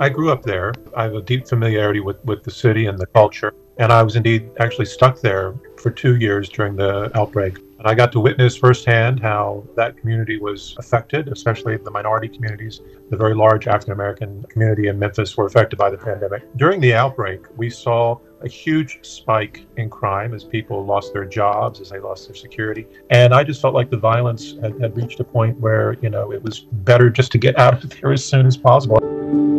I 0.00 0.08
grew 0.08 0.30
up 0.30 0.44
there. 0.44 0.72
I 0.96 1.02
have 1.02 1.14
a 1.14 1.22
deep 1.22 1.48
familiarity 1.48 1.98
with, 1.98 2.24
with 2.24 2.44
the 2.44 2.52
city 2.52 2.86
and 2.86 2.96
the 2.96 3.06
culture. 3.06 3.52
And 3.78 3.92
I 3.92 4.02
was 4.04 4.14
indeed 4.14 4.48
actually 4.60 4.86
stuck 4.86 5.20
there 5.20 5.54
for 5.76 5.90
two 5.90 6.16
years 6.16 6.48
during 6.48 6.76
the 6.76 7.10
outbreak. 7.18 7.58
And 7.78 7.86
I 7.86 7.94
got 7.94 8.12
to 8.12 8.20
witness 8.20 8.56
firsthand 8.56 9.18
how 9.20 9.64
that 9.76 9.96
community 9.96 10.38
was 10.38 10.76
affected, 10.78 11.28
especially 11.28 11.76
the 11.78 11.90
minority 11.90 12.28
communities. 12.28 12.80
The 13.10 13.16
very 13.16 13.34
large 13.34 13.66
African 13.66 13.92
American 13.92 14.44
community 14.48 14.86
in 14.86 15.00
Memphis 15.00 15.36
were 15.36 15.46
affected 15.46 15.76
by 15.76 15.90
the 15.90 15.98
pandemic. 15.98 16.44
During 16.56 16.80
the 16.80 16.94
outbreak, 16.94 17.40
we 17.56 17.68
saw 17.68 18.18
a 18.40 18.48
huge 18.48 19.00
spike 19.02 19.66
in 19.78 19.90
crime 19.90 20.32
as 20.32 20.44
people 20.44 20.84
lost 20.84 21.12
their 21.12 21.24
jobs, 21.24 21.80
as 21.80 21.90
they 21.90 21.98
lost 21.98 22.28
their 22.28 22.36
security. 22.36 22.86
And 23.10 23.34
I 23.34 23.42
just 23.42 23.60
felt 23.60 23.74
like 23.74 23.90
the 23.90 23.96
violence 23.96 24.54
had, 24.62 24.80
had 24.80 24.96
reached 24.96 25.18
a 25.18 25.24
point 25.24 25.58
where, 25.58 25.96
you 26.02 26.10
know, 26.10 26.32
it 26.32 26.40
was 26.40 26.60
better 26.60 27.10
just 27.10 27.32
to 27.32 27.38
get 27.38 27.58
out 27.58 27.82
of 27.82 27.90
there 28.00 28.12
as 28.12 28.24
soon 28.24 28.46
as 28.46 28.56
possible. 28.56 29.57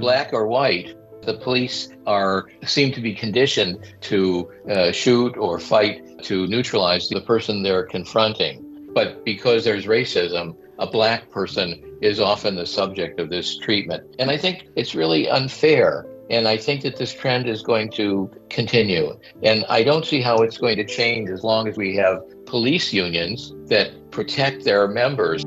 Black 0.00 0.32
or 0.32 0.46
white, 0.46 0.96
the 1.22 1.34
police 1.34 1.88
are 2.06 2.48
seem 2.64 2.92
to 2.92 3.00
be 3.00 3.14
conditioned 3.14 3.78
to 4.00 4.50
uh, 4.70 4.90
shoot 4.92 5.36
or 5.36 5.58
fight 5.58 6.22
to 6.24 6.46
neutralize 6.46 7.08
the 7.08 7.20
person 7.20 7.62
they're 7.62 7.84
confronting. 7.84 8.64
But 8.94 9.24
because 9.24 9.64
there's 9.64 9.86
racism, 9.86 10.56
a 10.78 10.86
black 10.86 11.30
person 11.30 11.82
is 12.00 12.18
often 12.18 12.56
the 12.56 12.66
subject 12.66 13.20
of 13.20 13.28
this 13.28 13.58
treatment. 13.58 14.02
And 14.18 14.30
I 14.30 14.36
think 14.36 14.68
it's 14.76 14.94
really 14.94 15.28
unfair. 15.28 16.06
And 16.30 16.48
I 16.48 16.56
think 16.56 16.82
that 16.82 16.96
this 16.96 17.12
trend 17.12 17.48
is 17.48 17.62
going 17.62 17.90
to 17.92 18.30
continue. 18.48 19.18
And 19.42 19.64
I 19.68 19.82
don't 19.82 20.06
see 20.06 20.22
how 20.22 20.38
it's 20.38 20.58
going 20.58 20.76
to 20.76 20.84
change 20.84 21.28
as 21.28 21.44
long 21.44 21.68
as 21.68 21.76
we 21.76 21.94
have 21.96 22.22
police 22.46 22.92
unions 22.92 23.52
that 23.66 24.10
protect 24.10 24.64
their 24.64 24.88
members. 24.88 25.44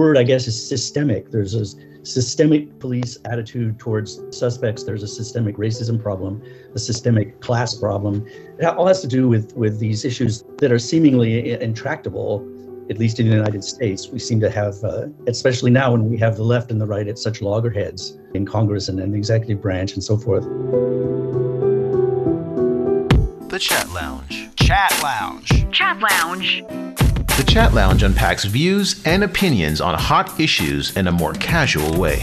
The 0.00 0.06
word, 0.06 0.16
I 0.16 0.22
guess, 0.22 0.46
is 0.46 0.56
systemic. 0.66 1.30
There's 1.30 1.52
a 1.52 1.66
systemic 2.06 2.78
police 2.78 3.18
attitude 3.26 3.78
towards 3.78 4.18
suspects. 4.30 4.82
There's 4.82 5.02
a 5.02 5.06
systemic 5.06 5.58
racism 5.58 6.02
problem, 6.02 6.42
a 6.74 6.78
systemic 6.78 7.42
class 7.42 7.74
problem. 7.74 8.26
It 8.58 8.64
all 8.64 8.86
has 8.86 9.02
to 9.02 9.06
do 9.06 9.28
with, 9.28 9.54
with 9.58 9.78
these 9.78 10.06
issues 10.06 10.42
that 10.56 10.72
are 10.72 10.78
seemingly 10.78 11.50
intractable, 11.60 12.48
at 12.88 12.96
least 12.96 13.20
in 13.20 13.28
the 13.28 13.36
United 13.36 13.62
States. 13.62 14.08
We 14.08 14.18
seem 14.18 14.40
to 14.40 14.48
have, 14.48 14.82
uh, 14.82 15.08
especially 15.26 15.70
now 15.70 15.92
when 15.92 16.08
we 16.08 16.16
have 16.16 16.36
the 16.36 16.44
left 16.44 16.70
and 16.70 16.80
the 16.80 16.86
right 16.86 17.06
at 17.06 17.18
such 17.18 17.42
loggerheads 17.42 18.16
in 18.32 18.46
Congress 18.46 18.88
and 18.88 18.98
in 19.00 19.12
the 19.12 19.18
executive 19.18 19.60
branch 19.60 19.92
and 19.92 20.02
so 20.02 20.16
forth. 20.16 20.44
The 23.50 23.58
Chat 23.58 23.90
Lounge. 23.90 24.48
Chat 24.56 24.98
Lounge. 25.02 25.70
Chat 25.70 26.00
Lounge. 26.00 26.64
The 27.40 27.46
Chat 27.46 27.72
Lounge 27.72 28.02
unpacks 28.02 28.44
views 28.44 29.02
and 29.06 29.24
opinions 29.24 29.80
on 29.80 29.98
hot 29.98 30.38
issues 30.38 30.94
in 30.94 31.06
a 31.06 31.10
more 31.10 31.32
casual 31.32 31.98
way. 31.98 32.22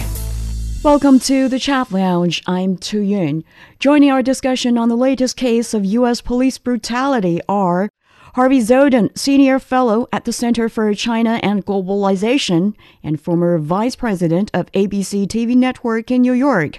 Welcome 0.84 1.18
to 1.22 1.50
the 1.50 1.58
Chat 1.58 1.92
Lounge. 1.92 2.44
I'm 2.46 2.78
Tu 2.78 3.00
Yun. 3.00 3.44
Joining 3.80 4.12
our 4.12 4.22
discussion 4.22 4.78
on 4.78 4.90
the 4.90 4.96
latest 4.96 5.36
case 5.36 5.74
of 5.74 5.84
U.S. 5.86 6.22
police 6.22 6.60
brutality 6.60 7.42
are 7.50 7.90
Harvey 8.36 8.60
Dzodin, 8.60 9.18
Senior 9.18 9.58
Fellow 9.58 10.08
at 10.14 10.26
the 10.26 10.32
Center 10.32 10.70
for 10.70 10.94
China 10.94 11.40
and 11.42 11.66
Globalization 11.66 12.76
and 13.02 13.20
former 13.20 13.58
Vice 13.58 13.96
President 13.96 14.52
of 14.54 14.72
ABC 14.74 15.26
TV 15.26 15.56
Network 15.56 16.12
in 16.12 16.22
New 16.22 16.34
York. 16.34 16.78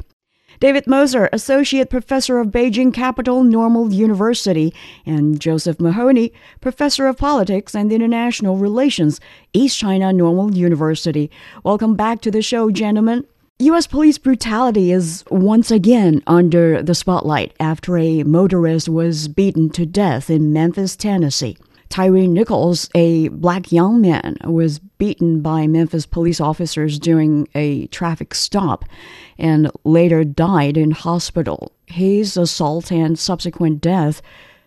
David 0.61 0.89
Moser, 0.89 1.29
Associate 1.33 1.89
Professor 1.89 2.41
of 2.41 2.49
Beijing 2.49 2.93
Capital 2.93 3.45
Normal 3.45 3.93
University, 3.93 4.75
and 5.07 5.39
Josef 5.39 5.79
Mahoney, 5.79 6.33
Professor 6.61 7.07
of 7.07 7.17
Politics 7.17 7.77
and 7.77 7.93
International 7.93 8.57
Relations, 8.57 9.21
East 9.53 9.79
China 9.79 10.13
Normal 10.13 10.57
University. 10.57 11.31
Welcome 11.63 11.95
back 11.95 12.21
to 12.23 12.33
the 12.33 12.43
show, 12.43 12.73
gentlemen. 12.73 13.25
U.S. 13.61 13.87
police 13.87 14.19
brutality 14.19 14.91
is 14.91 15.25
once 15.31 15.71
again 15.71 16.25
under 16.27 16.83
the 16.83 16.95
spotlight 16.95 17.55
after 17.61 17.97
a 17.97 18.25
motorist 18.25 18.89
was 18.89 19.29
beaten 19.29 19.71
to 19.71 19.87
death 19.87 20.29
in 20.29 20.53
Memphis, 20.53 20.97
Tennessee. 20.97 21.57
Tyre 21.89 22.27
Nichols, 22.27 22.89
a 22.95 23.29
black 23.29 23.73
young 23.73 24.01
man, 24.01 24.37
was 24.45 24.79
beaten 24.79 25.41
by 25.41 25.67
Memphis 25.67 26.07
police 26.07 26.41
officers 26.41 26.99
during 26.99 27.49
a 27.55 27.87
traffic 27.89 28.35
stop 28.35 28.85
and 29.39 29.71
later 29.85 30.25
died 30.25 30.77
in 30.77 30.91
hospital. 30.91 31.73
His 31.87 32.37
assault 32.37 32.93
and 32.93 33.19
subsequent 33.19 33.81
death 33.81 34.21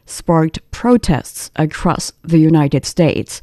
sparked 0.05 0.59
protests 0.71 1.51
across 1.55 2.11
the 2.23 2.39
United 2.39 2.85
States 2.85 3.41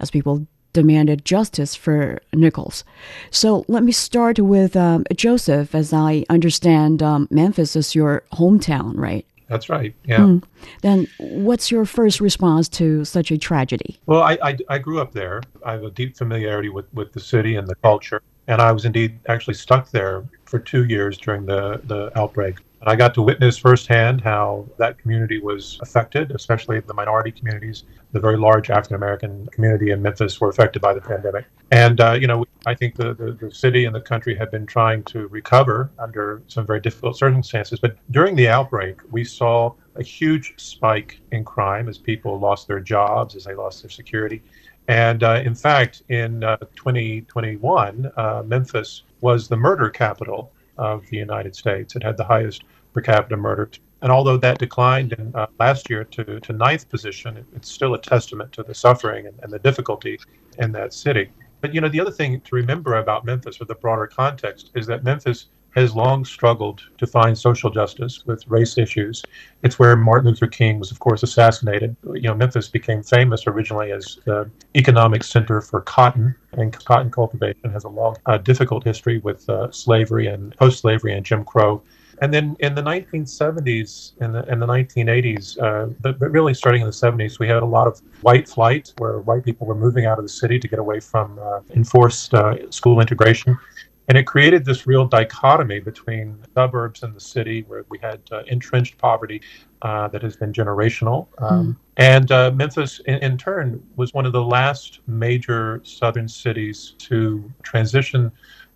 as 0.00 0.10
people 0.10 0.46
demanded 0.72 1.24
justice 1.24 1.74
for 1.74 2.20
Nichols. 2.32 2.82
So 3.30 3.64
let 3.68 3.82
me 3.82 3.92
start 3.92 4.38
with 4.38 4.74
um, 4.74 5.04
Josef, 5.14 5.74
as 5.74 5.92
I 5.92 6.24
understand 6.28 7.02
um, 7.02 7.28
Memphis 7.30 7.76
is 7.76 7.94
your 7.94 8.24
hometown, 8.32 8.94
right? 8.96 9.26
That's 9.52 9.68
right. 9.68 9.94
Yeah. 10.06 10.20
Mm. 10.20 10.42
Then, 10.80 11.06
what's 11.18 11.70
your 11.70 11.84
first 11.84 12.22
response 12.22 12.70
to 12.70 13.04
such 13.04 13.30
a 13.30 13.36
tragedy? 13.36 14.00
Well, 14.06 14.22
I, 14.22 14.38
I, 14.42 14.56
I, 14.70 14.78
grew 14.78 14.98
up 14.98 15.12
there. 15.12 15.42
I 15.62 15.72
have 15.72 15.84
a 15.84 15.90
deep 15.90 16.16
familiarity 16.16 16.70
with, 16.70 16.86
with 16.94 17.12
the 17.12 17.20
city 17.20 17.56
and 17.56 17.68
the 17.68 17.74
culture. 17.74 18.22
And 18.46 18.62
I 18.62 18.72
was 18.72 18.86
indeed 18.86 19.18
actually 19.28 19.54
stuck 19.54 19.90
there 19.90 20.24
for 20.46 20.58
two 20.58 20.86
years 20.86 21.18
during 21.18 21.44
the, 21.44 21.82
the 21.84 22.10
outbreak. 22.18 22.60
And 22.82 22.90
I 22.90 22.96
got 22.96 23.14
to 23.14 23.22
witness 23.22 23.56
firsthand 23.56 24.22
how 24.22 24.66
that 24.76 24.98
community 24.98 25.40
was 25.40 25.78
affected, 25.82 26.32
especially 26.32 26.80
the 26.80 26.94
minority 26.94 27.30
communities. 27.30 27.84
The 28.10 28.18
very 28.18 28.36
large 28.36 28.70
African 28.70 28.96
American 28.96 29.46
community 29.52 29.92
in 29.92 30.02
Memphis 30.02 30.40
were 30.40 30.48
affected 30.48 30.82
by 30.82 30.92
the 30.92 31.00
pandemic. 31.00 31.46
And, 31.70 32.00
uh, 32.00 32.18
you 32.20 32.26
know, 32.26 32.44
I 32.66 32.74
think 32.74 32.96
the, 32.96 33.14
the, 33.14 33.38
the, 33.40 33.54
city 33.54 33.84
and 33.84 33.94
the 33.94 34.00
country 34.00 34.34
have 34.34 34.50
been 34.50 34.66
trying 34.66 35.04
to 35.04 35.28
recover 35.28 35.90
under 36.00 36.42
some 36.48 36.66
very 36.66 36.80
difficult 36.80 37.16
circumstances. 37.16 37.78
But 37.78 37.96
during 38.10 38.34
the 38.34 38.48
outbreak, 38.48 38.98
we 39.12 39.22
saw 39.22 39.74
a 39.94 40.02
huge 40.02 40.54
spike 40.56 41.20
in 41.30 41.44
crime 41.44 41.88
as 41.88 41.98
people 41.98 42.40
lost 42.40 42.66
their 42.66 42.80
jobs, 42.80 43.36
as 43.36 43.44
they 43.44 43.54
lost 43.54 43.84
their 43.84 43.90
security. 43.90 44.42
And 44.88 45.22
uh, 45.22 45.40
in 45.44 45.54
fact, 45.54 46.02
in 46.08 46.42
uh, 46.42 46.56
2021, 46.74 48.10
uh, 48.16 48.42
Memphis 48.44 49.04
was 49.20 49.46
the 49.46 49.56
murder 49.56 49.88
capital 49.88 50.52
of 50.78 51.06
the 51.08 51.16
United 51.16 51.54
States. 51.56 51.96
It 51.96 52.02
had 52.02 52.16
the 52.16 52.24
highest 52.24 52.64
per 52.92 53.00
capita 53.00 53.36
murder. 53.36 53.70
And 54.02 54.10
although 54.10 54.36
that 54.38 54.58
declined 54.58 55.12
in, 55.12 55.34
uh, 55.34 55.46
last 55.60 55.88
year 55.88 56.04
to, 56.04 56.40
to 56.40 56.52
ninth 56.52 56.88
position, 56.88 57.36
it, 57.36 57.46
it's 57.54 57.70
still 57.70 57.94
a 57.94 58.00
testament 58.00 58.52
to 58.52 58.62
the 58.62 58.74
suffering 58.74 59.26
and, 59.26 59.38
and 59.42 59.52
the 59.52 59.60
difficulty 59.60 60.18
in 60.58 60.72
that 60.72 60.92
city. 60.92 61.30
But 61.60 61.72
you 61.72 61.80
know, 61.80 61.88
the 61.88 62.00
other 62.00 62.10
thing 62.10 62.40
to 62.40 62.54
remember 62.54 62.96
about 62.96 63.24
Memphis, 63.24 63.60
or 63.60 63.66
the 63.66 63.76
broader 63.76 64.08
context, 64.08 64.72
is 64.74 64.86
that 64.88 65.04
Memphis 65.04 65.46
has 65.74 65.94
long 65.94 66.24
struggled 66.24 66.82
to 66.98 67.06
find 67.06 67.36
social 67.36 67.70
justice 67.70 68.24
with 68.26 68.46
race 68.46 68.76
issues. 68.78 69.22
It's 69.62 69.78
where 69.78 69.96
Martin 69.96 70.30
Luther 70.30 70.46
King 70.46 70.78
was, 70.78 70.90
of 70.90 70.98
course, 70.98 71.22
assassinated. 71.22 71.96
You 72.14 72.22
know, 72.22 72.34
Memphis 72.34 72.68
became 72.68 73.02
famous 73.02 73.46
originally 73.46 73.92
as 73.92 74.18
the 74.24 74.50
economic 74.76 75.24
center 75.24 75.60
for 75.60 75.80
cotton, 75.80 76.34
and 76.52 76.72
cotton 76.84 77.10
cultivation 77.10 77.70
has 77.70 77.84
a 77.84 77.88
long, 77.88 78.16
uh, 78.26 78.38
difficult 78.38 78.84
history 78.84 79.18
with 79.18 79.48
uh, 79.48 79.70
slavery 79.70 80.26
and 80.26 80.56
post-slavery 80.56 81.14
and 81.14 81.24
Jim 81.24 81.44
Crow. 81.44 81.82
And 82.20 82.32
then 82.32 82.56
in 82.60 82.74
the 82.74 82.82
1970s 82.82 84.12
and 84.20 84.34
the, 84.34 84.42
the 84.42 84.66
1980s, 84.66 85.60
uh, 85.60 85.86
but, 86.00 86.18
but 86.20 86.30
really 86.30 86.54
starting 86.54 86.82
in 86.82 86.86
the 86.86 86.92
70s, 86.92 87.38
we 87.38 87.48
had 87.48 87.62
a 87.62 87.66
lot 87.66 87.88
of 87.88 88.00
white 88.20 88.48
flight 88.48 88.92
where 88.98 89.18
white 89.20 89.44
people 89.44 89.66
were 89.66 89.74
moving 89.74 90.06
out 90.06 90.18
of 90.18 90.24
the 90.24 90.28
city 90.28 90.58
to 90.58 90.68
get 90.68 90.78
away 90.78 91.00
from 91.00 91.38
uh, 91.40 91.60
enforced 91.74 92.32
uh, 92.34 92.70
school 92.70 93.00
integration. 93.00 93.58
And 94.08 94.18
it 94.18 94.24
created 94.26 94.64
this 94.64 94.86
real 94.86 95.06
dichotomy 95.06 95.80
between 95.80 96.38
suburbs 96.54 97.02
and 97.02 97.14
the 97.14 97.20
city, 97.20 97.64
where 97.68 97.84
we 97.88 97.98
had 98.02 98.20
uh, 98.32 98.42
entrenched 98.48 98.98
poverty 98.98 99.40
uh, 99.82 100.08
that 100.08 100.22
has 100.22 100.36
been 100.36 100.52
generational. 100.52 101.28
Um, 101.38 101.66
mm. 101.66 101.76
And 101.96 102.32
uh, 102.32 102.50
Memphis, 102.52 103.00
in, 103.06 103.16
in, 103.16 103.38
turn, 103.38 103.82
was 103.96 104.12
one 104.12 104.26
of 104.26 104.32
the 104.32 104.42
last 104.42 105.00
major 105.06 105.80
southern 105.84 106.28
cities 106.28 106.94
to 106.98 107.50
transition 107.62 108.32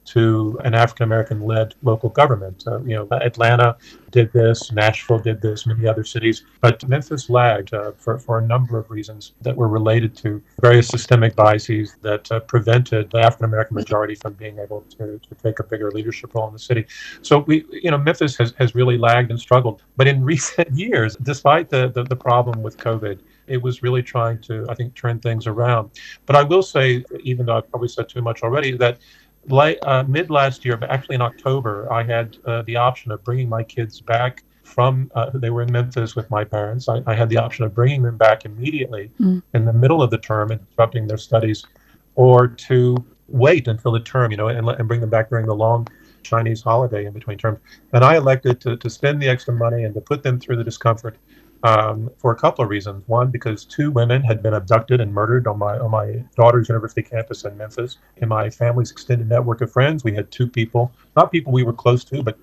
to 0.06 0.58
an 0.64 0.74
African 0.74 1.04
American 1.04 1.40
led 1.40 1.74
local 1.82 2.08
government. 2.08 2.64
Uh, 2.66 2.80
you 2.80 2.94
know, 2.94 3.08
Atlanta 3.10 3.76
did 4.10 4.32
this, 4.32 4.72
Nashville 4.72 5.18
did 5.18 5.40
this, 5.42 5.66
many 5.66 5.86
other 5.86 6.04
cities, 6.04 6.44
but 6.60 6.86
Memphis 6.88 7.28
lagged 7.28 7.74
uh, 7.74 7.92
for, 7.98 8.18
for 8.18 8.38
a 8.38 8.46
number 8.46 8.78
of 8.78 8.90
reasons 8.90 9.32
that 9.42 9.54
were 9.54 9.68
related 9.68 10.16
to 10.18 10.42
various 10.60 10.88
systemic 10.88 11.34
biases 11.34 11.96
that 12.02 12.30
uh, 12.30 12.40
prevented 12.40 13.10
the 13.10 13.18
African 13.18 13.46
American 13.46 13.74
majority 13.74 14.14
from 14.14 14.34
being 14.34 14.58
able 14.58 14.82
to, 14.98 15.18
to 15.18 15.34
take 15.42 15.58
a 15.58 15.64
bigger 15.64 15.90
leadership 15.90 16.34
role 16.34 16.46
in 16.46 16.52
the 16.52 16.58
city. 16.58 16.86
So 17.22 17.40
we, 17.40 17.64
you 17.70 17.90
know, 17.90 17.98
Memphis 17.98 18.36
has, 18.36 18.54
has 18.58 18.74
really 18.74 18.96
lagged 18.96 19.30
and 19.30 19.40
struggled. 19.40 19.82
But 19.96 20.06
in 20.06 20.24
recent 20.34 20.70
years, 20.72 21.16
despite 21.16 21.68
the, 21.68 21.88
the, 21.88 22.04
the 22.04 22.16
problem 22.16 22.62
with 22.62 22.76
COVID, 22.76 23.18
it 23.46 23.62
was 23.62 23.82
really 23.82 24.02
trying 24.02 24.40
to, 24.42 24.66
I 24.68 24.74
think, 24.74 24.94
turn 24.94 25.20
things 25.20 25.46
around. 25.46 25.90
But 26.26 26.36
I 26.36 26.42
will 26.42 26.62
say, 26.62 27.04
even 27.20 27.46
though 27.46 27.56
I've 27.56 27.70
probably 27.70 27.88
said 27.88 28.08
too 28.08 28.22
much 28.22 28.42
already, 28.42 28.76
that 28.78 28.98
late, 29.48 29.78
uh, 29.82 30.04
mid 30.06 30.30
last 30.30 30.64
year, 30.64 30.76
but 30.76 30.90
actually 30.90 31.14
in 31.16 31.22
October, 31.22 31.90
I 31.92 32.02
had 32.02 32.36
uh, 32.44 32.62
the 32.62 32.76
option 32.76 33.10
of 33.12 33.22
bringing 33.24 33.48
my 33.48 33.62
kids 33.62 34.00
back 34.00 34.42
from. 34.64 35.10
Uh, 35.14 35.30
they 35.34 35.50
were 35.50 35.62
in 35.62 35.72
Memphis 35.72 36.16
with 36.16 36.30
my 36.30 36.44
parents. 36.44 36.88
I, 36.88 37.02
I, 37.06 37.14
had 37.14 37.28
the 37.28 37.38
option 37.38 37.64
of 37.64 37.74
bringing 37.74 38.02
them 38.02 38.16
back 38.16 38.44
immediately 38.44 39.10
mm. 39.20 39.42
in 39.54 39.64
the 39.64 39.72
middle 39.72 40.02
of 40.02 40.10
the 40.10 40.18
term 40.18 40.50
and 40.50 40.66
disrupting 40.68 41.06
their 41.06 41.18
studies, 41.18 41.64
or 42.14 42.48
to 42.48 43.04
wait 43.28 43.68
until 43.68 43.92
the 43.92 44.00
term, 44.00 44.30
you 44.30 44.36
know, 44.36 44.48
and, 44.48 44.68
and 44.68 44.88
bring 44.88 45.00
them 45.00 45.10
back 45.10 45.30
during 45.30 45.46
the 45.46 45.54
long 45.54 45.86
Chinese 46.22 46.62
holiday 46.62 47.06
in 47.06 47.12
between 47.12 47.38
terms. 47.38 47.58
And 47.92 48.04
I 48.04 48.16
elected 48.16 48.60
to, 48.62 48.76
to 48.76 48.90
spend 48.90 49.22
the 49.22 49.28
extra 49.28 49.54
money 49.54 49.84
and 49.84 49.94
to 49.94 50.00
put 50.00 50.22
them 50.22 50.38
through 50.38 50.56
the 50.56 50.64
discomfort 50.64 51.16
um, 51.62 52.10
for 52.18 52.32
a 52.32 52.36
couple 52.36 52.64
of 52.64 52.70
reasons. 52.70 53.02
One, 53.06 53.30
because 53.30 53.64
two 53.64 53.90
women 53.90 54.22
had 54.22 54.42
been 54.42 54.54
abducted 54.54 55.00
and 55.00 55.12
murdered 55.12 55.46
on 55.46 55.58
my 55.58 55.78
on 55.78 55.90
my 55.90 56.24
daughter's 56.36 56.68
university 56.68 57.02
campus 57.02 57.44
in 57.44 57.56
Memphis. 57.56 57.98
In 58.18 58.28
my 58.28 58.50
family's 58.50 58.90
extended 58.90 59.28
network 59.28 59.60
of 59.60 59.72
friends, 59.72 60.04
we 60.04 60.14
had 60.14 60.30
two 60.30 60.48
people, 60.48 60.92
not 61.16 61.32
people 61.32 61.52
we 61.52 61.64
were 61.64 61.72
close 61.72 62.04
to, 62.04 62.22
but 62.22 62.38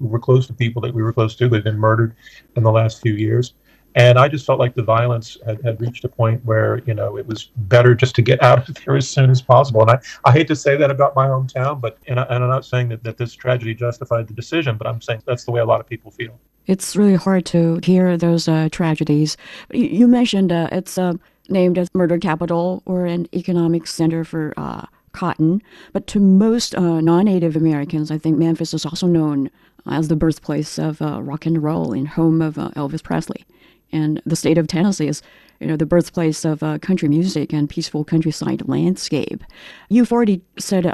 we 0.00 0.08
were 0.08 0.18
close 0.18 0.46
to 0.46 0.52
people 0.52 0.82
that 0.82 0.94
we 0.94 1.02
were 1.02 1.12
close 1.12 1.36
to 1.36 1.48
that 1.48 1.56
had 1.56 1.64
been 1.64 1.78
murdered 1.78 2.14
in 2.56 2.62
the 2.62 2.72
last 2.72 3.00
few 3.00 3.14
years. 3.14 3.54
And 3.94 4.18
I 4.18 4.26
just 4.26 4.46
felt 4.46 4.58
like 4.58 4.74
the 4.74 4.82
violence 4.82 5.36
had, 5.44 5.62
had 5.62 5.80
reached 5.80 6.04
a 6.04 6.08
point 6.08 6.42
where, 6.46 6.78
you 6.86 6.94
know, 6.94 7.18
it 7.18 7.26
was 7.26 7.50
better 7.56 7.94
just 7.94 8.14
to 8.14 8.22
get 8.22 8.42
out 8.42 8.66
of 8.66 8.74
there 8.76 8.96
as 8.96 9.08
soon 9.08 9.28
as 9.28 9.42
possible. 9.42 9.82
And 9.82 9.90
I, 9.90 9.98
I 10.24 10.32
hate 10.32 10.48
to 10.48 10.56
say 10.56 10.76
that 10.76 10.90
about 10.90 11.14
my 11.14 11.26
hometown, 11.26 11.78
but, 11.78 11.98
and, 12.08 12.18
I, 12.18 12.22
and 12.24 12.42
I'm 12.42 12.48
not 12.48 12.64
saying 12.64 12.88
that, 12.88 13.04
that 13.04 13.18
this 13.18 13.34
tragedy 13.34 13.74
justified 13.74 14.28
the 14.28 14.34
decision, 14.34 14.78
but 14.78 14.86
I'm 14.86 15.02
saying 15.02 15.22
that's 15.26 15.44
the 15.44 15.50
way 15.50 15.60
a 15.60 15.64
lot 15.64 15.78
of 15.78 15.86
people 15.86 16.10
feel. 16.10 16.40
It's 16.66 16.96
really 16.96 17.16
hard 17.16 17.44
to 17.46 17.80
hear 17.82 18.16
those 18.16 18.46
uh, 18.48 18.68
tragedies. 18.70 19.36
You 19.72 20.06
mentioned 20.06 20.52
uh, 20.52 20.68
it's 20.70 20.96
uh, 20.96 21.14
named 21.48 21.76
as 21.76 21.88
murder 21.94 22.18
capital 22.18 22.82
or 22.86 23.06
an 23.06 23.26
economic 23.34 23.86
center 23.86 24.24
for 24.24 24.54
uh, 24.56 24.86
cotton, 25.12 25.60
but 25.92 26.06
to 26.06 26.20
most 26.20 26.74
uh, 26.74 27.00
non-Native 27.00 27.56
Americans, 27.56 28.10
I 28.10 28.18
think 28.18 28.38
Memphis 28.38 28.72
is 28.72 28.86
also 28.86 29.06
known 29.06 29.50
as 29.86 30.08
the 30.08 30.16
birthplace 30.16 30.78
of 30.78 31.02
uh, 31.02 31.20
rock 31.20 31.44
and 31.44 31.62
roll 31.62 31.92
and 31.92 32.06
home 32.06 32.40
of 32.40 32.54
Elvis 32.54 33.02
Presley 33.02 33.44
and 33.90 34.22
the 34.24 34.36
state 34.36 34.56
of 34.56 34.68
Tennessee 34.68 35.08
is, 35.08 35.20
you 35.60 35.66
know, 35.66 35.76
the 35.76 35.84
birthplace 35.84 36.46
of 36.46 36.60
country 36.80 37.08
music 37.08 37.52
and 37.52 37.68
peaceful 37.68 38.04
countryside 38.04 38.66
landscape. 38.66 39.44
You've 39.90 40.12
already 40.12 40.40
said 40.58 40.86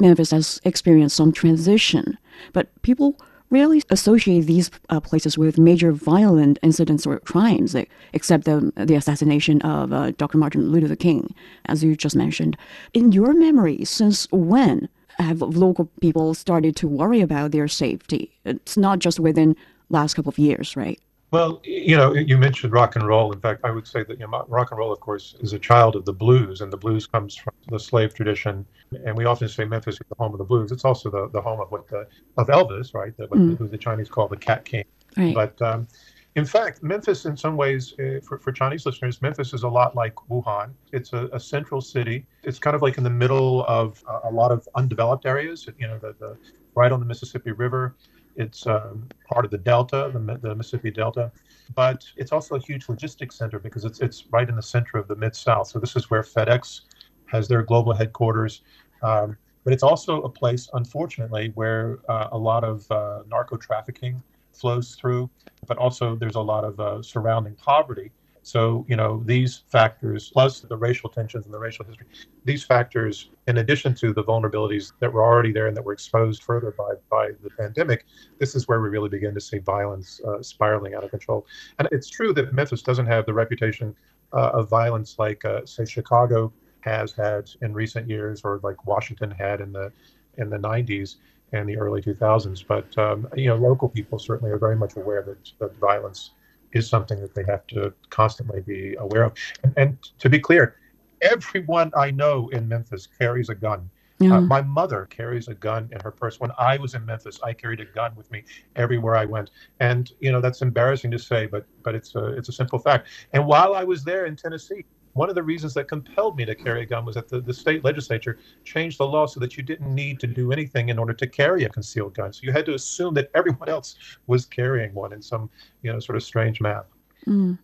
Memphis 0.00 0.30
has 0.30 0.60
experienced 0.64 1.16
some 1.16 1.32
transition, 1.32 2.16
but 2.52 2.70
people 2.82 3.20
rarely 3.50 3.82
associate 3.90 4.42
these 4.42 4.70
uh, 4.90 5.00
places 5.00 5.38
with 5.38 5.58
major 5.58 5.92
violent 5.92 6.58
incidents 6.62 7.06
or 7.06 7.18
crimes, 7.20 7.74
except 8.12 8.44
the, 8.44 8.72
the 8.76 8.94
assassination 8.94 9.62
of 9.62 9.92
uh, 9.92 10.10
Dr. 10.12 10.38
Martin 10.38 10.70
Luther 10.70 10.96
King, 10.96 11.34
as 11.66 11.82
you 11.82 11.96
just 11.96 12.16
mentioned. 12.16 12.56
In 12.92 13.12
your 13.12 13.32
memory, 13.32 13.84
since 13.84 14.26
when 14.30 14.88
have 15.18 15.42
local 15.42 15.86
people 16.00 16.34
started 16.34 16.76
to 16.76 16.88
worry 16.88 17.20
about 17.20 17.50
their 17.50 17.68
safety? 17.68 18.32
It's 18.44 18.76
not 18.76 19.00
just 19.00 19.18
within 19.18 19.56
last 19.90 20.14
couple 20.14 20.30
of 20.30 20.38
years, 20.38 20.76
right? 20.76 21.00
Well, 21.30 21.60
you 21.64 21.96
know, 21.96 22.14
you 22.14 22.38
mentioned 22.38 22.72
rock 22.72 22.96
and 22.96 23.06
roll. 23.06 23.32
In 23.32 23.40
fact, 23.40 23.60
I 23.64 23.70
would 23.70 23.86
say 23.86 24.02
that 24.02 24.18
you 24.18 24.26
know, 24.26 24.44
rock 24.48 24.70
and 24.70 24.78
roll, 24.78 24.92
of 24.92 25.00
course, 25.00 25.34
is 25.40 25.52
a 25.52 25.58
child 25.58 25.94
of 25.94 26.04
the 26.06 26.12
blues, 26.12 26.60
and 26.60 26.72
the 26.72 26.76
blues 26.76 27.06
comes 27.06 27.36
from 27.36 27.52
the 27.68 27.78
slave 27.78 28.14
tradition. 28.14 28.64
And 29.04 29.16
we 29.16 29.24
often 29.24 29.48
say 29.48 29.64
Memphis 29.64 29.94
is 29.94 30.00
the 30.08 30.14
home 30.18 30.32
of 30.32 30.38
the 30.38 30.44
blues. 30.44 30.72
It's 30.72 30.84
also 30.84 31.10
the, 31.10 31.28
the 31.28 31.40
home 31.40 31.60
of 31.60 31.70
what 31.70 31.88
the, 31.88 32.06
of 32.36 32.46
Elvis, 32.48 32.94
right? 32.94 33.16
The, 33.16 33.26
what, 33.26 33.38
mm. 33.38 33.58
Who 33.58 33.68
the 33.68 33.78
Chinese 33.78 34.08
call 34.08 34.28
the 34.28 34.36
Cat 34.36 34.64
King. 34.64 34.84
Right. 35.16 35.34
But 35.34 35.60
um, 35.62 35.88
in 36.36 36.44
fact, 36.44 36.82
Memphis, 36.82 37.24
in 37.24 37.36
some 37.36 37.56
ways, 37.56 37.94
uh, 37.98 38.20
for, 38.26 38.38
for 38.38 38.52
Chinese 38.52 38.86
listeners, 38.86 39.20
Memphis 39.20 39.52
is 39.52 39.62
a 39.62 39.68
lot 39.68 39.96
like 39.96 40.14
Wuhan. 40.30 40.70
It's 40.92 41.12
a, 41.12 41.28
a 41.32 41.40
central 41.40 41.80
city. 41.80 42.26
It's 42.44 42.58
kind 42.58 42.76
of 42.76 42.82
like 42.82 42.96
in 42.96 43.04
the 43.04 43.10
middle 43.10 43.64
of 43.66 44.02
a, 44.08 44.28
a 44.28 44.30
lot 44.30 44.52
of 44.52 44.68
undeveloped 44.74 45.26
areas. 45.26 45.68
You 45.78 45.88
know, 45.88 45.98
the, 45.98 46.14
the 46.18 46.36
right 46.74 46.92
on 46.92 47.00
the 47.00 47.06
Mississippi 47.06 47.52
River. 47.52 47.96
It's 48.36 48.68
um, 48.68 49.08
part 49.28 49.44
of 49.44 49.50
the 49.50 49.58
Delta, 49.58 50.12
the, 50.14 50.38
the, 50.40 50.54
Mississippi 50.54 50.92
Delta, 50.92 51.32
but 51.74 52.04
it's 52.16 52.30
also 52.30 52.54
a 52.54 52.60
huge 52.60 52.88
logistics 52.88 53.34
center 53.34 53.58
because 53.58 53.84
it's 53.84 53.98
it's 53.98 54.26
right 54.30 54.48
in 54.48 54.54
the 54.54 54.62
center 54.62 54.96
of 54.96 55.08
the 55.08 55.16
Mid 55.16 55.34
South. 55.34 55.66
So 55.66 55.80
this 55.80 55.96
is 55.96 56.08
where 56.08 56.22
FedEx 56.22 56.82
has 57.28 57.48
their 57.48 57.62
global 57.62 57.92
headquarters. 57.92 58.62
Um, 59.02 59.36
but 59.64 59.72
it's 59.72 59.82
also 59.82 60.22
a 60.22 60.28
place, 60.28 60.68
unfortunately, 60.72 61.52
where 61.54 61.98
uh, 62.08 62.28
a 62.32 62.38
lot 62.38 62.64
of 62.64 62.90
uh, 62.90 63.22
narco 63.28 63.56
trafficking 63.56 64.22
flows 64.52 64.94
through, 64.94 65.30
but 65.66 65.76
also 65.78 66.16
there's 66.16 66.36
a 66.36 66.40
lot 66.40 66.64
of 66.64 66.80
uh, 66.80 67.02
surrounding 67.02 67.54
poverty 67.54 68.10
so, 68.48 68.86
you 68.88 68.96
know, 68.96 69.22
these 69.26 69.64
factors, 69.68 70.30
plus 70.32 70.60
the 70.60 70.74
racial 70.74 71.10
tensions 71.10 71.44
and 71.44 71.52
the 71.52 71.58
racial 71.58 71.84
history, 71.84 72.06
these 72.46 72.64
factors, 72.64 73.28
in 73.46 73.58
addition 73.58 73.94
to 73.96 74.14
the 74.14 74.24
vulnerabilities 74.24 74.92
that 75.00 75.12
were 75.12 75.22
already 75.22 75.52
there 75.52 75.66
and 75.66 75.76
that 75.76 75.84
were 75.84 75.92
exposed 75.92 76.42
further 76.42 76.70
by, 76.70 76.94
by 77.10 77.32
the 77.42 77.50
pandemic, 77.50 78.06
this 78.38 78.54
is 78.54 78.66
where 78.66 78.80
we 78.80 78.88
really 78.88 79.10
begin 79.10 79.34
to 79.34 79.40
see 79.40 79.58
violence 79.58 80.22
uh, 80.26 80.40
spiraling 80.40 80.94
out 80.94 81.04
of 81.04 81.10
control. 81.10 81.46
And 81.78 81.88
it's 81.92 82.08
true 82.08 82.32
that 82.32 82.54
Memphis 82.54 82.80
doesn't 82.80 83.04
have 83.04 83.26
the 83.26 83.34
reputation 83.34 83.94
uh, 84.32 84.52
of 84.54 84.70
violence 84.70 85.16
like, 85.18 85.44
uh, 85.44 85.66
say, 85.66 85.84
Chicago 85.84 86.50
has 86.80 87.12
had 87.12 87.50
in 87.62 87.72
recent 87.72 88.08
years, 88.08 88.42
or 88.44 88.60
like 88.62 88.86
Washington 88.86 89.30
had 89.30 89.60
in 89.60 89.72
the 89.72 89.92
in 90.36 90.48
the 90.50 90.56
90s 90.58 91.16
and 91.52 91.68
the 91.68 91.76
early 91.76 92.00
2000s. 92.00 92.64
But 92.66 92.96
um, 92.98 93.28
you 93.36 93.48
know, 93.48 93.56
local 93.56 93.88
people 93.88 94.18
certainly 94.18 94.52
are 94.52 94.58
very 94.58 94.76
much 94.76 94.96
aware 94.96 95.22
that, 95.22 95.52
that 95.58 95.76
violence 95.78 96.30
is 96.72 96.88
something 96.88 97.20
that 97.20 97.34
they 97.34 97.44
have 97.44 97.66
to 97.68 97.92
constantly 98.10 98.60
be 98.60 98.94
aware 98.98 99.24
of. 99.24 99.32
And, 99.62 99.72
and 99.76 99.98
to 100.18 100.28
be 100.28 100.38
clear, 100.38 100.76
everyone 101.22 101.92
I 101.96 102.10
know 102.10 102.48
in 102.48 102.68
Memphis 102.68 103.08
carries 103.18 103.48
a 103.48 103.54
gun. 103.54 103.90
Uh, 104.20 104.40
my 104.40 104.60
mother 104.60 105.06
carries 105.06 105.46
a 105.46 105.54
gun 105.54 105.88
in 105.92 106.00
her 106.00 106.10
purse. 106.10 106.40
When 106.40 106.50
I 106.58 106.76
was 106.76 106.94
in 106.94 107.06
Memphis, 107.06 107.38
I 107.40 107.52
carried 107.52 107.78
a 107.78 107.84
gun 107.84 108.16
with 108.16 108.28
me 108.32 108.42
everywhere 108.74 109.14
I 109.14 109.24
went, 109.24 109.52
and 109.78 110.10
you 110.18 110.32
know 110.32 110.40
that's 110.40 110.60
embarrassing 110.60 111.12
to 111.12 111.20
say, 111.20 111.46
but 111.46 111.66
but 111.84 111.94
it's 111.94 112.16
a 112.16 112.36
it's 112.36 112.48
a 112.48 112.52
simple 112.52 112.80
fact. 112.80 113.06
And 113.32 113.46
while 113.46 113.74
I 113.74 113.84
was 113.84 114.02
there 114.02 114.26
in 114.26 114.34
Tennessee, 114.34 114.84
one 115.18 115.28
of 115.28 115.34
the 115.34 115.42
reasons 115.42 115.74
that 115.74 115.88
compelled 115.88 116.36
me 116.36 116.44
to 116.44 116.54
carry 116.54 116.82
a 116.82 116.86
gun 116.86 117.04
was 117.04 117.16
that 117.16 117.28
the, 117.28 117.40
the 117.40 117.52
state 117.52 117.84
legislature 117.84 118.38
changed 118.64 118.98
the 118.98 119.06
law 119.06 119.26
so 119.26 119.40
that 119.40 119.56
you 119.56 119.64
didn't 119.64 119.92
need 119.92 120.20
to 120.20 120.28
do 120.28 120.52
anything 120.52 120.90
in 120.90 120.98
order 120.98 121.12
to 121.12 121.26
carry 121.26 121.64
a 121.64 121.68
concealed 121.68 122.14
gun. 122.14 122.32
So 122.32 122.40
you 122.44 122.52
had 122.52 122.64
to 122.66 122.74
assume 122.74 123.14
that 123.14 123.30
everyone 123.34 123.68
else 123.76 123.96
was 124.28 124.46
carrying 124.46 124.94
one 124.94 125.12
in 125.12 125.20
some, 125.20 125.50
you 125.82 125.92
know, 125.92 125.98
sort 125.98 126.16
of 126.16 126.22
strange 126.22 126.60
math. 126.60 126.86
Mm. 127.26 127.58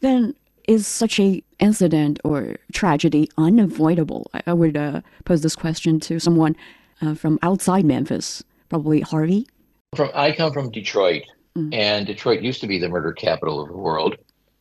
Then 0.00 0.34
is 0.68 0.86
such 0.86 1.18
a 1.18 1.42
incident 1.58 2.20
or 2.24 2.56
tragedy 2.72 3.28
unavoidable? 3.36 4.30
I, 4.32 4.42
I 4.46 4.52
would 4.52 4.76
uh, 4.76 5.00
pose 5.24 5.42
this 5.42 5.56
question 5.56 5.98
to 6.00 6.20
someone 6.20 6.54
uh, 7.00 7.14
from 7.14 7.40
outside 7.42 7.84
Memphis, 7.84 8.44
probably 8.68 9.00
Harvey. 9.00 9.48
From 9.96 10.10
I 10.14 10.30
come 10.30 10.52
from 10.52 10.70
Detroit, 10.70 11.24
mm. 11.56 11.74
and 11.74 12.06
Detroit 12.06 12.42
used 12.42 12.60
to 12.60 12.68
be 12.68 12.78
the 12.78 12.88
murder 12.88 13.12
capital 13.12 13.60
of 13.60 13.68
the 13.68 13.76
world. 13.76 14.16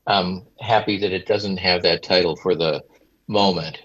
I'm 0.07 0.43
happy 0.59 0.97
that 0.97 1.11
it 1.11 1.25
doesn't 1.25 1.57
have 1.57 1.83
that 1.83 2.03
title 2.03 2.35
for 2.35 2.55
the 2.55 2.83
moment. 3.27 3.79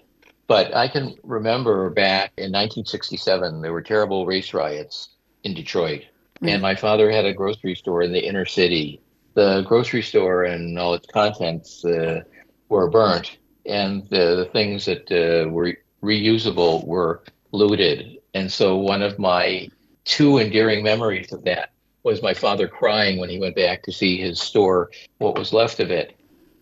But 0.47 0.75
I 0.75 0.89
can 0.89 1.17
remember 1.23 1.91
back 1.91 2.33
in 2.37 2.53
1967, 2.53 3.61
there 3.61 3.73
were 3.73 3.83
terrible 3.83 4.27
race 4.27 4.55
riots 4.55 5.09
in 5.45 5.55
Detroit. 5.55 6.03
Mm-hmm. 6.03 6.49
And 6.49 6.63
my 6.63 6.75
father 6.75 7.11
had 7.11 7.25
a 7.25 7.33
grocery 7.33 7.75
store 7.75 8.03
in 8.03 8.13
the 8.13 8.27
inner 8.27 8.45
city. 8.45 9.01
The 9.35 9.63
grocery 9.63 10.03
store 10.03 10.45
and 10.45 10.79
all 10.79 10.95
its 10.95 11.07
contents 11.07 11.85
uh, 11.85 12.23
were 12.69 12.89
burnt, 12.89 13.39
and 13.67 14.09
the, 14.09 14.37
the 14.37 14.49
things 14.53 14.87
that 14.87 15.11
uh, 15.13 15.49
were 15.51 15.77
reusable 16.03 16.87
were 16.87 17.23
looted. 17.53 18.19
And 18.33 18.51
so, 18.51 18.77
one 18.77 19.03
of 19.03 19.19
my 19.19 19.69
two 20.05 20.39
endearing 20.39 20.83
memories 20.83 21.33
of 21.33 21.45
that 21.45 21.71
was 22.07 22.23
my 22.23 22.33
father 22.33 22.69
crying 22.69 23.19
when 23.19 23.29
he 23.29 23.41
went 23.41 23.57
back 23.57 23.83
to 23.83 23.91
see 23.91 24.17
his 24.17 24.41
store, 24.41 24.93
what 25.19 25.37
was 25.37 25.53
left 25.53 25.81
of 25.81 25.91
it. 25.91 26.17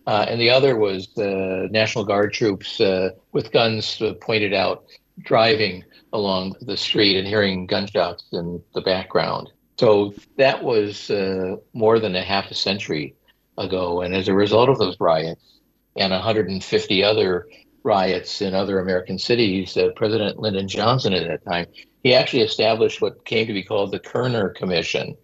Uh, 0.07 0.25
and 0.27 0.41
the 0.41 0.49
other 0.49 0.75
was 0.75 1.07
the 1.15 1.67
National 1.71 2.03
Guard 2.03 2.33
troops 2.33 2.81
uh, 2.81 3.11
with 3.31 3.51
guns 3.51 4.01
uh, 4.01 4.13
pointed 4.19 4.55
out 4.55 4.85
driving 5.19 5.83
along 6.13 6.55
the 6.61 6.75
street 6.75 7.15
and 7.15 7.27
hearing 7.27 7.67
gunshots 7.67 8.23
in 8.31 8.59
the 8.73 8.81
background. 8.81 9.51
So 9.77 10.15
that 10.37 10.63
was 10.63 11.11
uh, 11.11 11.57
more 11.73 11.99
than 11.99 12.15
a 12.15 12.23
half 12.23 12.49
a 12.49 12.55
century 12.55 13.13
ago. 13.55 14.01
And 14.01 14.15
as 14.15 14.27
a 14.27 14.33
result 14.33 14.69
of 14.69 14.79
those 14.79 14.99
riots 14.99 15.59
and 15.95 16.11
150 16.11 17.03
other 17.03 17.47
riots 17.83 18.41
in 18.41 18.55
other 18.55 18.79
American 18.79 19.19
cities, 19.19 19.77
uh, 19.77 19.89
President 19.95 20.39
Lyndon 20.39 20.67
Johnson 20.67 21.13
at 21.13 21.27
that 21.27 21.45
time, 21.45 21.67
he 22.03 22.15
actually 22.15 22.41
established 22.41 22.99
what 22.99 23.25
came 23.25 23.45
to 23.45 23.53
be 23.53 23.63
called 23.63 23.91
the 23.91 23.99
Kerner 23.99 24.49
Commission, 24.49 25.15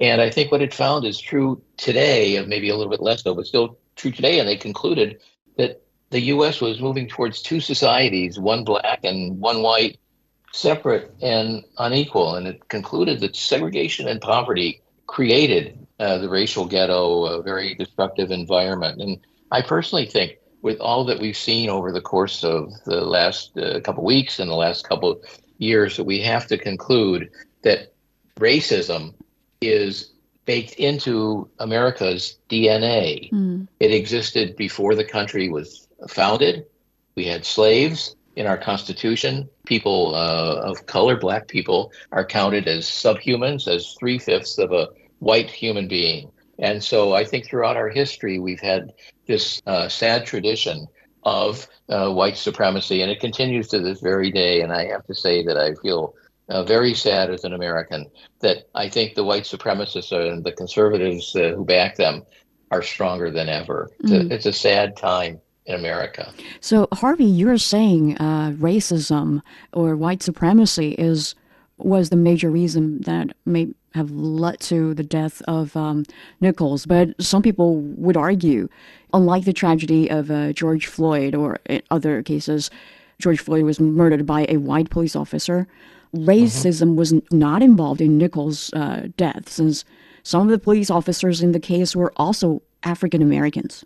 and 0.00 0.20
I 0.20 0.30
think 0.30 0.52
what 0.52 0.62
it 0.62 0.74
found 0.74 1.04
is 1.04 1.18
true 1.18 1.62
today, 1.76 2.44
maybe 2.46 2.68
a 2.68 2.76
little 2.76 2.90
bit 2.90 3.02
less 3.02 3.22
so, 3.22 3.34
but 3.34 3.46
still 3.46 3.78
true 3.96 4.10
today. 4.10 4.38
And 4.38 4.48
they 4.48 4.56
concluded 4.56 5.20
that 5.56 5.82
the 6.10 6.20
U.S. 6.20 6.60
was 6.60 6.80
moving 6.80 7.08
towards 7.08 7.42
two 7.42 7.60
societies, 7.60 8.38
one 8.38 8.64
black 8.64 9.00
and 9.02 9.40
one 9.40 9.62
white, 9.62 9.98
separate 10.52 11.12
and 11.22 11.64
unequal. 11.78 12.34
And 12.34 12.46
it 12.46 12.68
concluded 12.68 13.20
that 13.20 13.36
segregation 13.36 14.06
and 14.06 14.20
poverty 14.20 14.82
created 15.06 15.86
uh, 15.98 16.18
the 16.18 16.28
racial 16.28 16.66
ghetto, 16.66 17.24
a 17.24 17.42
very 17.42 17.74
destructive 17.74 18.30
environment. 18.30 19.00
And 19.00 19.18
I 19.50 19.62
personally 19.62 20.06
think, 20.06 20.38
with 20.62 20.80
all 20.80 21.04
that 21.04 21.20
we've 21.20 21.36
seen 21.36 21.70
over 21.70 21.92
the 21.92 22.00
course 22.00 22.42
of 22.42 22.72
the 22.86 23.02
last 23.02 23.56
uh, 23.56 23.80
couple 23.80 24.04
weeks 24.04 24.40
and 24.40 24.50
the 24.50 24.54
last 24.54 24.88
couple 24.88 25.22
years, 25.58 25.96
that 25.96 26.04
we 26.04 26.20
have 26.20 26.46
to 26.48 26.58
conclude 26.58 27.30
that 27.62 27.94
racism 28.38 29.14
is 29.60 30.12
baked 30.44 30.74
into 30.74 31.48
America's 31.58 32.38
DNA. 32.48 33.30
Mm. 33.32 33.66
It 33.80 33.92
existed 33.92 34.56
before 34.56 34.94
the 34.94 35.04
country 35.04 35.48
was 35.48 35.88
founded. 36.08 36.66
We 37.16 37.26
had 37.26 37.44
slaves. 37.44 38.14
in 38.36 38.46
our 38.46 38.58
Constitution, 38.58 39.48
people 39.64 40.14
uh, 40.14 40.60
of 40.60 40.84
color, 40.84 41.16
black 41.16 41.48
people, 41.48 41.90
are 42.12 42.24
counted 42.24 42.68
as 42.68 42.84
subhumans, 42.84 43.66
as 43.66 43.94
three 43.98 44.18
fifths 44.18 44.58
of 44.58 44.72
a 44.72 44.88
white 45.20 45.50
human 45.50 45.88
being. 45.88 46.30
And 46.58 46.84
so 46.84 47.14
I 47.14 47.24
think 47.24 47.46
throughout 47.46 47.76
our 47.76 47.88
history, 47.88 48.38
we've 48.38 48.60
had 48.60 48.92
this 49.26 49.62
uh, 49.66 49.88
sad 49.88 50.26
tradition 50.26 50.86
of 51.24 51.66
uh, 51.88 52.10
white 52.10 52.36
supremacy, 52.36 53.02
and 53.02 53.10
it 53.10 53.20
continues 53.20 53.68
to 53.68 53.80
this 53.80 54.00
very 54.00 54.30
day. 54.30 54.60
And 54.60 54.72
I 54.72 54.86
have 54.86 55.04
to 55.06 55.14
say 55.14 55.42
that 55.44 55.56
I 55.56 55.74
feel 55.82 56.14
uh, 56.48 56.62
very 56.62 56.94
sad 56.94 57.30
as 57.30 57.44
an 57.44 57.52
American 57.52 58.06
that 58.40 58.68
I 58.74 58.88
think 58.88 59.14
the 59.14 59.24
white 59.24 59.44
supremacists 59.44 60.12
and 60.12 60.44
the 60.44 60.52
conservatives 60.52 61.34
uh, 61.34 61.52
who 61.56 61.64
back 61.64 61.96
them 61.96 62.22
are 62.70 62.82
stronger 62.82 63.30
than 63.30 63.48
ever. 63.48 63.90
It's, 64.00 64.10
mm. 64.10 64.30
a, 64.30 64.34
it's, 64.34 64.46
a, 64.46 64.52
sad 64.52 64.96
time 64.96 65.40
in 65.66 65.74
America. 65.74 66.32
So, 66.60 66.88
Harvey, 66.92 67.24
you're 67.24 67.58
saying 67.58 68.16
uh, 68.18 68.52
racism 68.52 69.42
or 69.72 69.96
white 69.96 70.22
supremacy 70.22 70.92
is 70.92 71.34
was 71.78 72.08
the 72.08 72.16
major 72.16 72.50
reason 72.50 73.02
that 73.02 73.36
may 73.44 73.68
have 73.94 74.10
led 74.10 74.60
to 74.60 74.94
the 74.94 75.02
death 75.02 75.42
of 75.46 75.76
um, 75.76 76.04
Nichols. 76.40 76.86
But 76.86 77.20
some 77.22 77.42
people 77.42 77.80
would 77.80 78.16
argue, 78.16 78.68
unlike 79.12 79.44
the 79.44 79.52
tragedy 79.52 80.10
of 80.10 80.30
uh, 80.30 80.52
George 80.52 80.86
Floyd 80.86 81.34
or 81.34 81.58
in 81.66 81.82
other 81.90 82.22
cases, 82.22 82.70
George 83.18 83.40
Floyd 83.40 83.64
was 83.64 83.80
murdered 83.80 84.26
by 84.26 84.46
a 84.48 84.58
white 84.58 84.90
police 84.90 85.16
officer. 85.16 85.66
Racism 86.14 86.88
mm-hmm. 86.88 86.96
was 86.96 87.14
not 87.30 87.62
involved 87.62 88.00
in 88.00 88.18
Nichols' 88.18 88.72
uh, 88.72 89.08
death, 89.16 89.48
since 89.48 89.84
some 90.22 90.42
of 90.42 90.48
the 90.48 90.58
police 90.58 90.90
officers 90.90 91.42
in 91.42 91.52
the 91.52 91.60
case 91.60 91.94
were 91.94 92.12
also 92.16 92.62
African 92.82 93.22
Americans. 93.22 93.84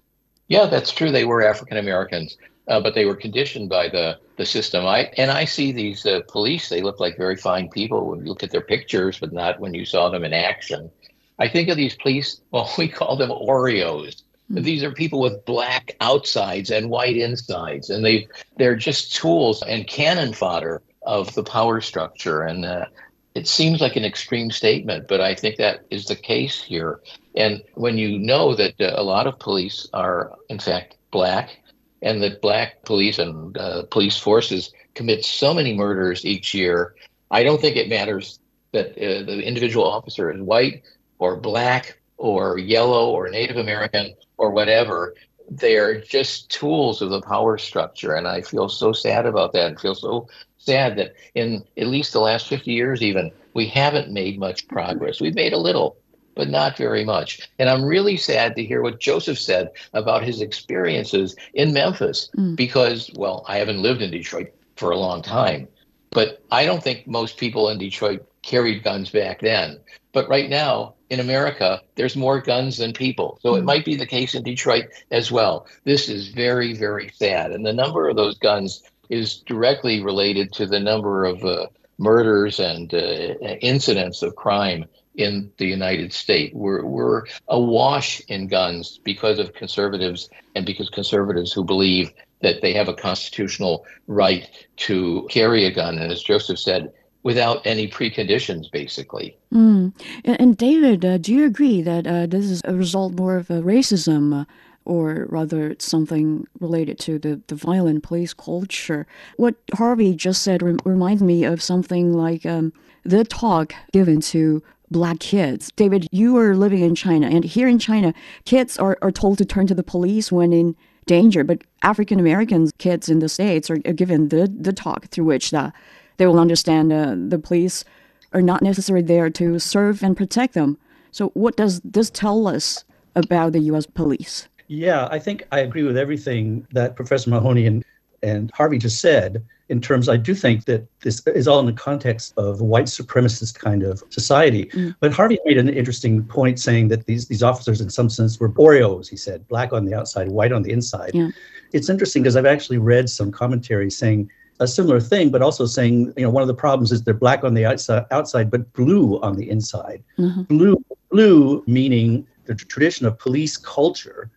Yeah, 0.48 0.66
that's 0.66 0.90
true. 0.90 1.12
They 1.12 1.24
were 1.24 1.42
African 1.42 1.76
Americans, 1.76 2.36
uh, 2.66 2.80
but 2.80 2.94
they 2.94 3.04
were 3.04 3.14
conditioned 3.14 3.68
by 3.68 3.88
the, 3.88 4.18
the 4.36 4.44
system. 4.44 4.86
I 4.86 5.10
and 5.16 5.30
I 5.30 5.44
see 5.44 5.70
these 5.70 6.04
uh, 6.04 6.22
police. 6.28 6.68
They 6.68 6.82
look 6.82 6.98
like 6.98 7.16
very 7.16 7.36
fine 7.36 7.68
people 7.68 8.08
when 8.10 8.20
you 8.20 8.26
look 8.26 8.42
at 8.42 8.50
their 8.50 8.60
pictures, 8.60 9.18
but 9.18 9.32
not 9.32 9.60
when 9.60 9.74
you 9.74 9.84
saw 9.84 10.08
them 10.08 10.24
in 10.24 10.32
action. 10.32 10.90
I 11.38 11.48
think 11.48 11.68
of 11.68 11.76
these 11.76 11.94
police. 11.94 12.40
Well, 12.50 12.72
we 12.76 12.88
call 12.88 13.16
them 13.16 13.30
Oreos. 13.30 14.22
Mm-hmm. 14.50 14.62
These 14.62 14.82
are 14.82 14.90
people 14.90 15.20
with 15.20 15.44
black 15.44 15.94
outsides 16.00 16.70
and 16.70 16.90
white 16.90 17.16
insides, 17.16 17.90
and 17.90 18.04
they 18.04 18.26
they're 18.56 18.76
just 18.76 19.14
tools 19.14 19.62
and 19.62 19.86
cannon 19.86 20.32
fodder 20.32 20.82
of 21.02 21.34
the 21.34 21.44
power 21.44 21.80
structure. 21.80 22.42
And 22.42 22.64
uh, 22.64 22.86
it 23.34 23.46
seems 23.46 23.80
like 23.80 23.96
an 23.96 24.04
extreme 24.04 24.50
statement, 24.50 25.08
but 25.08 25.20
I 25.20 25.34
think 25.34 25.56
that 25.56 25.84
is 25.90 26.06
the 26.06 26.16
case 26.16 26.62
here. 26.62 27.00
And 27.34 27.62
when 27.74 27.96
you 27.96 28.18
know 28.18 28.54
that 28.54 28.80
uh, 28.80 28.94
a 28.96 29.02
lot 29.02 29.26
of 29.26 29.38
police 29.38 29.88
are, 29.92 30.32
in 30.48 30.58
fact, 30.58 30.96
black, 31.10 31.58
and 32.02 32.22
that 32.22 32.40
black 32.40 32.82
police 32.84 33.18
and 33.18 33.56
uh, 33.56 33.84
police 33.90 34.18
forces 34.18 34.72
commit 34.94 35.24
so 35.24 35.54
many 35.54 35.74
murders 35.74 36.24
each 36.24 36.54
year, 36.54 36.94
I 37.30 37.42
don't 37.42 37.60
think 37.60 37.76
it 37.76 37.88
matters 37.88 38.40
that 38.72 38.92
uh, 38.92 39.24
the 39.24 39.42
individual 39.42 39.84
officer 39.84 40.30
is 40.32 40.40
white 40.40 40.82
or 41.18 41.36
black 41.36 42.00
or 42.16 42.58
yellow 42.58 43.10
or 43.10 43.28
Native 43.28 43.56
American 43.56 44.14
or 44.38 44.50
whatever. 44.50 45.14
They're 45.48 46.00
just 46.00 46.50
tools 46.50 47.02
of 47.02 47.10
the 47.10 47.22
power 47.22 47.58
structure. 47.58 48.14
And 48.14 48.26
I 48.26 48.40
feel 48.40 48.68
so 48.68 48.92
sad 48.92 49.26
about 49.26 49.52
that 49.52 49.66
and 49.66 49.80
feel 49.80 49.94
so 49.94 50.28
sad 50.60 50.96
that 50.96 51.14
in 51.34 51.64
at 51.76 51.86
least 51.86 52.12
the 52.12 52.20
last 52.20 52.48
50 52.48 52.70
years, 52.70 53.02
even, 53.02 53.32
we 53.54 53.66
haven't 53.66 54.12
made 54.12 54.38
much 54.38 54.68
progress. 54.68 55.20
We've 55.20 55.34
made 55.34 55.52
a 55.52 55.58
little, 55.58 55.96
but 56.34 56.48
not 56.48 56.76
very 56.76 57.04
much. 57.04 57.50
And 57.58 57.68
I'm 57.68 57.84
really 57.84 58.16
sad 58.16 58.54
to 58.56 58.64
hear 58.64 58.82
what 58.82 59.00
Josef 59.00 59.38
said 59.38 59.70
about 59.92 60.22
his 60.22 60.40
experiences 60.40 61.34
in 61.54 61.72
Memphis 61.72 62.30
mm. 62.36 62.54
because, 62.56 63.10
well, 63.16 63.44
I 63.48 63.58
haven't 63.58 63.82
lived 63.82 64.02
in 64.02 64.10
Detroit 64.10 64.52
for 64.76 64.90
a 64.90 64.98
long 64.98 65.22
time, 65.22 65.66
but 66.10 66.42
I 66.50 66.64
don't 66.64 66.82
think 66.82 67.06
most 67.06 67.38
people 67.38 67.68
in 67.68 67.78
Detroit 67.78 68.26
carried 68.42 68.84
guns 68.84 69.10
back 69.10 69.40
then. 69.40 69.80
But 70.12 70.28
right 70.28 70.48
now 70.48 70.94
in 71.08 71.20
America, 71.20 71.82
there's 71.96 72.16
more 72.16 72.40
guns 72.40 72.78
than 72.78 72.92
people. 72.92 73.38
So 73.42 73.54
it 73.56 73.62
mm. 73.62 73.66
might 73.66 73.84
be 73.84 73.96
the 73.96 74.06
case 74.06 74.34
in 74.34 74.42
Detroit 74.42 74.86
as 75.10 75.32
well. 75.32 75.66
This 75.84 76.08
is 76.08 76.28
very, 76.28 76.74
very 76.74 77.10
sad. 77.14 77.52
And 77.52 77.64
the 77.64 77.72
number 77.72 78.08
of 78.08 78.16
those 78.16 78.38
guns 78.38 78.82
is 79.10 79.38
directly 79.38 80.02
related 80.02 80.52
to 80.54 80.66
the 80.66 80.80
number 80.80 81.24
of 81.24 81.44
uh, 81.44 81.66
murders 81.98 82.58
and 82.58 82.94
uh, 82.94 83.34
incidents 83.60 84.22
of 84.22 84.34
crime 84.36 84.86
in 85.16 85.52
the 85.58 85.66
United 85.66 86.12
States. 86.12 86.54
We're, 86.54 86.84
we're 86.84 87.24
awash 87.48 88.20
in 88.28 88.46
guns 88.46 89.00
because 89.04 89.38
of 89.38 89.52
conservatives 89.52 90.30
and 90.54 90.64
because 90.64 90.88
conservatives 90.88 91.52
who 91.52 91.64
believe 91.64 92.10
that 92.40 92.62
they 92.62 92.72
have 92.72 92.88
a 92.88 92.94
constitutional 92.94 93.84
right 94.06 94.48
to 94.76 95.28
carry 95.30 95.66
a 95.66 95.72
gun. 95.72 95.98
And 95.98 96.10
as 96.10 96.22
Josef 96.22 96.58
said, 96.58 96.90
without 97.22 97.66
any 97.66 97.86
preconditions, 97.86 98.70
basically. 98.70 99.36
Mm. 99.52 99.92
And, 100.24 100.40
and, 100.40 100.56
David, 100.56 101.04
uh, 101.04 101.18
do 101.18 101.34
you 101.34 101.44
agree 101.44 101.82
that 101.82 102.06
uh, 102.06 102.26
this 102.26 102.46
is 102.46 102.62
a 102.64 102.74
result 102.74 103.12
more 103.12 103.36
of 103.36 103.50
a 103.50 103.60
racism? 103.60 104.46
Or 104.84 105.26
rather 105.28 105.76
something 105.78 106.46
related 106.58 106.98
to 107.00 107.18
the, 107.18 107.40
the 107.46 107.54
violent 107.54 108.02
police 108.02 108.34
culture. 108.34 109.06
What 109.36 109.54
Harvey 109.74 110.14
just 110.14 110.42
said 110.42 110.62
re- 110.62 110.76
reminds 110.84 111.22
me 111.22 111.44
of 111.44 111.62
something 111.62 112.12
like 112.12 112.46
um, 112.46 112.72
the 113.04 113.24
talk 113.24 113.74
given 113.92 114.20
to 114.22 114.62
black 114.90 115.20
kids. 115.20 115.70
David, 115.76 116.06
you 116.10 116.36
are 116.36 116.56
living 116.56 116.80
in 116.80 116.94
China, 116.94 117.28
and 117.28 117.44
here 117.44 117.68
in 117.68 117.78
China, 117.78 118.12
kids 118.44 118.76
are, 118.78 118.98
are 119.02 119.12
told 119.12 119.38
to 119.38 119.44
turn 119.44 119.66
to 119.68 119.74
the 119.74 119.82
police 119.82 120.32
when 120.32 120.52
in 120.52 120.74
danger, 121.06 121.44
but 121.44 121.62
African 121.82 122.20
American 122.20 122.70
kids 122.78 123.08
in 123.08 123.20
the 123.20 123.28
States 123.28 123.70
are, 123.70 123.78
are, 123.84 123.92
given 123.92 124.28
the, 124.28 124.46
the 124.46 124.72
talk 124.72 125.06
through 125.06 125.24
which 125.24 125.50
the, 125.50 125.72
they 126.16 126.26
will 126.26 126.38
understand 126.38 126.92
uh, 126.92 127.14
the 127.16 127.38
police 127.38 127.84
are 128.32 128.42
not 128.42 128.62
necessarily 128.62 129.04
there 129.04 129.30
to 129.30 129.58
serve 129.58 130.02
and 130.02 130.16
protect 130.16 130.54
them. 130.54 130.78
So, 131.10 131.28
what 131.30 131.56
does 131.56 131.80
this 131.80 132.10
tell 132.10 132.46
us 132.46 132.84
about 133.16 133.52
the 133.52 133.60
U.S. 133.60 133.86
police? 133.86 134.48
Yeah, 134.70 135.08
I 135.10 135.18
think 135.18 135.48
I 135.50 135.60
agree 135.60 135.82
with 135.82 135.96
everything 135.96 136.64
that 136.70 136.94
Professor 136.94 137.28
Mahoney 137.28 137.66
and, 137.66 137.84
and 138.22 138.52
Harvey 138.54 138.78
just 138.78 139.00
said. 139.00 139.44
In 139.68 139.80
terms, 139.80 140.08
I 140.08 140.16
do 140.16 140.32
think 140.32 140.66
that 140.66 140.86
this 141.00 141.26
is 141.26 141.48
all 141.48 141.58
in 141.58 141.66
the 141.66 141.72
context 141.72 142.34
of 142.36 142.60
a 142.60 142.64
white 142.64 142.84
supremacist 142.84 143.58
kind 143.58 143.82
of 143.82 144.04
society. 144.10 144.66
Mm. 144.66 144.94
But 145.00 145.12
Harvey 145.12 145.40
made 145.44 145.58
an 145.58 145.68
interesting 145.68 146.22
point 146.22 146.60
saying 146.60 146.86
that 146.88 147.06
these, 147.06 147.26
these 147.26 147.42
officers, 147.42 147.80
in 147.80 147.90
some 147.90 148.08
sense, 148.08 148.38
were 148.38 148.50
Oreos, 148.50 149.08
he 149.08 149.16
said, 149.16 149.46
black 149.48 149.72
on 149.72 149.86
the 149.86 149.94
outside, 149.94 150.28
white 150.28 150.52
on 150.52 150.62
the 150.62 150.70
inside. 150.70 151.10
Yeah. 151.14 151.30
It's 151.72 151.88
interesting 151.88 152.22
because 152.22 152.36
I've 152.36 152.46
actually 152.46 152.78
read 152.78 153.10
some 153.10 153.32
commentary 153.32 153.90
saying 153.90 154.30
a 154.60 154.68
similar 154.68 155.00
thing, 155.00 155.30
but 155.30 155.42
also 155.42 155.66
saying, 155.66 156.12
you 156.16 156.22
know, 156.22 156.30
one 156.30 156.42
of 156.42 156.48
the 156.48 156.54
problems 156.54 156.92
is 156.92 157.02
they're 157.02 157.12
black 157.12 157.42
on 157.42 157.54
the 157.54 157.66
outside, 157.66 158.06
outside 158.12 158.52
but 158.52 158.72
blue 158.74 159.20
on 159.20 159.36
the 159.36 159.50
inside. 159.50 160.04
Mm-hmm. 160.16 160.42
Blue, 160.42 160.84
blue 161.10 161.64
meaning 161.66 162.24
the 162.44 162.54
tradition 162.54 163.04
of 163.06 163.18
police 163.18 163.56
culture 163.56 164.30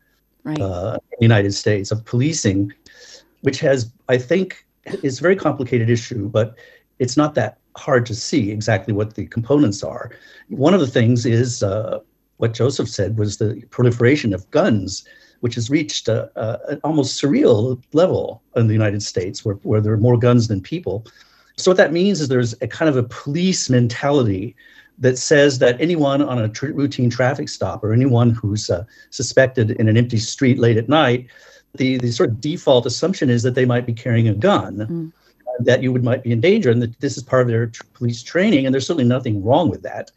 right. 0.44 0.60
uh, 0.60 0.98
United 1.20 1.54
States 1.54 1.92
of 1.92 2.04
policing, 2.06 2.72
which 3.42 3.60
has, 3.60 3.92
I 4.10 4.18
think, 4.18 4.66
is 5.02 5.20
a 5.20 5.22
very 5.22 5.36
complicated 5.36 5.90
issue, 5.90 6.30
but 6.30 6.56
it's 7.00 7.18
not 7.18 7.36
that 7.36 7.58
hard 7.76 8.06
to 8.06 8.16
see 8.16 8.52
exactly 8.52 8.94
what 8.94 9.16
the 9.16 9.26
components 9.26 9.84
are. 9.84 10.12
One 10.50 10.74
of 10.74 10.80
the 10.80 10.88
things 10.88 11.26
is 11.26 11.64
uh, 11.64 12.00
what 12.38 12.54
Josef 12.54 12.88
said 12.90 13.18
was 13.18 13.38
the 13.38 13.64
proliferation 13.70 14.34
of 14.34 14.50
guns, 14.52 15.06
which 15.40 15.56
has 15.56 15.70
reached 15.70 16.08
a, 16.08 16.30
a, 16.36 16.60
an 16.74 16.80
almost 16.84 17.22
surreal 17.22 17.82
level 17.94 18.42
in 18.56 18.68
the 18.68 18.74
United 18.74 19.02
States, 19.02 19.44
where, 19.44 19.56
where 19.64 19.82
there 19.82 19.94
are 19.94 19.98
more 19.98 20.18
guns 20.18 20.48
than 20.48 20.62
people. 20.62 21.06
So 21.58 21.72
what 21.72 21.78
that 21.78 21.94
means 21.94 22.22
is 22.22 22.28
there's 22.28 22.54
a 22.62 22.68
kind 22.68 22.90
of 22.90 22.98
a 22.98 23.04
police 23.04 23.70
mentality 23.70 24.56
that 25.00 25.18
says 25.18 25.60
that 25.60 25.80
anyone 25.82 26.22
on 26.22 26.40
a 26.40 26.50
tr- 26.50 26.68
routine 26.68 27.10
traffic 27.10 27.50
stop 27.50 27.84
or 27.84 27.94
anyone 27.94 28.32
who's 28.32 28.70
uh, 28.70 28.84
suspected 29.10 29.72
in 29.72 29.90
an 29.90 29.98
empty 29.98 30.18
street 30.18 30.60
late 30.60 30.78
at 30.78 30.88
night, 30.90 31.28
the, 31.76 31.98
the 31.98 32.12
sort 32.12 32.30
of 32.30 32.40
default 32.40 32.86
assumption 32.86 33.30
is 33.30 33.44
that 33.44 33.56
they 33.56 33.66
might 33.66 33.86
be 33.86 33.94
carrying 33.94 34.28
a 34.28 34.34
gun, 34.34 34.78
mm. 34.78 35.12
that 35.60 35.82
you 35.82 35.92
would 35.92 36.04
might 36.04 36.24
be 36.24 36.32
in 36.32 36.40
danger, 36.40 36.70
and 36.70 36.82
that 36.82 37.00
this 37.00 37.18
is 37.18 37.24
part 37.24 37.42
of 37.42 37.48
their 37.48 37.68
tr- 37.68 37.84
police 37.94 38.22
training. 38.22 38.66
And 38.66 38.74
there's 38.74 38.86
certainly 38.86 39.08
nothing 39.08 39.44
wrong 39.44 39.70
with 39.70 39.82
that. 39.82 40.12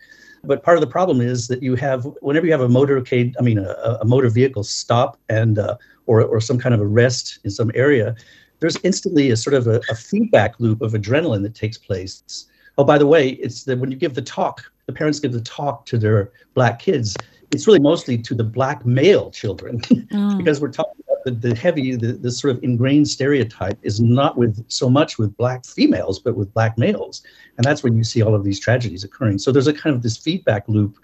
But 0.45 0.63
part 0.63 0.77
of 0.77 0.83
the 0.83 0.87
problem 0.87 1.21
is 1.21 1.49
that 1.49 1.63
you 1.63 1.75
have, 1.77 2.05
whenever 2.21 2.47
you 2.47 2.53
have 2.53 2.61
a 2.61 2.69
motorcade, 2.69 3.35
I 3.39 3.43
mean, 3.43 3.59
a, 3.59 3.99
a 4.01 4.05
motor 4.05 4.29
vehicle 4.29 4.63
stop 4.63 5.19
and 5.29 5.59
uh, 5.59 5.77
or 6.07 6.23
or 6.23 6.41
some 6.41 6.59
kind 6.59 6.75
of 6.75 6.81
arrest 6.81 7.41
in 7.43 7.51
some 7.51 7.73
area, 7.75 8.15
there's 8.61 8.77
instantly 8.85 9.31
a 9.31 9.37
sort 9.37 9.55
of 9.55 9.67
a, 9.67 9.81
a 9.91 9.95
feedback 9.95 10.61
loop 10.61 10.83
of 10.83 10.93
adrenaline 10.93 11.43
that 11.43 11.55
takes 11.55 11.79
place 11.79 12.47
Oh, 12.79 12.85
by 12.85 12.99
the 12.99 13.07
way, 13.07 13.31
it's 13.31 13.65
that 13.65 13.79
when 13.79 13.91
you 13.91 13.97
give 13.97 14.15
the 14.15 14.23
talk, 14.23 14.71
the 14.87 14.93
parents 14.93 15.21
give 15.21 15.33
the 15.33 15.41
talk 15.41 15.87
to 15.87 15.99
their 15.99 16.33
black 16.55 16.79
kids. 16.79 17.17
It's 17.53 17.67
really 17.67 17.81
mostly 17.81 18.19
to 18.19 18.35
the 18.35 18.45
black 18.45 18.85
male 18.85 19.31
children 19.31 19.81
oh. 20.13 20.37
because 20.39 20.61
we're 20.61 20.73
talking 20.73 21.03
about 21.07 21.25
the, 21.25 21.49
the 21.49 21.55
heavy, 21.55 21.97
the, 21.97 22.13
the 22.13 22.31
sort 22.31 22.57
of 22.57 22.63
ingrained 22.63 23.09
stereotype 23.09 23.79
is 23.83 24.01
not 24.01 24.37
with 24.37 24.65
so 24.69 24.91
much 24.91 25.19
with 25.19 25.37
black 25.37 25.65
females, 25.65 26.19
but 26.19 26.37
with 26.37 26.53
black 26.53 26.77
males. 26.77 27.23
And 27.57 27.65
that's 27.65 27.83
when 27.83 27.97
you 27.97 28.05
see 28.05 28.23
all 28.23 28.35
of 28.35 28.45
these 28.45 28.61
tragedies 28.61 29.05
occurring. 29.05 29.39
So 29.39 29.53
there's 29.53 29.69
a 29.69 29.73
kind 29.73 29.95
of 29.95 30.03
this 30.03 30.17
feedback 30.17 30.69
loop 30.69 30.99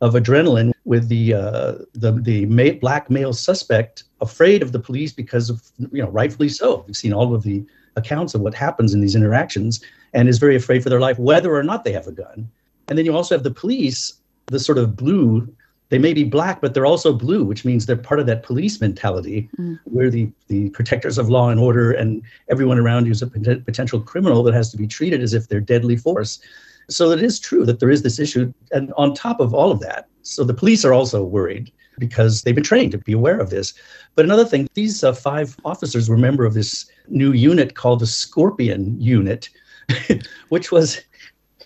of 0.00 0.14
adrenaline 0.14 0.72
with 0.84 1.08
the 1.08 1.34
uh, 1.34 1.74
the 1.92 2.12
the 2.22 2.46
ma- 2.46 2.78
black 2.80 3.10
male 3.10 3.32
suspect 3.32 4.04
afraid 4.20 4.62
of 4.62 4.72
the 4.72 4.78
police 4.78 5.12
because 5.12 5.50
of 5.50 5.62
you 5.78 6.02
know 6.02 6.08
rightfully 6.08 6.48
so. 6.48 6.84
We've 6.86 6.96
seen 6.96 7.12
all 7.12 7.34
of 7.34 7.42
the 7.42 7.64
accounts 7.96 8.34
of 8.34 8.40
what 8.40 8.54
happens 8.54 8.94
in 8.94 9.00
these 9.00 9.16
interactions 9.16 9.80
and 10.12 10.28
is 10.28 10.38
very 10.38 10.56
afraid 10.56 10.82
for 10.82 10.90
their 10.90 11.00
life, 11.00 11.18
whether 11.18 11.54
or 11.54 11.62
not 11.62 11.84
they 11.84 11.92
have 11.92 12.06
a 12.06 12.12
gun. 12.12 12.50
And 12.88 12.98
then 12.98 13.04
you 13.04 13.14
also 13.14 13.34
have 13.34 13.44
the 13.44 13.50
police, 13.50 14.14
the 14.46 14.58
sort 14.58 14.78
of 14.78 14.96
blue. 14.96 15.52
They 15.90 15.98
may 15.98 16.12
be 16.12 16.24
black, 16.24 16.60
but 16.60 16.74
they're 16.74 16.86
also 16.86 17.12
blue, 17.12 17.44
which 17.44 17.64
means 17.64 17.86
they're 17.86 17.96
part 17.96 18.20
of 18.20 18.26
that 18.26 18.42
police 18.42 18.80
mentality 18.80 19.48
mm. 19.58 19.78
where 19.84 20.10
the, 20.10 20.30
the 20.48 20.70
protectors 20.70 21.18
of 21.18 21.28
law 21.28 21.50
and 21.50 21.58
order 21.58 21.92
and 21.92 22.22
everyone 22.48 22.78
around 22.78 23.06
you 23.06 23.12
is 23.12 23.22
a 23.22 23.26
potential 23.26 24.00
criminal 24.00 24.42
that 24.44 24.54
has 24.54 24.70
to 24.70 24.76
be 24.76 24.86
treated 24.86 25.20
as 25.20 25.34
if 25.34 25.48
they're 25.48 25.60
deadly 25.60 25.96
force. 25.96 26.40
So 26.88 27.10
it 27.10 27.22
is 27.22 27.38
true 27.38 27.64
that 27.66 27.80
there 27.80 27.90
is 27.90 28.02
this 28.02 28.18
issue. 28.18 28.52
And 28.72 28.92
on 28.96 29.14
top 29.14 29.40
of 29.40 29.54
all 29.54 29.70
of 29.70 29.80
that, 29.80 30.08
so 30.22 30.44
the 30.44 30.54
police 30.54 30.84
are 30.84 30.92
also 30.92 31.22
worried 31.24 31.72
because 31.98 32.42
they've 32.42 32.54
been 32.54 32.64
trained 32.64 32.92
to 32.92 32.98
be 32.98 33.12
aware 33.12 33.38
of 33.38 33.50
this. 33.50 33.74
But 34.14 34.24
another 34.24 34.44
thing, 34.44 34.68
these 34.74 35.04
uh, 35.04 35.12
five 35.12 35.56
officers 35.64 36.08
were 36.08 36.16
member 36.16 36.44
of 36.44 36.54
this 36.54 36.90
new 37.08 37.32
unit 37.32 37.74
called 37.74 38.00
the 38.00 38.06
Scorpion 38.06 39.00
Unit, 39.00 39.48
which 40.48 40.72
was 40.72 41.00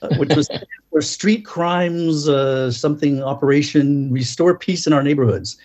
uh, 0.03 0.09
which 0.17 0.35
was 0.35 0.49
for 0.91 1.01
street 1.01 1.45
crimes, 1.45 2.29
uh, 2.29 2.71
something 2.71 3.23
operation 3.23 4.13
restore 4.13 4.57
peace 4.57 4.87
in 4.87 4.93
our 4.93 5.03
neighborhoods, 5.03 5.57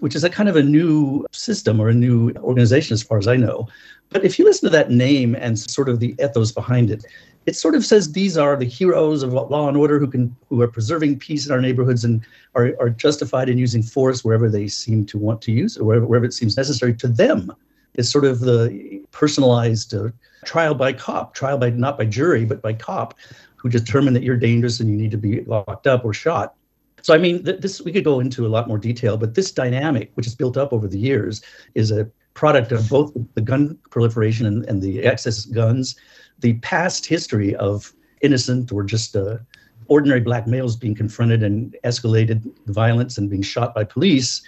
which 0.00 0.14
is 0.14 0.24
a 0.24 0.30
kind 0.30 0.48
of 0.48 0.56
a 0.56 0.62
new 0.62 1.26
system 1.32 1.80
or 1.80 1.88
a 1.88 1.94
new 1.94 2.32
organization 2.38 2.94
as 2.94 3.02
far 3.02 3.18
as 3.18 3.26
I 3.26 3.36
know. 3.36 3.68
But 4.10 4.24
if 4.24 4.38
you 4.38 4.44
listen 4.44 4.66
to 4.66 4.76
that 4.76 4.90
name 4.90 5.34
and 5.34 5.58
sort 5.58 5.88
of 5.88 6.00
the 6.00 6.14
ethos 6.22 6.52
behind 6.52 6.90
it, 6.90 7.04
it 7.46 7.54
sort 7.54 7.76
of 7.76 7.84
says 7.84 8.12
these 8.12 8.36
are 8.36 8.56
the 8.56 8.64
heroes 8.64 9.22
of 9.22 9.32
law 9.32 9.68
and 9.68 9.76
order 9.76 9.98
who 10.00 10.08
can 10.08 10.36
who 10.48 10.60
are 10.60 10.68
preserving 10.68 11.18
peace 11.18 11.46
in 11.46 11.52
our 11.52 11.60
neighborhoods 11.60 12.04
and 12.04 12.20
are, 12.54 12.74
are 12.80 12.90
justified 12.90 13.48
in 13.48 13.56
using 13.56 13.82
force 13.82 14.24
wherever 14.24 14.48
they 14.48 14.66
seem 14.66 15.06
to 15.06 15.16
want 15.16 15.40
to 15.42 15.52
use 15.52 15.76
it, 15.76 15.84
wherever, 15.84 16.04
wherever 16.04 16.26
it 16.26 16.34
seems 16.34 16.56
necessary 16.56 16.94
to 16.94 17.08
them. 17.08 17.52
It's 17.94 18.10
sort 18.10 18.24
of 18.24 18.40
the 18.40 19.02
personalized 19.12 19.94
uh, 19.94 20.10
trial 20.44 20.74
by 20.74 20.92
cop, 20.92 21.34
trial 21.34 21.56
by 21.56 21.70
not 21.70 21.96
by 21.96 22.04
jury, 22.04 22.44
but 22.44 22.60
by 22.60 22.74
cop, 22.74 23.14
who 23.56 23.68
determine 23.68 24.12
that 24.14 24.22
you're 24.22 24.36
dangerous 24.36 24.80
and 24.80 24.90
you 24.90 24.96
need 24.96 25.12
to 25.12 25.16
be 25.16 25.42
locked 25.42 25.86
up 25.86 26.04
or 26.04 26.12
shot. 26.12 26.54
So 27.02 27.14
I 27.14 27.18
mean, 27.18 27.44
th- 27.44 27.60
this 27.60 27.80
we 27.80 27.92
could 27.92 28.04
go 28.04 28.18
into 28.18 28.44
a 28.44 28.48
lot 28.48 28.66
more 28.66 28.78
detail, 28.78 29.16
but 29.16 29.34
this 29.34 29.52
dynamic, 29.52 30.10
which 30.14 30.26
is 30.26 30.34
built 30.34 30.56
up 30.56 30.72
over 30.72 30.88
the 30.88 30.98
years, 30.98 31.42
is 31.76 31.92
a 31.92 32.10
product 32.34 32.72
of 32.72 32.88
both 32.90 33.12
the 33.34 33.40
gun 33.40 33.78
proliferation 33.90 34.44
and, 34.46 34.64
and 34.64 34.82
the 34.82 35.04
excess 35.04 35.46
guns 35.46 35.96
the 36.40 36.54
past 36.54 37.06
history 37.06 37.54
of 37.56 37.92
innocent 38.22 38.72
or 38.72 38.82
just 38.82 39.16
uh, 39.16 39.38
ordinary 39.88 40.20
black 40.20 40.46
males 40.46 40.76
being 40.76 40.94
confronted 40.94 41.42
and 41.42 41.76
escalated 41.84 42.42
violence 42.66 43.18
and 43.18 43.30
being 43.30 43.42
shot 43.42 43.74
by 43.74 43.84
police. 43.84 44.42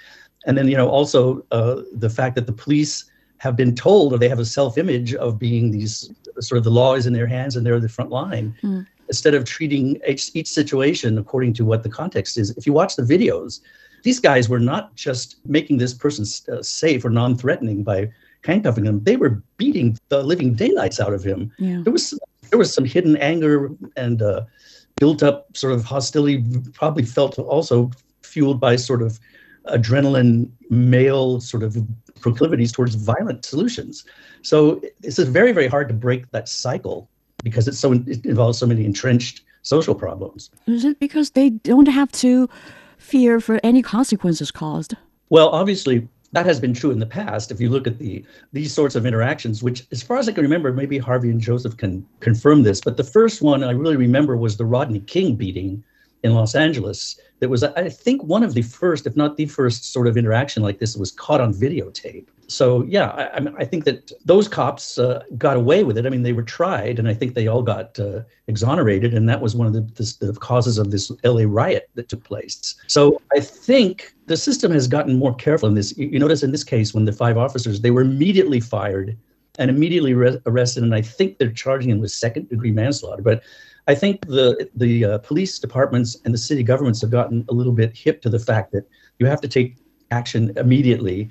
And 0.46 0.56
then, 0.56 0.68
you 0.68 0.76
know, 0.76 0.88
also 0.88 1.44
uh, 1.50 1.82
the 1.92 2.10
fact 2.10 2.34
that 2.36 2.46
the 2.46 2.52
police 2.52 3.10
have 3.38 3.56
been 3.56 3.74
told 3.74 4.12
or 4.12 4.18
they 4.18 4.28
have 4.28 4.40
a 4.40 4.44
self-image 4.44 5.14
of 5.14 5.38
being 5.38 5.70
these 5.70 6.10
sort 6.40 6.58
of 6.58 6.64
the 6.64 6.70
law 6.70 6.94
is 6.94 7.06
in 7.06 7.12
their 7.12 7.26
hands 7.26 7.56
and 7.56 7.64
they're 7.64 7.80
the 7.80 7.88
front 7.88 8.10
line 8.10 8.54
mm. 8.62 8.86
instead 9.08 9.34
of 9.34 9.44
treating 9.44 10.00
each, 10.08 10.30
each 10.34 10.48
situation 10.48 11.18
according 11.18 11.52
to 11.54 11.64
what 11.64 11.82
the 11.82 11.88
context 11.88 12.36
is. 12.36 12.50
If 12.56 12.66
you 12.66 12.72
watch 12.72 12.96
the 12.96 13.02
videos, 13.02 13.60
these 14.02 14.20
guys 14.20 14.48
were 14.48 14.60
not 14.60 14.94
just 14.96 15.36
making 15.44 15.78
this 15.78 15.94
person 15.94 16.24
uh, 16.52 16.62
safe 16.62 17.04
or 17.04 17.10
non-threatening 17.10 17.82
by 17.82 18.10
handcuffing 18.44 18.84
him, 18.84 19.02
they 19.04 19.16
were 19.16 19.42
beating 19.56 19.98
the 20.08 20.22
living 20.22 20.54
daylights 20.54 21.00
out 21.00 21.12
of 21.12 21.24
him. 21.24 21.52
Yeah. 21.58 21.80
There 21.82 21.92
was 21.92 22.18
there 22.50 22.58
was 22.58 22.72
some 22.72 22.84
hidden 22.84 23.16
anger 23.18 23.70
and 23.96 24.22
uh, 24.22 24.42
built 24.96 25.22
up 25.22 25.56
sort 25.56 25.74
of 25.74 25.84
hostility, 25.84 26.44
probably 26.72 27.04
felt 27.04 27.38
also 27.38 27.90
fueled 28.22 28.60
by 28.60 28.76
sort 28.76 29.02
of 29.02 29.18
adrenaline 29.66 30.50
male 30.70 31.40
sort 31.40 31.62
of 31.62 31.76
proclivities 32.20 32.72
towards 32.72 32.94
violent 32.94 33.44
solutions. 33.44 34.04
So 34.42 34.80
it's 35.02 35.18
very 35.18 35.52
very 35.52 35.68
hard 35.68 35.88
to 35.88 35.94
break 35.94 36.30
that 36.30 36.48
cycle 36.48 37.08
because 37.42 37.68
it's 37.68 37.78
so 37.78 37.92
it 37.92 38.24
involves 38.24 38.58
so 38.58 38.66
many 38.66 38.84
entrenched 38.84 39.42
social 39.62 39.94
problems. 39.94 40.50
Is 40.66 40.84
it 40.84 40.98
because 40.98 41.30
they 41.30 41.50
don't 41.50 41.88
have 41.88 42.10
to 42.12 42.48
fear 42.96 43.40
for 43.40 43.60
any 43.62 43.82
consequences 43.82 44.50
caused? 44.50 44.94
Well, 45.30 45.50
obviously, 45.50 46.08
that 46.32 46.46
has 46.46 46.60
been 46.60 46.74
true 46.74 46.90
in 46.90 46.98
the 46.98 47.06
past. 47.06 47.50
If 47.50 47.60
you 47.60 47.70
look 47.70 47.86
at 47.86 47.98
the 47.98 48.24
these 48.52 48.72
sorts 48.72 48.94
of 48.94 49.06
interactions, 49.06 49.62
which, 49.62 49.86
as 49.92 50.02
far 50.02 50.18
as 50.18 50.28
I 50.28 50.32
can 50.32 50.42
remember, 50.42 50.72
maybe 50.72 50.98
Harvey 50.98 51.30
and 51.30 51.40
Josef 51.40 51.76
can 51.76 52.06
confirm 52.20 52.62
this, 52.62 52.80
but 52.80 52.96
the 52.96 53.04
first 53.04 53.40
one 53.42 53.64
I 53.64 53.70
really 53.70 53.96
remember 53.96 54.36
was 54.36 54.56
the 54.56 54.66
Rodney 54.66 55.00
King 55.00 55.36
beating 55.36 55.82
in 56.22 56.34
Los 56.34 56.54
Angeles. 56.54 57.18
That 57.40 57.48
was, 57.48 57.62
I 57.62 57.88
think, 57.88 58.22
one 58.24 58.42
of 58.42 58.54
the 58.54 58.62
first, 58.62 59.06
if 59.06 59.16
not 59.16 59.36
the 59.36 59.46
first, 59.46 59.92
sort 59.92 60.06
of 60.06 60.16
interaction 60.16 60.62
like 60.62 60.78
this 60.78 60.96
was 60.96 61.12
caught 61.12 61.40
on 61.40 61.54
videotape. 61.54 62.26
So 62.48 62.82
yeah, 62.84 63.10
I, 63.10 63.46
I, 63.58 63.64
think 63.66 63.84
that 63.84 64.10
those 64.24 64.48
cops 64.48 64.98
uh, 64.98 65.22
got 65.36 65.58
away 65.58 65.84
with 65.84 65.98
it. 65.98 66.06
I 66.06 66.08
mean, 66.08 66.22
they 66.22 66.32
were 66.32 66.42
tried, 66.42 66.98
and 66.98 67.06
I 67.06 67.12
think 67.12 67.34
they 67.34 67.46
all 67.46 67.62
got 67.62 67.98
uh, 67.98 68.22
exonerated, 68.46 69.12
and 69.12 69.28
that 69.28 69.42
was 69.42 69.54
one 69.54 69.66
of 69.66 69.74
the, 69.74 69.82
the, 69.82 70.32
the 70.32 70.40
causes 70.40 70.78
of 70.78 70.90
this 70.90 71.12
LA 71.24 71.42
riot 71.46 71.90
that 71.94 72.08
took 72.08 72.24
place. 72.24 72.74
So 72.86 73.20
I 73.36 73.40
think 73.40 74.14
the 74.26 74.36
system 74.36 74.72
has 74.72 74.88
gotten 74.88 75.18
more 75.18 75.34
careful 75.34 75.68
in 75.68 75.74
this. 75.74 75.96
You, 75.98 76.08
you 76.08 76.18
notice 76.18 76.42
in 76.42 76.50
this 76.50 76.64
case, 76.64 76.94
when 76.94 77.04
the 77.04 77.12
five 77.12 77.36
officers, 77.36 77.82
they 77.82 77.90
were 77.90 78.00
immediately 78.00 78.60
fired 78.60 79.18
and 79.58 79.70
immediately 79.70 80.14
re- 80.14 80.40
arrested, 80.46 80.84
and 80.84 80.94
I 80.94 81.02
think 81.02 81.36
they're 81.36 81.52
charging 81.52 81.90
them 81.90 82.00
with 82.00 82.12
second 82.12 82.48
degree 82.48 82.72
manslaughter. 82.72 83.22
But 83.22 83.42
I 83.88 83.94
think 83.94 84.26
the 84.26 84.70
the 84.74 85.04
uh, 85.04 85.18
police 85.18 85.58
departments 85.58 86.16
and 86.24 86.32
the 86.32 86.38
city 86.38 86.62
governments 86.62 87.02
have 87.02 87.10
gotten 87.10 87.44
a 87.50 87.52
little 87.52 87.74
bit 87.74 87.94
hip 87.94 88.22
to 88.22 88.30
the 88.30 88.38
fact 88.38 88.72
that 88.72 88.88
you 89.18 89.26
have 89.26 89.42
to 89.42 89.48
take 89.48 89.76
action 90.10 90.52
immediately 90.56 91.30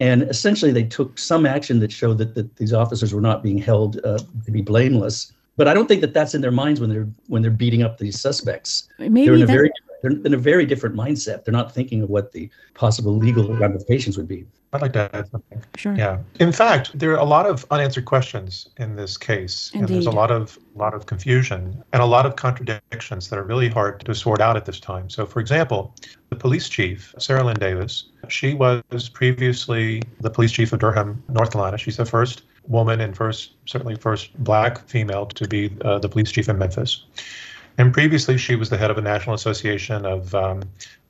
and 0.00 0.22
essentially, 0.24 0.72
they 0.72 0.84
took 0.84 1.18
some 1.18 1.46
action 1.46 1.80
that 1.80 1.90
showed 1.90 2.18
that, 2.18 2.34
that 2.34 2.56
these 2.56 2.72
officers 2.72 3.14
were 3.14 3.20
not 3.20 3.42
being 3.42 3.58
held 3.58 3.98
uh, 4.04 4.18
to 4.44 4.50
be 4.50 4.60
blameless. 4.60 5.32
But 5.56 5.68
I 5.68 5.74
don't 5.74 5.86
think 5.86 6.02
that 6.02 6.12
that's 6.12 6.34
in 6.34 6.42
their 6.42 6.50
minds 6.50 6.80
when 6.80 6.90
they're 6.90 7.08
when 7.28 7.40
they're 7.40 7.50
beating 7.50 7.82
up 7.82 7.96
these 7.96 8.20
suspects. 8.20 8.88
Maybe 8.98 9.24
they're 9.24 9.34
in 9.34 9.42
a 9.42 9.46
very 9.46 9.70
they're 10.06 10.26
in 10.26 10.34
a 10.34 10.38
very 10.38 10.66
different 10.66 10.94
mindset. 10.94 11.44
They're 11.44 11.52
not 11.52 11.72
thinking 11.72 12.02
of 12.02 12.10
what 12.10 12.32
the 12.32 12.48
possible 12.74 13.16
legal 13.16 13.54
ramifications 13.54 14.16
would 14.16 14.28
be. 14.28 14.46
I'd 14.72 14.82
like 14.82 14.92
to 14.92 15.10
add 15.14 15.28
something. 15.30 15.62
Sure. 15.76 15.94
Yeah. 15.94 16.18
In 16.38 16.52
fact, 16.52 16.96
there 16.98 17.12
are 17.12 17.18
a 17.18 17.24
lot 17.24 17.46
of 17.46 17.64
unanswered 17.70 18.04
questions 18.04 18.68
in 18.76 18.96
this 18.96 19.16
case, 19.16 19.70
Indeed. 19.72 19.80
and 19.80 19.94
there's 19.94 20.06
a 20.06 20.10
lot 20.10 20.30
of 20.30 20.58
lot 20.74 20.92
of 20.92 21.06
confusion 21.06 21.82
and 21.92 22.02
a 22.02 22.06
lot 22.06 22.26
of 22.26 22.36
contradictions 22.36 23.30
that 23.30 23.38
are 23.38 23.44
really 23.44 23.68
hard 23.68 24.04
to 24.04 24.14
sort 24.14 24.40
out 24.40 24.56
at 24.56 24.66
this 24.66 24.78
time. 24.78 25.08
So, 25.08 25.24
for 25.24 25.40
example, 25.40 25.94
the 26.28 26.36
police 26.36 26.68
chief, 26.68 27.14
Cerelyn 27.18 27.58
Davis, 27.58 28.04
she 28.28 28.54
was 28.54 29.08
previously 29.08 30.02
the 30.20 30.30
police 30.30 30.52
chief 30.52 30.72
of 30.72 30.80
Durham, 30.80 31.22
North 31.28 31.52
Carolina. 31.52 31.78
She's 31.78 31.96
the 31.96 32.04
first 32.04 32.42
woman 32.68 33.00
and 33.00 33.16
first, 33.16 33.52
certainly 33.66 33.96
first 33.96 34.36
black 34.42 34.86
female 34.88 35.26
to 35.26 35.48
be 35.48 35.70
uh, 35.84 35.98
the 36.00 36.08
police 36.08 36.30
chief 36.30 36.48
in 36.48 36.58
Memphis. 36.58 37.04
And 37.78 37.92
previously, 37.92 38.38
she 38.38 38.56
was 38.56 38.70
the 38.70 38.76
head 38.76 38.90
of 38.90 38.98
a 38.98 39.02
national 39.02 39.34
association 39.34 40.06
of, 40.06 40.34
um, 40.34 40.62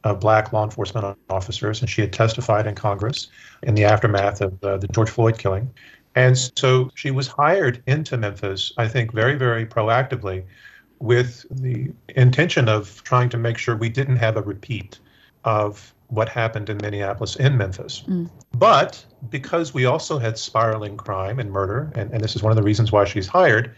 of 0.05 0.21
black 0.21 0.53
law 0.53 0.65
enforcement 0.65 1.17
officers, 1.31 1.81
and 1.81 1.89
she 1.89 2.01
had 2.01 2.13
testified 2.13 2.67
in 2.67 2.75
Congress 2.75 3.29
in 3.63 3.75
the 3.75 3.85
aftermath 3.85 4.41
of 4.41 4.63
uh, 4.65 4.77
the 4.77 4.89
George 4.89 5.11
Floyd 5.11 5.39
killing. 5.39 5.71
And 6.15 6.37
so 6.57 6.91
she 6.95 7.11
was 7.11 7.29
hired 7.29 7.83
into 7.87 8.17
Memphis, 8.17 8.73
I 8.79 8.89
think, 8.89 9.13
very, 9.13 9.37
very 9.37 9.67
proactively 9.67 10.45
with 10.99 11.45
the 11.51 11.93
intention 12.09 12.69
of 12.69 13.03
trying 13.05 13.29
to 13.29 13.37
make 13.37 13.59
sure 13.59 13.77
we 13.77 13.91
didn't 13.91 14.17
have 14.17 14.37
a 14.37 14.43
repeat 14.43 14.99
of 15.45 15.95
what 16.09 16.29
happened 16.29 16.71
in 16.71 16.79
Minneapolis 16.79 17.37
in 17.37 17.57
Memphis. 17.57 18.05
Mm. 18.09 18.31
But 18.57 19.05
because 19.29 19.75
we 19.75 19.85
also 19.85 20.19
had 20.19 20.39
spiraling 20.39 20.97
crime 20.97 21.39
and 21.39 21.51
murder, 21.51 21.93
and, 21.95 22.11
and 22.13 22.23
this 22.23 22.35
is 22.35 22.43
one 22.43 22.51
of 22.51 22.57
the 22.57 22.63
reasons 22.63 22.93
why 22.93 23.05
she's 23.05 23.27
hired, 23.27 23.75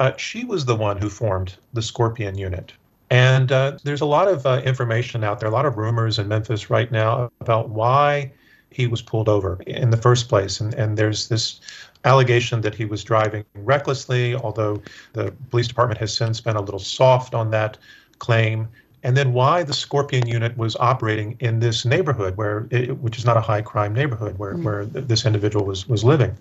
uh, 0.00 0.16
she 0.16 0.44
was 0.44 0.64
the 0.64 0.74
one 0.74 0.96
who 0.96 1.08
formed 1.08 1.56
the 1.74 1.82
Scorpion 1.82 2.36
Unit. 2.36 2.72
And 3.10 3.52
uh, 3.52 3.78
there's 3.84 4.00
a 4.00 4.06
lot 4.06 4.28
of 4.28 4.46
uh, 4.46 4.62
information 4.64 5.22
out 5.22 5.40
there, 5.40 5.48
a 5.48 5.52
lot 5.52 5.66
of 5.66 5.76
rumors 5.76 6.18
in 6.18 6.26
Memphis 6.26 6.70
right 6.70 6.90
now 6.90 7.30
about 7.40 7.68
why 7.68 8.32
he 8.70 8.86
was 8.86 9.02
pulled 9.02 9.28
over 9.28 9.60
in 9.66 9.90
the 9.90 9.96
first 9.96 10.28
place. 10.28 10.60
And, 10.60 10.72
and 10.74 10.96
there's 10.96 11.28
this 11.28 11.60
allegation 12.04 12.62
that 12.62 12.74
he 12.74 12.84
was 12.84 13.04
driving 13.04 13.44
recklessly, 13.54 14.34
although 14.34 14.80
the 15.12 15.32
police 15.50 15.68
department 15.68 15.98
has 16.00 16.16
since 16.16 16.40
been 16.40 16.56
a 16.56 16.62
little 16.62 16.78
soft 16.78 17.34
on 17.34 17.50
that 17.50 17.76
claim 18.20 18.68
and 19.02 19.16
then 19.16 19.32
why 19.32 19.62
the 19.62 19.72
Scorpion 19.72 20.26
unit 20.26 20.56
was 20.56 20.76
operating 20.76 21.36
in 21.40 21.58
this 21.60 21.84
neighborhood, 21.84 22.36
where 22.36 22.66
it, 22.70 22.98
which 22.98 23.18
is 23.18 23.24
not 23.24 23.36
a 23.36 23.40
high 23.40 23.62
crime 23.62 23.94
neighborhood, 23.94 24.38
where, 24.38 24.54
mm-hmm. 24.54 24.62
where 24.62 24.84
this 24.84 25.24
individual 25.24 25.64
was, 25.64 25.88
was 25.88 26.04
living. 26.04 26.36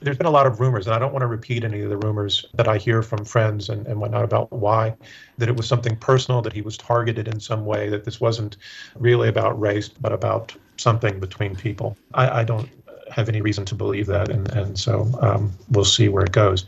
There's 0.00 0.16
been 0.16 0.26
a 0.26 0.30
lot 0.30 0.46
of 0.46 0.60
rumors, 0.60 0.86
and 0.86 0.94
I 0.94 0.98
don't 0.98 1.12
want 1.12 1.22
to 1.22 1.26
repeat 1.26 1.64
any 1.64 1.80
of 1.80 1.90
the 1.90 1.96
rumors 1.96 2.44
that 2.54 2.68
I 2.68 2.78
hear 2.78 3.02
from 3.02 3.24
friends 3.24 3.68
and, 3.68 3.86
and 3.86 4.00
whatnot 4.00 4.24
about 4.24 4.52
why, 4.52 4.94
that 5.38 5.48
it 5.48 5.56
was 5.56 5.66
something 5.66 5.96
personal, 5.96 6.42
that 6.42 6.52
he 6.52 6.62
was 6.62 6.76
targeted 6.76 7.28
in 7.28 7.40
some 7.40 7.64
way, 7.64 7.88
that 7.88 8.04
this 8.04 8.20
wasn't 8.20 8.56
really 8.96 9.28
about 9.28 9.58
race, 9.58 9.88
but 9.88 10.12
about 10.12 10.54
something 10.76 11.18
between 11.18 11.56
people. 11.56 11.96
I, 12.14 12.40
I 12.40 12.44
don't 12.44 12.68
have 13.10 13.28
any 13.28 13.40
reason 13.40 13.64
to 13.66 13.74
believe 13.74 14.06
that, 14.06 14.30
and, 14.30 14.50
and 14.52 14.78
so 14.78 15.10
um, 15.20 15.52
we'll 15.70 15.84
see 15.84 16.08
where 16.08 16.24
it 16.24 16.32
goes. 16.32 16.64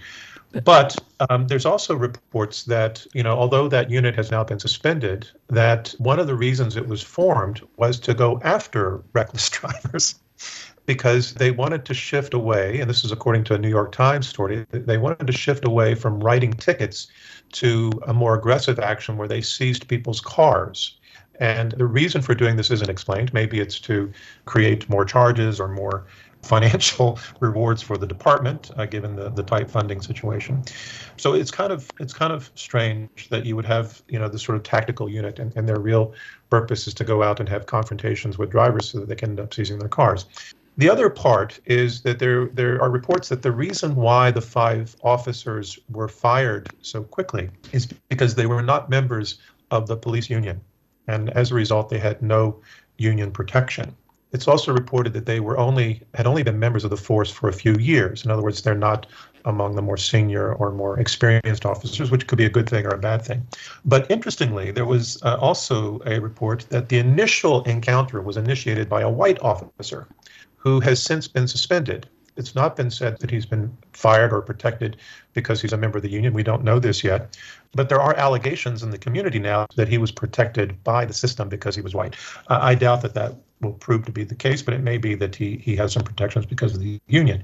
But 0.65 1.01
um, 1.29 1.47
there's 1.47 1.67
also 1.67 1.95
reports 1.95 2.65
that, 2.65 3.07
you 3.15 3.23
know, 3.23 3.37
although 3.37 3.69
that 3.69 3.91
unit 3.91 4.17
has 4.17 4.31
now 4.31 4.43
been 4.43 4.59
suspended, 4.59 5.29
that 5.49 5.95
one 5.99 6.19
of 6.19 6.27
the 6.27 6.35
reasons 6.35 6.77
it 6.77 6.89
was 6.89 7.03
formed 7.03 7.61
was 7.77 8.01
to 8.01 8.15
go 8.15 8.41
after 8.43 9.03
reckless 9.13 9.49
drivers. 9.51 10.17
Because 10.87 11.35
they 11.35 11.51
wanted 11.51 11.85
to 11.85 11.95
shift 11.95 12.35
away, 12.35 12.81
and 12.81 12.89
this 12.89 13.05
is 13.05 13.13
according 13.13 13.45
to 13.45 13.55
a 13.55 13.59
New 13.59 13.69
York 13.69 13.93
Times 13.93 14.27
story, 14.27 14.67
they 14.71 14.99
wanted 14.99 15.27
to 15.27 15.33
shift 15.33 15.65
away 15.65 15.95
from 15.95 16.21
writing 16.21 16.53
tickets 16.53 17.09
to 17.53 17.93
a 18.07 18.15
more 18.15 18.35
aggressive 18.35 18.79
action 18.79 19.17
where 19.17 19.29
they 19.29 19.41
seized 19.41 19.89
people's 19.89 20.21
cars. 20.21 20.99
And 21.41 21.73
the 21.73 21.87
reason 21.87 22.21
for 22.21 22.35
doing 22.35 22.57
this 22.57 22.71
isn't 22.71 22.91
explained. 22.91 23.33
Maybe 23.33 23.61
it's 23.61 23.81
to 23.81 24.13
create 24.45 24.89
more 24.91 25.07
charges 25.07 25.59
or 25.59 25.69
more 25.69 26.07
financial 26.43 27.19
rewards 27.41 27.83
for 27.83 27.99
the 27.99 28.07
department, 28.07 28.71
uh, 28.77 28.87
given 28.87 29.15
the, 29.15 29.29
the 29.29 29.43
tight 29.43 29.71
funding 29.71 30.01
situation. 30.01 30.63
So 31.19 31.35
it's 31.35 31.51
kind 31.51 31.71
of 31.71 31.91
it's 32.01 32.15
kind 32.15 32.33
of 32.33 32.51
strange 32.55 33.29
that 33.29 33.45
you 33.45 33.57
would 33.57 33.67
have 33.67 34.03
you 34.09 34.19
know 34.19 34.27
this 34.27 34.43
sort 34.43 34.57
of 34.57 34.63
tactical 34.63 35.09
unit, 35.09 35.39
and, 35.39 35.55
and 35.55 35.69
their 35.69 35.79
real 35.79 36.15
purpose 36.49 36.87
is 36.87 36.95
to 36.95 37.05
go 37.05 37.23
out 37.23 37.41
and 37.41 37.49
have 37.49 37.67
confrontations 37.67 38.39
with 38.39 38.51
drivers 38.51 38.91
so 38.91 39.01
that 39.01 39.09
they 39.09 39.15
can 39.15 39.31
end 39.31 39.41
up 39.41 39.53
seizing 39.53 39.79
their 39.79 39.89
cars. 39.89 40.25
The 40.81 40.89
other 40.89 41.11
part 41.11 41.61
is 41.67 42.01
that 42.05 42.19
there 42.19 42.47
there 42.47 42.81
are 42.81 42.89
reports 42.89 43.29
that 43.29 43.43
the 43.43 43.53
reason 43.53 43.97
why 43.97 44.31
the 44.31 44.41
five 44.41 44.97
officers 45.05 45.79
were 45.91 46.09
fired 46.09 46.71
so 46.81 47.03
quickly 47.03 47.51
is 47.73 47.85
because 48.09 48.35
they 48.35 48.47
were 48.47 48.63
not 48.63 48.89
members 48.89 49.41
of 49.71 49.87
the 49.89 49.97
police 49.99 50.31
union, 50.31 50.59
and 51.07 51.29
as 51.37 51.51
a 51.51 51.55
result, 51.55 51.91
they 51.91 51.99
had 51.99 52.23
no 52.23 52.63
union 52.97 53.31
protection. 53.31 53.95
It's 54.33 54.49
also 54.49 54.73
reported 54.73 55.13
that 55.13 55.27
they 55.27 55.41
were 55.41 55.59
only 55.59 56.01
had 56.15 56.27
only 56.27 56.43
been 56.43 56.59
members 56.59 56.85
of 56.85 56.89
the 56.89 56.97
force 56.97 57.31
for 57.31 57.51
a 57.51 57.61
few 57.63 57.75
years. 57.75 58.25
In 58.25 58.31
other 58.31 58.43
words, 58.43 58.63
they're 58.63 58.75
not 58.75 59.07
among 59.45 59.75
the 59.75 59.83
more 59.83 59.99
senior 59.99 60.55
or 60.55 60.73
more 60.73 60.99
experienced 60.99 61.67
officers, 61.67 62.11
which 62.11 62.27
could 62.27 62.39
be 62.39 62.47
a 62.47 62.57
good 62.57 62.69
thing 62.71 62.87
or 62.87 62.95
a 62.95 62.99
bad 62.99 63.21
thing. 63.21 63.47
But 63.85 64.11
interestingly, 64.11 64.71
there 64.71 64.87
was 64.87 65.23
uh, 65.25 65.37
also 65.41 66.01
a 66.07 66.21
report 66.21 66.65
that 66.71 66.89
the 66.89 66.99
initial 66.99 67.65
encounter 67.65 68.23
was 68.23 68.39
initiated 68.39 68.89
by 68.89 69.03
a 69.03 69.11
white 69.11 69.41
officer 69.43 70.09
who 70.61 70.79
has 70.81 71.03
since 71.03 71.27
been 71.27 71.49
suspended. 71.49 72.07
It's 72.37 72.55
not 72.55 72.77
been 72.77 72.91
said 72.91 73.19
that 73.19 73.31
he's 73.31 73.47
been 73.47 73.77
fired 73.93 74.33
or 74.33 74.41
protected 74.43 74.99
because 75.33 75.61
he's 75.61 75.73
a 75.73 75.77
member 75.77 75.99
of 75.99 76.03
the 76.03 76.11
union. 76.11 76.33
We 76.33 76.43
don't 76.43 76.63
know 76.63 76.79
this 76.79 77.03
yet. 77.03 77.37
But 77.73 77.89
there 77.89 78.01
are 78.01 78.15
allegations 78.17 78.83
in 78.83 78.91
the 78.91 78.99
community 78.99 79.39
now 79.39 79.67
that 79.77 79.89
he 79.89 79.99
was 79.99 80.13
protected 80.13 80.83
by 80.85 81.05
the 81.07 81.13
system 81.13 81.49
because 81.49 81.75
he 81.75 81.83
was 81.83 81.95
white. 81.95 82.17
Uh, 82.49 82.59
I 82.61 82.75
doubt 82.75 83.03
that 83.03 83.15
that 83.15 83.35
will 83.61 83.73
prove 83.73 84.05
to 84.07 84.13
be 84.13 84.25
the 84.25 84.35
case, 84.35 84.63
but 84.63 84.75
it 84.75 84.83
may 84.83 84.99
be 84.99 85.15
that 85.15 85.35
he, 85.35 85.57
he 85.57 85.77
has 85.77 85.93
some 85.93 86.05
protections 86.05 86.47
because 86.47 86.75
of 86.75 86.81
the 86.81 87.01
union. 87.09 87.43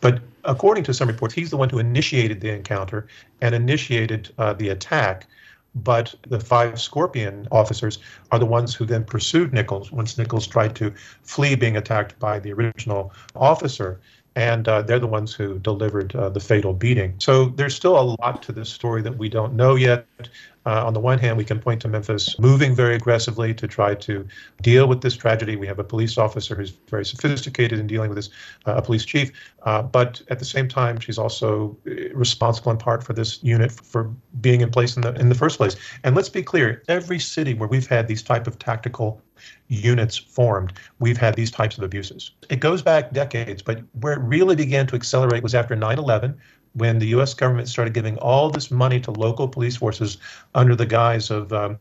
But 0.00 0.20
according 0.44 0.84
to 0.84 0.94
some 0.94 1.08
reports, 1.08 1.34
he's 1.34 1.50
the 1.50 1.56
one 1.56 1.68
who 1.68 1.78
initiated 1.78 2.40
the 2.40 2.50
encounter 2.50 3.06
and 3.40 3.54
initiated 3.54 4.32
uh, 4.38 4.54
the 4.54 4.70
attack. 4.70 5.26
But 5.74 6.14
the 6.28 6.38
five 6.38 6.80
Scorpion 6.80 7.48
officers 7.50 7.98
are 8.30 8.38
the 8.38 8.46
ones 8.46 8.74
who 8.74 8.84
then 8.84 9.04
pursued 9.04 9.52
Nichols 9.52 9.90
once 9.90 10.16
Nichols 10.16 10.46
tried 10.46 10.76
to 10.76 10.92
flee 11.22 11.54
being 11.56 11.76
attacked 11.76 12.18
by 12.18 12.38
the 12.38 12.52
original 12.52 13.12
officer 13.34 14.00
and 14.36 14.66
uh, 14.66 14.82
they're 14.82 14.98
the 14.98 15.06
ones 15.06 15.32
who 15.32 15.58
delivered 15.60 16.14
uh, 16.16 16.28
the 16.28 16.40
fatal 16.40 16.72
beating. 16.72 17.14
So 17.18 17.46
there's 17.46 17.74
still 17.74 17.98
a 17.98 18.16
lot 18.20 18.42
to 18.44 18.52
this 18.52 18.68
story 18.68 19.02
that 19.02 19.16
we 19.16 19.28
don't 19.28 19.54
know 19.54 19.76
yet. 19.76 20.06
Uh, 20.66 20.86
on 20.86 20.94
the 20.94 21.00
one 21.00 21.18
hand, 21.18 21.36
we 21.36 21.44
can 21.44 21.58
point 21.58 21.80
to 21.82 21.88
Memphis 21.88 22.38
moving 22.38 22.74
very 22.74 22.94
aggressively 22.94 23.52
to 23.54 23.68
try 23.68 23.94
to 23.94 24.26
deal 24.62 24.86
with 24.86 25.02
this 25.02 25.16
tragedy. 25.16 25.56
We 25.56 25.66
have 25.66 25.78
a 25.78 25.84
police 25.84 26.16
officer 26.16 26.54
who's 26.54 26.70
very 26.88 27.04
sophisticated 27.04 27.78
in 27.78 27.86
dealing 27.86 28.08
with 28.08 28.16
this, 28.16 28.30
uh, 28.66 28.74
a 28.76 28.82
police 28.82 29.04
chief. 29.04 29.30
Uh, 29.64 29.82
but 29.82 30.22
at 30.28 30.38
the 30.38 30.44
same 30.44 30.68
time, 30.68 31.00
she's 31.00 31.18
also 31.18 31.76
uh, 31.86 32.14
responsible 32.14 32.72
in 32.72 32.78
part 32.78 33.04
for 33.04 33.12
this 33.12 33.42
unit 33.42 33.72
for 33.72 34.10
being 34.40 34.62
in 34.62 34.70
place 34.70 34.96
in 34.96 35.02
the 35.02 35.12
in 35.14 35.28
the 35.28 35.34
first 35.34 35.58
place. 35.58 35.76
And 36.02 36.14
let's 36.14 36.28
be 36.28 36.42
clear: 36.42 36.82
every 36.88 37.18
city 37.18 37.54
where 37.54 37.68
we've 37.68 37.86
had 37.86 38.08
these 38.08 38.22
type 38.22 38.46
of 38.46 38.58
tactical 38.58 39.20
units 39.68 40.16
formed, 40.16 40.72
we've 40.98 41.16
had 41.16 41.34
these 41.34 41.50
types 41.50 41.76
of 41.76 41.84
abuses. 41.84 42.30
It 42.48 42.60
goes 42.60 42.82
back 42.82 43.12
decades, 43.12 43.62
but 43.62 43.82
where 44.00 44.14
it 44.14 44.20
really 44.20 44.56
began 44.56 44.86
to 44.88 44.96
accelerate 44.96 45.42
was 45.42 45.54
after 45.54 45.74
9 45.74 45.98
11, 45.98 46.38
when 46.74 46.98
the 46.98 47.06
U.S. 47.08 47.34
government 47.34 47.68
started 47.68 47.94
giving 47.94 48.16
all 48.18 48.50
this 48.50 48.70
money 48.70 49.00
to 49.00 49.10
local 49.10 49.48
police 49.48 49.76
forces 49.76 50.18
under 50.54 50.76
the 50.76 50.86
guise 50.86 51.30
of 51.30 51.52
um, 51.52 51.78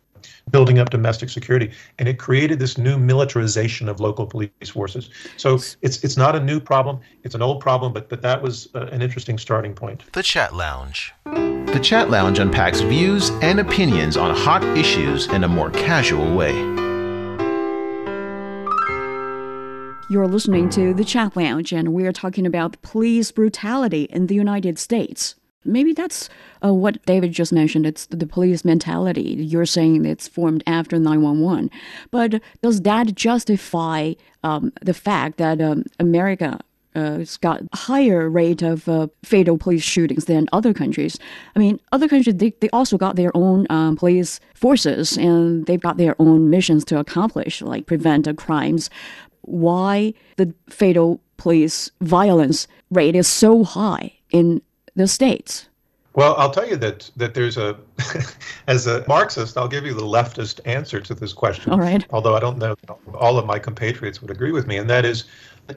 building 0.49 0.79
up 0.79 0.89
domestic 0.89 1.29
security, 1.29 1.71
and 1.99 2.07
it 2.07 2.19
created 2.19 2.59
this 2.59 2.77
new 2.77 2.97
militarization 2.97 3.89
of 3.89 3.99
local 3.99 4.25
police 4.25 4.69
forces. 4.69 5.09
So 5.37 5.55
it's 5.81 6.03
it's 6.03 6.17
not 6.17 6.35
a 6.35 6.39
new 6.39 6.59
problem; 6.59 6.99
it's 7.23 7.35
an 7.35 7.41
old 7.41 7.59
problem, 7.59 7.93
but 7.93 8.09
but 8.09 8.21
that 8.21 8.41
was 8.41 8.69
uh, 8.75 8.87
an 8.91 9.01
interesting 9.01 9.37
starting 9.37 9.73
point. 9.73 10.03
The 10.13 10.23
Chat 10.23 10.55
Lounge. 10.55 11.13
The 11.25 11.79
Chat 11.81 12.09
Lounge 12.09 12.39
unpacks 12.39 12.81
views 12.81 13.31
and 13.41 13.59
opinions 13.59 14.15
on 14.15 14.35
hot 14.35 14.63
issues 14.77 15.27
in 15.27 15.43
a 15.43 15.47
more 15.47 15.71
casual 15.71 16.35
way. 16.35 16.82
You're 20.09 20.27
listening 20.27 20.69
to 20.71 20.93
The 20.93 21.05
Chat 21.05 21.37
Lounge, 21.37 21.71
and 21.71 21.93
we're 21.93 22.11
talking 22.11 22.45
about 22.45 22.81
police 22.81 23.31
brutality 23.31 24.03
in 24.03 24.27
the 24.27 24.35
United 24.35 24.77
States. 24.77 25.35
Maybe 25.63 25.93
that's 25.93 26.29
uh, 26.63 26.73
what 26.73 27.03
David 27.05 27.31
just 27.31 27.53
mentioned. 27.53 27.85
It's 27.85 28.05
the 28.07 28.27
police 28.27 28.65
mentality. 28.65 29.37
You're 29.39 29.65
saying 29.65 30.03
it's 30.03 30.27
formed 30.27 30.61
after 30.67 30.99
911. 30.99 31.71
But 32.11 32.41
does 32.61 32.81
that 32.81 33.15
justify 33.15 34.13
um, 34.43 34.73
the 34.81 34.93
fact 34.93 35.37
that 35.37 35.61
um, 35.61 35.85
America 36.01 36.59
uh, 36.95 37.17
has 37.17 37.37
got 37.37 37.61
a 37.61 37.77
higher 37.77 38.29
rate 38.29 38.61
of 38.61 38.87
uh, 38.87 39.07
fatal 39.23 39.57
police 39.57 39.83
shootings 39.83 40.25
than 40.25 40.47
other 40.53 40.73
countries. 40.73 41.17
I 41.55 41.59
mean, 41.59 41.79
other 41.91 42.07
countries, 42.07 42.35
they, 42.35 42.53
they 42.59 42.69
also 42.69 42.97
got 42.97 43.15
their 43.15 43.35
own 43.35 43.65
um, 43.69 43.95
police 43.95 44.39
forces 44.53 45.17
and 45.17 45.65
they've 45.65 45.81
got 45.81 45.97
their 45.97 46.15
own 46.19 46.49
missions 46.49 46.85
to 46.85 46.99
accomplish, 46.99 47.61
like 47.61 47.85
prevent 47.85 48.27
uh, 48.27 48.33
crimes 48.33 48.89
why 49.43 50.13
the 50.37 50.53
fatal 50.69 51.19
police 51.37 51.91
violence 52.01 52.67
rate 52.91 53.15
is 53.15 53.27
so 53.27 53.63
high 53.63 54.11
in 54.31 54.61
the 54.95 55.07
states. 55.07 55.67
Well, 56.15 56.35
I'll 56.37 56.51
tell 56.51 56.67
you 56.67 56.75
that 56.77 57.09
that 57.17 57.33
there's 57.33 57.57
a, 57.57 57.75
as 58.67 58.85
a 58.85 59.03
Marxist, 59.07 59.57
I'll 59.57 59.67
give 59.67 59.85
you 59.85 59.95
the 59.95 60.03
leftist 60.03 60.59
answer 60.65 60.99
to 61.01 61.13
this 61.15 61.33
question. 61.33 61.71
All 61.71 61.79
right. 61.79 62.05
Although 62.11 62.35
I 62.35 62.39
don't 62.39 62.59
know 62.59 62.75
all 63.15 63.39
of 63.39 63.45
my 63.47 63.57
compatriots 63.57 64.21
would 64.21 64.29
agree 64.29 64.51
with 64.51 64.67
me, 64.67 64.77
and 64.77 64.89
that 64.89 65.05
is, 65.05 65.23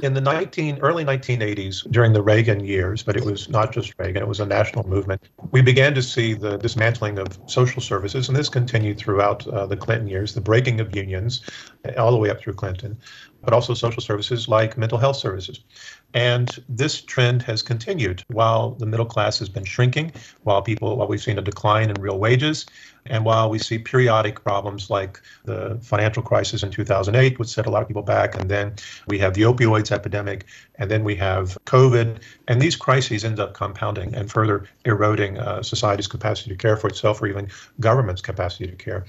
in 0.02 0.14
the 0.14 0.20
19 0.20 0.78
early 0.78 1.04
1980s, 1.04 1.90
during 1.90 2.12
the 2.12 2.22
Reagan 2.22 2.60
years, 2.60 3.02
but 3.02 3.16
it 3.16 3.24
was 3.24 3.48
not 3.48 3.72
just 3.72 3.94
Reagan; 3.98 4.22
it 4.22 4.28
was 4.28 4.40
a 4.40 4.46
national 4.46 4.86
movement. 4.88 5.28
We 5.50 5.62
began 5.62 5.94
to 5.94 6.02
see 6.02 6.34
the 6.34 6.56
dismantling 6.56 7.18
of 7.18 7.38
social 7.46 7.80
services, 7.80 8.28
and 8.28 8.36
this 8.36 8.48
continued 8.48 8.98
throughout 8.98 9.46
uh, 9.48 9.66
the 9.66 9.76
Clinton 9.76 10.08
years, 10.08 10.34
the 10.34 10.40
breaking 10.40 10.80
of 10.80 10.94
unions, 10.94 11.42
all 11.96 12.10
the 12.10 12.18
way 12.18 12.30
up 12.30 12.40
through 12.40 12.54
Clinton 12.54 12.98
but 13.46 13.54
also 13.54 13.74
social 13.74 14.02
services 14.02 14.48
like 14.48 14.76
mental 14.76 14.98
health 14.98 15.16
services. 15.16 15.60
And 16.14 16.54
this 16.68 17.00
trend 17.00 17.42
has 17.42 17.62
continued 17.62 18.24
while 18.28 18.70
the 18.70 18.86
middle 18.86 19.06
class 19.06 19.38
has 19.38 19.48
been 19.48 19.64
shrinking, 19.64 20.12
while 20.42 20.62
people, 20.62 20.96
while 20.96 21.06
we've 21.06 21.22
seen 21.22 21.38
a 21.38 21.42
decline 21.42 21.88
in 21.88 22.00
real 22.00 22.18
wages, 22.18 22.66
and 23.10 23.24
while 23.24 23.50
we 23.50 23.58
see 23.58 23.78
periodic 23.78 24.42
problems 24.42 24.90
like 24.90 25.20
the 25.44 25.78
financial 25.82 26.22
crisis 26.22 26.62
in 26.62 26.70
2008, 26.70 27.38
which 27.38 27.48
set 27.48 27.66
a 27.66 27.70
lot 27.70 27.82
of 27.82 27.88
people 27.88 28.02
back, 28.02 28.34
and 28.38 28.50
then 28.50 28.74
we 29.06 29.18
have 29.18 29.34
the 29.34 29.42
opioids 29.42 29.92
epidemic, 29.92 30.46
and 30.76 30.90
then 30.90 31.04
we 31.04 31.14
have 31.16 31.58
COVID, 31.66 32.20
and 32.48 32.60
these 32.60 32.76
crises 32.76 33.24
end 33.24 33.40
up 33.40 33.54
compounding 33.54 34.14
and 34.14 34.30
further 34.30 34.66
eroding 34.84 35.38
uh, 35.38 35.62
society's 35.62 36.06
capacity 36.06 36.50
to 36.50 36.56
care 36.56 36.76
for 36.76 36.88
itself 36.88 37.22
or 37.22 37.26
even 37.26 37.48
government's 37.80 38.22
capacity 38.22 38.66
to 38.66 38.76
care. 38.76 39.04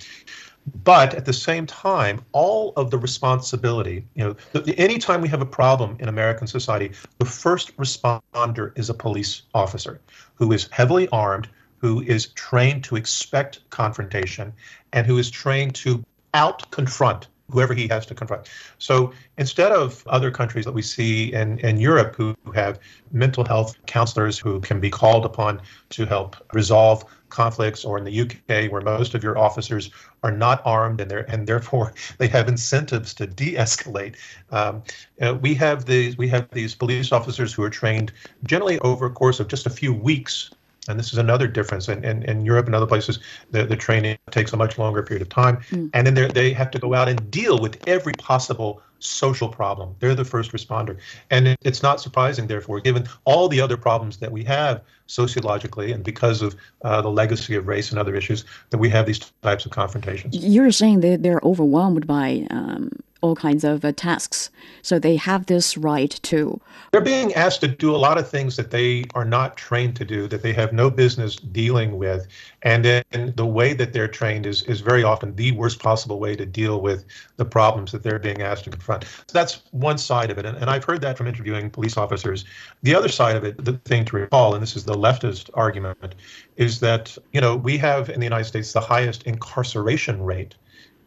But 0.83 1.13
at 1.13 1.25
the 1.25 1.33
same 1.33 1.65
time, 1.65 2.25
all 2.33 2.73
of 2.75 2.91
the 2.91 2.97
responsibility, 2.97 4.05
you 4.15 4.23
know, 4.23 4.35
the, 4.51 4.61
the, 4.61 4.77
anytime 4.77 5.21
we 5.21 5.29
have 5.29 5.41
a 5.41 5.45
problem 5.45 5.95
in 5.99 6.09
American 6.09 6.45
society, 6.45 6.91
the 7.19 7.25
first 7.25 7.75
responder 7.77 8.77
is 8.77 8.89
a 8.89 8.93
police 8.93 9.43
officer 9.53 10.01
who 10.35 10.51
is 10.51 10.67
heavily 10.71 11.07
armed, 11.09 11.47
who 11.77 12.01
is 12.01 12.27
trained 12.27 12.83
to 12.85 12.95
expect 12.95 13.59
confrontation, 13.69 14.53
and 14.93 15.05
who 15.05 15.17
is 15.17 15.29
trained 15.29 15.75
to 15.75 16.03
out 16.33 16.69
confront 16.71 17.27
whoever 17.49 17.73
he 17.73 17.87
has 17.87 18.05
to 18.05 18.13
confront. 18.13 18.49
So 18.77 19.13
instead 19.37 19.71
of 19.71 20.05
other 20.07 20.31
countries 20.31 20.65
that 20.65 20.73
we 20.73 20.81
see 20.81 21.33
in, 21.33 21.59
in 21.59 21.79
Europe 21.79 22.15
who 22.15 22.35
have 22.53 22.79
mental 23.11 23.45
health 23.45 23.77
counselors 23.85 24.37
who 24.37 24.59
can 24.59 24.79
be 24.79 24.89
called 24.89 25.25
upon 25.25 25.61
to 25.91 26.05
help 26.05 26.35
resolve 26.53 27.05
conflicts, 27.29 27.83
or 27.83 27.97
in 27.97 28.05
the 28.05 28.21
UK 28.21 28.71
where 28.71 28.81
most 28.81 29.13
of 29.13 29.23
your 29.23 29.37
officers 29.37 29.89
are 30.23 30.31
not 30.31 30.61
armed 30.65 31.01
and 31.01 31.11
and 31.11 31.45
therefore 31.45 31.93
they 32.17 32.27
have 32.27 32.47
incentives 32.47 33.13
to 33.13 33.27
de-escalate. 33.27 34.15
Um, 34.51 34.83
uh, 35.21 35.35
we 35.41 35.53
have 35.55 35.85
these 35.85 36.17
we 36.17 36.27
have 36.29 36.49
these 36.51 36.75
police 36.75 37.11
officers 37.11 37.53
who 37.53 37.63
are 37.63 37.69
trained 37.69 38.11
generally 38.45 38.79
over 38.79 39.05
a 39.07 39.11
course 39.11 39.39
of 39.39 39.47
just 39.47 39.65
a 39.65 39.69
few 39.69 39.93
weeks 39.93 40.51
and 40.87 40.99
this 40.99 41.11
is 41.13 41.19
another 41.19 41.47
difference. 41.47 41.87
In, 41.89 42.03
in, 42.03 42.23
in 42.23 42.45
Europe 42.45 42.65
and 42.65 42.75
other 42.75 42.85
places, 42.85 43.19
the, 43.51 43.65
the 43.65 43.75
training 43.75 44.17
takes 44.31 44.53
a 44.53 44.57
much 44.57 44.77
longer 44.77 45.03
period 45.03 45.21
of 45.21 45.29
time. 45.29 45.57
Mm. 45.71 45.89
And 45.93 46.07
then 46.07 46.31
they 46.33 46.53
have 46.53 46.71
to 46.71 46.79
go 46.79 46.93
out 46.93 47.09
and 47.09 47.29
deal 47.31 47.59
with 47.59 47.77
every 47.87 48.13
possible 48.13 48.81
social 48.99 49.49
problem. 49.49 49.95
They're 49.99 50.15
the 50.15 50.25
first 50.25 50.51
responder. 50.51 50.97
And 51.29 51.49
it, 51.49 51.57
it's 51.61 51.83
not 51.83 52.01
surprising, 52.01 52.47
therefore, 52.47 52.79
given 52.79 53.07
all 53.25 53.47
the 53.47 53.61
other 53.61 53.77
problems 53.77 54.17
that 54.17 54.31
we 54.31 54.43
have 54.45 54.81
sociologically 55.07 55.91
and 55.91 56.03
because 56.03 56.41
of 56.41 56.55
uh, 56.83 57.01
the 57.01 57.09
legacy 57.09 57.55
of 57.55 57.67
race 57.67 57.91
and 57.91 57.99
other 57.99 58.15
issues, 58.15 58.43
that 58.71 58.77
we 58.77 58.89
have 58.89 59.05
these 59.05 59.19
types 59.41 59.65
of 59.65 59.71
confrontations. 59.71 60.35
You're 60.35 60.71
saying 60.71 61.01
that 61.01 61.23
they're 61.23 61.41
overwhelmed 61.43 62.07
by 62.07 62.47
um, 62.49 62.91
all 63.21 63.35
kinds 63.35 63.63
of 63.63 63.83
uh, 63.83 63.91
tasks. 63.91 64.49
So 64.81 64.99
they 64.99 65.15
have 65.15 65.45
this 65.45 65.77
right 65.77 66.11
to. 66.23 66.59
They're 66.91 67.01
being 67.01 67.33
asked 67.33 67.61
to 67.61 67.67
do 67.67 67.95
a 67.95 67.97
lot 67.97 68.17
of 68.17 68.29
things 68.29 68.55
that 68.55 68.71
they 68.71 69.05
are 69.15 69.25
not 69.25 69.57
trained 69.57 69.95
to 69.97 70.05
do, 70.05 70.27
that 70.27 70.41
they 70.41 70.53
have 70.53 70.73
no 70.73 70.89
business 70.89 71.35
dealing 71.35 71.97
with. 71.97 72.27
And 72.61 72.85
then 72.85 73.03
the 73.35 73.45
way 73.45 73.73
that 73.73 73.93
they're 73.93 74.07
trained 74.07 74.45
is, 74.45 74.63
is 74.63 74.81
very 74.81 75.03
often 75.03 75.35
the 75.35 75.51
worst 75.51 75.79
possible 75.79 76.19
way 76.19 76.35
to 76.35 76.45
deal 76.45 76.81
with 76.81 77.05
the 77.35 77.45
problems 77.45 77.91
that 77.91 78.03
they're 78.03 78.19
being 78.19 78.41
asked 78.41 78.63
to 78.65 78.69
confront. 78.69 79.03
So 79.03 79.33
that's 79.33 79.63
one 79.71 79.97
side 79.97 80.31
of 80.31 80.37
it. 80.37 80.45
And, 80.45 80.57
and 80.57 80.69
I've 80.69 80.83
heard 80.83 81.01
that 81.01 81.17
from 81.17 81.27
interviewing 81.27 81.69
police 81.69 81.97
officers. 81.97 82.45
The 82.83 82.95
other 82.95 83.09
side 83.09 83.35
of 83.35 83.43
it, 83.43 83.63
the 83.63 83.73
thing 83.85 84.05
to 84.05 84.15
recall, 84.15 84.53
and 84.53 84.61
this 84.61 84.75
is 84.75 84.85
the 84.85 84.95
leftist 84.95 85.49
argument, 85.53 86.15
is 86.55 86.79
that, 86.79 87.17
you 87.33 87.41
know, 87.41 87.55
we 87.55 87.77
have 87.77 88.09
in 88.09 88.19
the 88.19 88.25
United 88.25 88.45
States 88.45 88.73
the 88.73 88.81
highest 88.81 89.23
incarceration 89.23 90.23
rate 90.23 90.55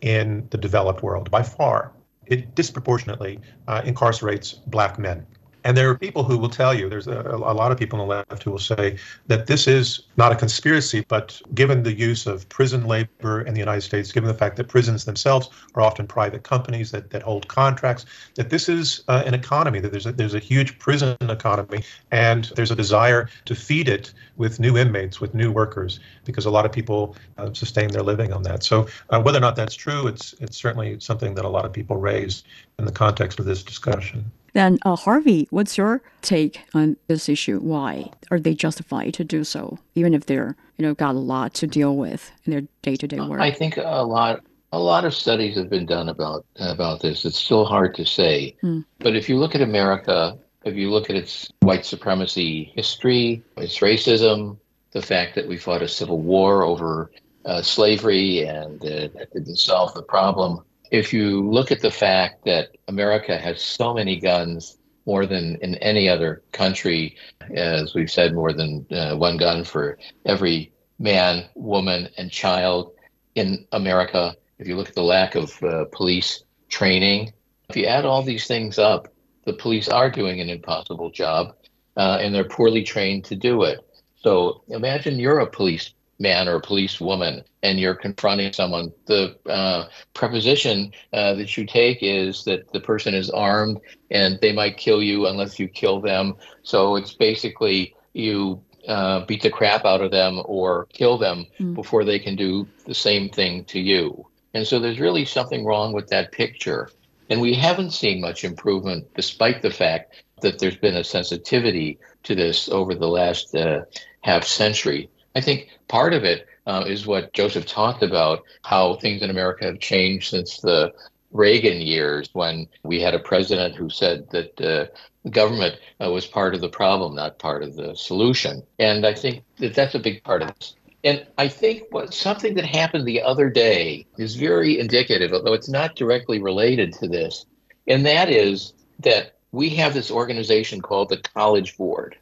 in 0.00 0.46
the 0.50 0.58
developed 0.58 1.02
world 1.02 1.30
by 1.30 1.42
far. 1.42 1.92
It 2.26 2.54
disproportionately 2.54 3.40
uh, 3.66 3.82
incarcerates 3.82 4.64
black 4.66 4.98
men. 4.98 5.26
And 5.64 5.76
there 5.76 5.90
are 5.90 5.98
people 5.98 6.24
who 6.24 6.38
will 6.38 6.48
tell 6.48 6.72
you, 6.72 6.88
there's 6.88 7.06
a, 7.06 7.20
a, 7.20 7.54
lot 7.54 7.70
of 7.70 7.78
people 7.78 8.00
on 8.00 8.08
the 8.08 8.14
left 8.14 8.42
who 8.42 8.50
will 8.50 8.58
say 8.58 8.96
that 9.26 9.46
this 9.46 9.66
is 9.68 10.02
not 10.16 10.32
a 10.32 10.36
conspiracy, 10.36 11.04
but 11.08 11.40
given 11.54 11.82
the 11.82 11.92
use 11.92 12.26
of 12.26 12.48
prison 12.48 12.86
labor 12.86 13.42
in 13.42 13.52
the 13.52 13.60
United 13.60 13.82
States, 13.82 14.10
given 14.12 14.28
the 14.28 14.34
fact 14.34 14.56
that 14.56 14.68
prisons 14.68 15.04
themselves 15.04 15.50
are 15.74 15.82
often 15.82 16.06
private 16.06 16.44
companies 16.44 16.90
that, 16.92 17.10
that 17.10 17.22
hold 17.22 17.46
contracts, 17.48 18.06
that 18.36 18.48
this 18.50 18.68
is 18.68 19.02
uh, 19.08 19.22
an 19.26 19.34
economy, 19.34 19.80
that 19.80 19.92
there's 19.92 20.06
a, 20.06 20.12
there's 20.12 20.34
a 20.34 20.38
huge 20.38 20.78
prison 20.78 21.16
economy, 21.20 21.82
and 22.10 22.44
there's 22.56 22.70
a 22.70 22.76
desire 22.76 23.28
to 23.44 23.54
feed 23.54 23.88
it 23.88 24.14
with 24.36 24.60
new 24.60 24.78
inmates, 24.78 25.20
with 25.20 25.34
new 25.34 25.52
workers, 25.52 26.00
because 26.24 26.46
a 26.46 26.50
lot 26.50 26.64
of 26.64 26.72
people 26.72 27.16
uh, 27.36 27.52
sustain 27.52 27.88
their 27.88 28.02
living 28.02 28.32
on 28.32 28.42
that. 28.44 28.62
So 28.62 28.88
uh, 29.10 29.20
whether 29.20 29.38
or 29.38 29.42
not 29.42 29.56
that's 29.56 29.74
true, 29.74 30.06
it's, 30.06 30.34
it's 30.40 30.56
certainly 30.56 30.98
something 31.00 31.34
that 31.34 31.44
a 31.44 31.48
lot 31.48 31.64
of 31.64 31.72
people 31.72 31.96
raise 31.96 32.44
in 32.78 32.86
the 32.86 32.92
context 32.92 33.38
of 33.38 33.44
this 33.44 33.62
discussion. 33.62 34.30
Then, 34.52 34.78
uh, 34.84 34.96
Harvey, 34.96 35.46
what's 35.50 35.78
your 35.78 36.02
take 36.22 36.60
on 36.74 36.96
this 37.06 37.28
issue? 37.28 37.58
Why 37.60 38.10
are 38.30 38.40
they 38.40 38.54
justified 38.54 39.14
to 39.14 39.24
do 39.24 39.44
so, 39.44 39.78
even 39.94 40.14
if 40.14 40.26
they're 40.26 40.56
you 40.76 40.86
know 40.86 40.94
got 40.94 41.14
a 41.14 41.18
lot 41.18 41.54
to 41.54 41.66
deal 41.66 41.96
with 41.96 42.30
in 42.44 42.52
their 42.52 42.62
day 42.82 42.96
to 42.96 43.06
day 43.06 43.20
work? 43.20 43.40
I 43.40 43.50
think 43.50 43.76
a 43.76 44.04
lot 44.04 44.42
a 44.72 44.78
lot 44.78 45.04
of 45.04 45.14
studies 45.14 45.56
have 45.56 45.68
been 45.68 45.86
done 45.86 46.08
about 46.08 46.44
about 46.58 47.00
this. 47.00 47.24
It's 47.24 47.38
still 47.38 47.64
hard 47.64 47.94
to 47.96 48.04
say, 48.04 48.56
hmm. 48.60 48.80
but 48.98 49.16
if 49.16 49.28
you 49.28 49.36
look 49.38 49.54
at 49.54 49.60
America, 49.60 50.38
if 50.64 50.74
you 50.74 50.90
look 50.90 51.10
at 51.10 51.16
its 51.16 51.50
white 51.60 51.84
supremacy 51.84 52.72
history, 52.74 53.42
its 53.56 53.78
racism, 53.78 54.58
the 54.92 55.02
fact 55.02 55.34
that 55.34 55.48
we 55.48 55.56
fought 55.56 55.82
a 55.82 55.88
civil 55.88 56.18
war 56.18 56.62
over 56.64 57.10
uh, 57.44 57.62
slavery 57.62 58.44
and 58.44 58.82
uh, 58.84 59.08
that 59.14 59.28
didn't 59.32 59.56
solve 59.56 59.94
the 59.94 60.02
problem 60.02 60.62
if 60.90 61.12
you 61.12 61.48
look 61.48 61.70
at 61.70 61.80
the 61.80 61.90
fact 61.90 62.44
that 62.44 62.76
America 62.88 63.36
has 63.38 63.62
so 63.62 63.94
many 63.94 64.18
guns, 64.18 64.76
more 65.06 65.26
than 65.26 65.56
in 65.56 65.74
any 65.76 66.08
other 66.08 66.42
country, 66.52 67.16
as 67.50 67.94
we've 67.94 68.10
said, 68.10 68.34
more 68.34 68.52
than 68.52 68.86
uh, 68.90 69.16
one 69.16 69.36
gun 69.36 69.64
for 69.64 69.98
every 70.26 70.72
man, 70.98 71.48
woman, 71.54 72.08
and 72.16 72.30
child 72.30 72.92
in 73.34 73.66
America. 73.72 74.36
If 74.58 74.68
you 74.68 74.76
look 74.76 74.88
at 74.88 74.94
the 74.94 75.02
lack 75.02 75.34
of 75.34 75.62
uh, 75.62 75.86
police 75.90 76.44
training, 76.68 77.32
if 77.70 77.76
you 77.76 77.86
add 77.86 78.04
all 78.04 78.22
these 78.22 78.46
things 78.46 78.78
up, 78.78 79.08
the 79.44 79.54
police 79.54 79.88
are 79.88 80.10
doing 80.10 80.40
an 80.40 80.50
impossible 80.50 81.10
job 81.10 81.54
uh, 81.96 82.18
and 82.20 82.34
they're 82.34 82.44
poorly 82.44 82.82
trained 82.82 83.24
to 83.26 83.36
do 83.36 83.62
it. 83.62 83.80
So 84.16 84.62
imagine 84.68 85.18
you're 85.18 85.40
a 85.40 85.46
police 85.46 85.94
man 86.20 86.46
or 86.46 86.56
a 86.56 86.60
police 86.60 87.00
woman 87.00 87.42
and 87.62 87.80
you're 87.80 87.94
confronting 87.94 88.52
someone, 88.52 88.92
the 89.06 89.36
uh, 89.46 89.88
preposition 90.14 90.92
uh, 91.12 91.34
that 91.34 91.56
you 91.56 91.66
take 91.66 91.98
is 92.02 92.44
that 92.44 92.70
the 92.72 92.80
person 92.80 93.14
is 93.14 93.30
armed 93.30 93.80
and 94.10 94.38
they 94.40 94.52
might 94.52 94.76
kill 94.76 95.02
you 95.02 95.26
unless 95.26 95.58
you 95.58 95.66
kill 95.66 96.00
them. 96.00 96.34
So 96.62 96.96
it's 96.96 97.14
basically 97.14 97.94
you 98.12 98.62
uh, 98.86 99.24
beat 99.26 99.42
the 99.42 99.50
crap 99.50 99.84
out 99.84 100.02
of 100.02 100.10
them 100.10 100.40
or 100.44 100.86
kill 100.92 101.18
them 101.18 101.46
mm. 101.58 101.74
before 101.74 102.04
they 102.04 102.18
can 102.18 102.36
do 102.36 102.68
the 102.86 102.94
same 102.94 103.28
thing 103.28 103.64
to 103.64 103.80
you. 103.80 104.26
And 104.54 104.66
so 104.66 104.78
there's 104.78 105.00
really 105.00 105.24
something 105.24 105.64
wrong 105.64 105.92
with 105.92 106.08
that 106.08 106.32
picture. 106.32 106.90
And 107.28 107.40
we 107.40 107.54
haven't 107.54 107.92
seen 107.92 108.20
much 108.20 108.44
improvement 108.44 109.06
despite 109.14 109.62
the 109.62 109.70
fact 109.70 110.22
that 110.42 110.58
there's 110.58 110.76
been 110.76 110.96
a 110.96 111.04
sensitivity 111.04 111.98
to 112.24 112.34
this 112.34 112.68
over 112.68 112.94
the 112.94 113.08
last 113.08 113.54
uh, 113.54 113.84
half 114.22 114.44
century. 114.44 115.08
I 115.34 115.40
think 115.40 115.68
part 115.88 116.12
of 116.12 116.24
it 116.24 116.46
uh, 116.66 116.84
is 116.86 117.06
what 117.06 117.32
Josef 117.32 117.66
talked 117.66 118.02
about 118.02 118.42
how 118.64 118.96
things 118.96 119.22
in 119.22 119.30
America 119.30 119.66
have 119.66 119.80
changed 119.80 120.30
since 120.30 120.58
the 120.58 120.92
Reagan 121.32 121.80
years 121.80 122.28
when 122.32 122.68
we 122.82 123.00
had 123.00 123.14
a 123.14 123.18
president 123.20 123.76
who 123.76 123.88
said 123.88 124.28
that 124.30 124.60
uh, 124.60 124.86
the 125.22 125.30
government 125.30 125.78
uh, 126.02 126.10
was 126.10 126.26
part 126.26 126.54
of 126.54 126.60
the 126.60 126.68
problem, 126.68 127.14
not 127.14 127.38
part 127.38 127.62
of 127.62 127.76
the 127.76 127.94
solution. 127.94 128.62
And 128.78 129.06
I 129.06 129.14
think 129.14 129.44
that 129.58 129.74
that's 129.74 129.94
a 129.94 130.00
big 130.00 130.24
part 130.24 130.42
of 130.42 130.52
this. 130.58 130.74
And 131.04 131.26
I 131.38 131.48
think 131.48 131.84
what 131.90 132.12
something 132.12 132.54
that 132.54 132.64
happened 132.64 133.06
the 133.06 133.22
other 133.22 133.48
day 133.48 134.06
is 134.18 134.34
very 134.34 134.78
indicative, 134.78 135.32
although 135.32 135.54
it's 135.54 135.68
not 135.68 135.96
directly 135.96 136.42
related 136.42 136.92
to 136.94 137.08
this, 137.08 137.46
and 137.86 138.04
that 138.04 138.28
is 138.28 138.74
that 138.98 139.36
we 139.52 139.70
have 139.70 139.94
this 139.94 140.10
organization 140.10 140.80
called 140.80 141.08
the 141.08 141.16
College 141.16 141.76
Board. 141.76 142.16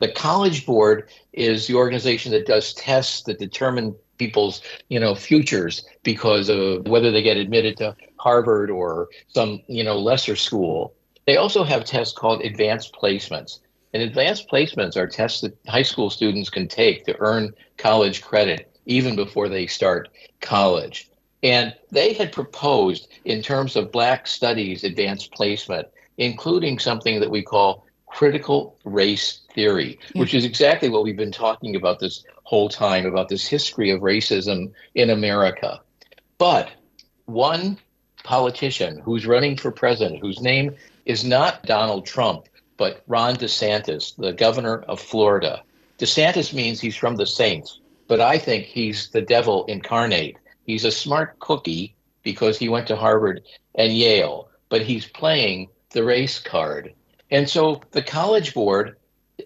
The 0.00 0.12
College 0.12 0.64
Board 0.64 1.08
is 1.32 1.66
the 1.66 1.74
organization 1.74 2.32
that 2.32 2.46
does 2.46 2.72
tests 2.74 3.22
that 3.22 3.38
determine 3.38 3.94
people's 4.18 4.62
you 4.88 4.98
know 4.98 5.14
futures 5.14 5.84
because 6.02 6.48
of 6.48 6.86
whether 6.88 7.10
they 7.10 7.22
get 7.22 7.36
admitted 7.36 7.76
to 7.78 7.96
Harvard 8.18 8.70
or 8.70 9.08
some 9.28 9.62
you 9.68 9.84
know 9.84 9.98
lesser 9.98 10.36
school. 10.36 10.94
They 11.26 11.36
also 11.36 11.64
have 11.64 11.84
tests 11.84 12.16
called 12.16 12.42
advanced 12.42 12.94
placements. 12.94 13.60
And 13.94 14.02
advanced 14.02 14.48
placements 14.50 14.96
are 14.96 15.06
tests 15.06 15.40
that 15.40 15.56
high 15.66 15.82
school 15.82 16.10
students 16.10 16.50
can 16.50 16.68
take 16.68 17.04
to 17.06 17.16
earn 17.20 17.54
college 17.78 18.22
credit 18.22 18.70
even 18.86 19.16
before 19.16 19.48
they 19.48 19.66
start 19.66 20.08
college. 20.40 21.08
And 21.42 21.74
they 21.90 22.12
had 22.12 22.32
proposed, 22.32 23.08
in 23.24 23.42
terms 23.42 23.76
of 23.76 23.92
Black 23.92 24.26
Studies 24.26 24.84
advanced 24.84 25.32
placement, 25.32 25.86
including 26.16 26.78
something 26.78 27.20
that 27.20 27.30
we 27.30 27.42
call 27.42 27.86
critical 28.06 28.76
race 28.84 29.40
theory, 29.58 29.98
yeah. 30.14 30.20
which 30.20 30.34
is 30.34 30.44
exactly 30.44 30.88
what 30.88 31.02
we've 31.02 31.16
been 31.16 31.32
talking 31.32 31.74
about 31.74 31.98
this 31.98 32.24
whole 32.44 32.68
time 32.68 33.04
about 33.04 33.28
this 33.28 33.44
history 33.44 33.90
of 33.90 34.02
racism 34.02 34.70
in 34.94 35.10
America. 35.10 35.80
But 36.38 36.70
one 37.24 37.76
politician 38.22 39.00
who's 39.00 39.26
running 39.26 39.56
for 39.56 39.72
president, 39.72 40.20
whose 40.20 40.40
name 40.40 40.76
is 41.06 41.24
not 41.24 41.64
Donald 41.64 42.06
Trump, 42.06 42.46
but 42.76 43.02
Ron 43.08 43.34
DeSantis, 43.34 44.14
the 44.14 44.32
governor 44.32 44.82
of 44.82 45.00
Florida. 45.00 45.62
DeSantis 45.98 46.54
means 46.54 46.80
he's 46.80 46.94
from 46.94 47.16
the 47.16 47.26
Saints, 47.26 47.80
but 48.06 48.20
I 48.20 48.38
think 48.38 48.64
he's 48.64 49.08
the 49.10 49.22
devil 49.22 49.64
incarnate. 49.64 50.36
He's 50.66 50.84
a 50.84 50.92
smart 50.92 51.36
cookie 51.40 51.96
because 52.22 52.56
he 52.56 52.68
went 52.68 52.86
to 52.86 52.96
Harvard 52.96 53.42
and 53.74 53.92
Yale, 53.92 54.50
but 54.68 54.82
he's 54.82 55.06
playing 55.06 55.66
the 55.90 56.04
race 56.04 56.38
card. 56.38 56.94
And 57.32 57.50
so 57.50 57.80
the 57.90 58.02
College 58.02 58.54
Board 58.54 58.97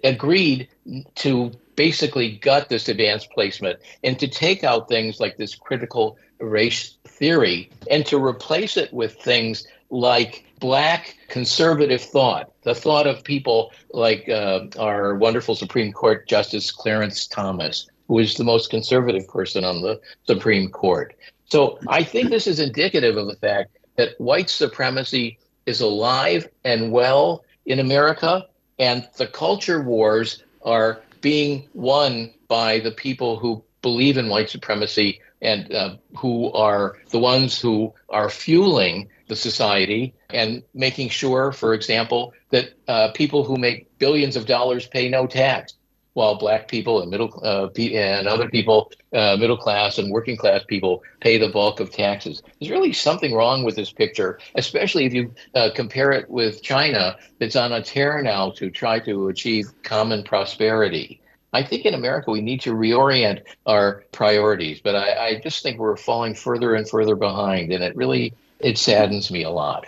agreed 0.04 0.68
to 1.16 1.52
basically 1.76 2.36
gut 2.36 2.68
this 2.68 2.88
advanced 2.88 3.30
placement 3.30 3.78
and 4.04 4.18
to 4.18 4.28
take 4.28 4.64
out 4.64 4.88
things 4.88 5.20
like 5.20 5.36
this 5.36 5.54
critical 5.54 6.18
race 6.38 6.96
theory 7.04 7.70
and 7.90 8.04
to 8.06 8.22
replace 8.22 8.76
it 8.76 8.92
with 8.92 9.14
things 9.14 9.66
like 9.90 10.44
black 10.58 11.16
conservative 11.28 12.00
thought, 12.00 12.52
the 12.62 12.74
thought 12.74 13.06
of 13.06 13.24
people 13.24 13.72
like 13.92 14.28
uh, 14.28 14.66
our 14.78 15.16
wonderful 15.16 15.54
Supreme 15.54 15.92
Court 15.92 16.26
Justice 16.28 16.70
Clarence 16.70 17.26
Thomas, 17.26 17.88
who 18.08 18.18
is 18.18 18.34
the 18.34 18.44
most 18.44 18.70
conservative 18.70 19.26
person 19.28 19.64
on 19.64 19.82
the 19.82 20.00
Supreme 20.26 20.70
Court. 20.70 21.16
So 21.46 21.78
I 21.88 22.04
think 22.04 22.30
this 22.30 22.46
is 22.46 22.60
indicative 22.60 23.16
of 23.16 23.26
the 23.26 23.36
fact 23.36 23.76
that 23.96 24.18
white 24.18 24.48
supremacy 24.48 25.38
is 25.66 25.80
alive 25.80 26.48
and 26.64 26.92
well 26.92 27.44
in 27.66 27.78
America, 27.78 28.46
and 28.82 29.08
the 29.16 29.28
culture 29.28 29.80
wars 29.80 30.42
are 30.64 31.00
being 31.20 31.68
won 31.72 32.34
by 32.48 32.80
the 32.80 32.90
people 32.90 33.38
who 33.38 33.62
believe 33.80 34.18
in 34.18 34.28
white 34.28 34.50
supremacy 34.50 35.20
and 35.40 35.72
uh, 35.72 35.94
who 36.16 36.50
are 36.52 36.98
the 37.10 37.18
ones 37.18 37.60
who 37.60 37.94
are 38.08 38.28
fueling 38.28 39.08
the 39.28 39.36
society 39.36 40.14
and 40.30 40.64
making 40.74 41.08
sure, 41.10 41.52
for 41.52 41.74
example, 41.74 42.32
that 42.50 42.74
uh, 42.88 43.12
people 43.12 43.44
who 43.44 43.56
make 43.56 43.98
billions 43.98 44.34
of 44.34 44.46
dollars 44.46 44.88
pay 44.88 45.08
no 45.08 45.28
tax 45.28 45.74
while 46.14 46.34
black 46.34 46.68
people 46.68 47.00
and 47.00 47.10
middle 47.10 47.40
uh, 47.42 47.68
and 47.76 48.28
other 48.28 48.48
people, 48.48 48.92
uh, 49.12 49.36
middle 49.38 49.56
class 49.56 49.98
and 49.98 50.10
working 50.10 50.36
class 50.36 50.62
people, 50.64 51.02
pay 51.20 51.38
the 51.38 51.48
bulk 51.48 51.80
of 51.80 51.90
taxes. 51.90 52.42
There's 52.60 52.70
really 52.70 52.92
something 52.92 53.34
wrong 53.34 53.64
with 53.64 53.76
this 53.76 53.92
picture, 53.92 54.38
especially 54.54 55.06
if 55.06 55.14
you 55.14 55.34
uh, 55.54 55.70
compare 55.74 56.12
it 56.12 56.28
with 56.28 56.62
China, 56.62 57.16
that's 57.38 57.56
on 57.56 57.72
a 57.72 57.82
tear 57.82 58.22
now 58.22 58.50
to 58.52 58.70
try 58.70 58.98
to 59.00 59.28
achieve 59.28 59.72
common 59.82 60.22
prosperity. 60.22 61.20
I 61.54 61.62
think 61.62 61.84
in 61.84 61.94
America 61.94 62.30
we 62.30 62.40
need 62.40 62.60
to 62.62 62.72
reorient 62.72 63.42
our 63.66 64.04
priorities, 64.12 64.80
but 64.80 64.94
I, 64.94 65.26
I 65.26 65.40
just 65.40 65.62
think 65.62 65.78
we're 65.78 65.96
falling 65.96 66.34
further 66.34 66.74
and 66.74 66.88
further 66.88 67.14
behind, 67.14 67.72
and 67.72 67.84
it 67.84 67.94
really 67.94 68.32
it 68.60 68.78
saddens 68.78 69.30
me 69.30 69.42
a 69.42 69.50
lot. 69.50 69.86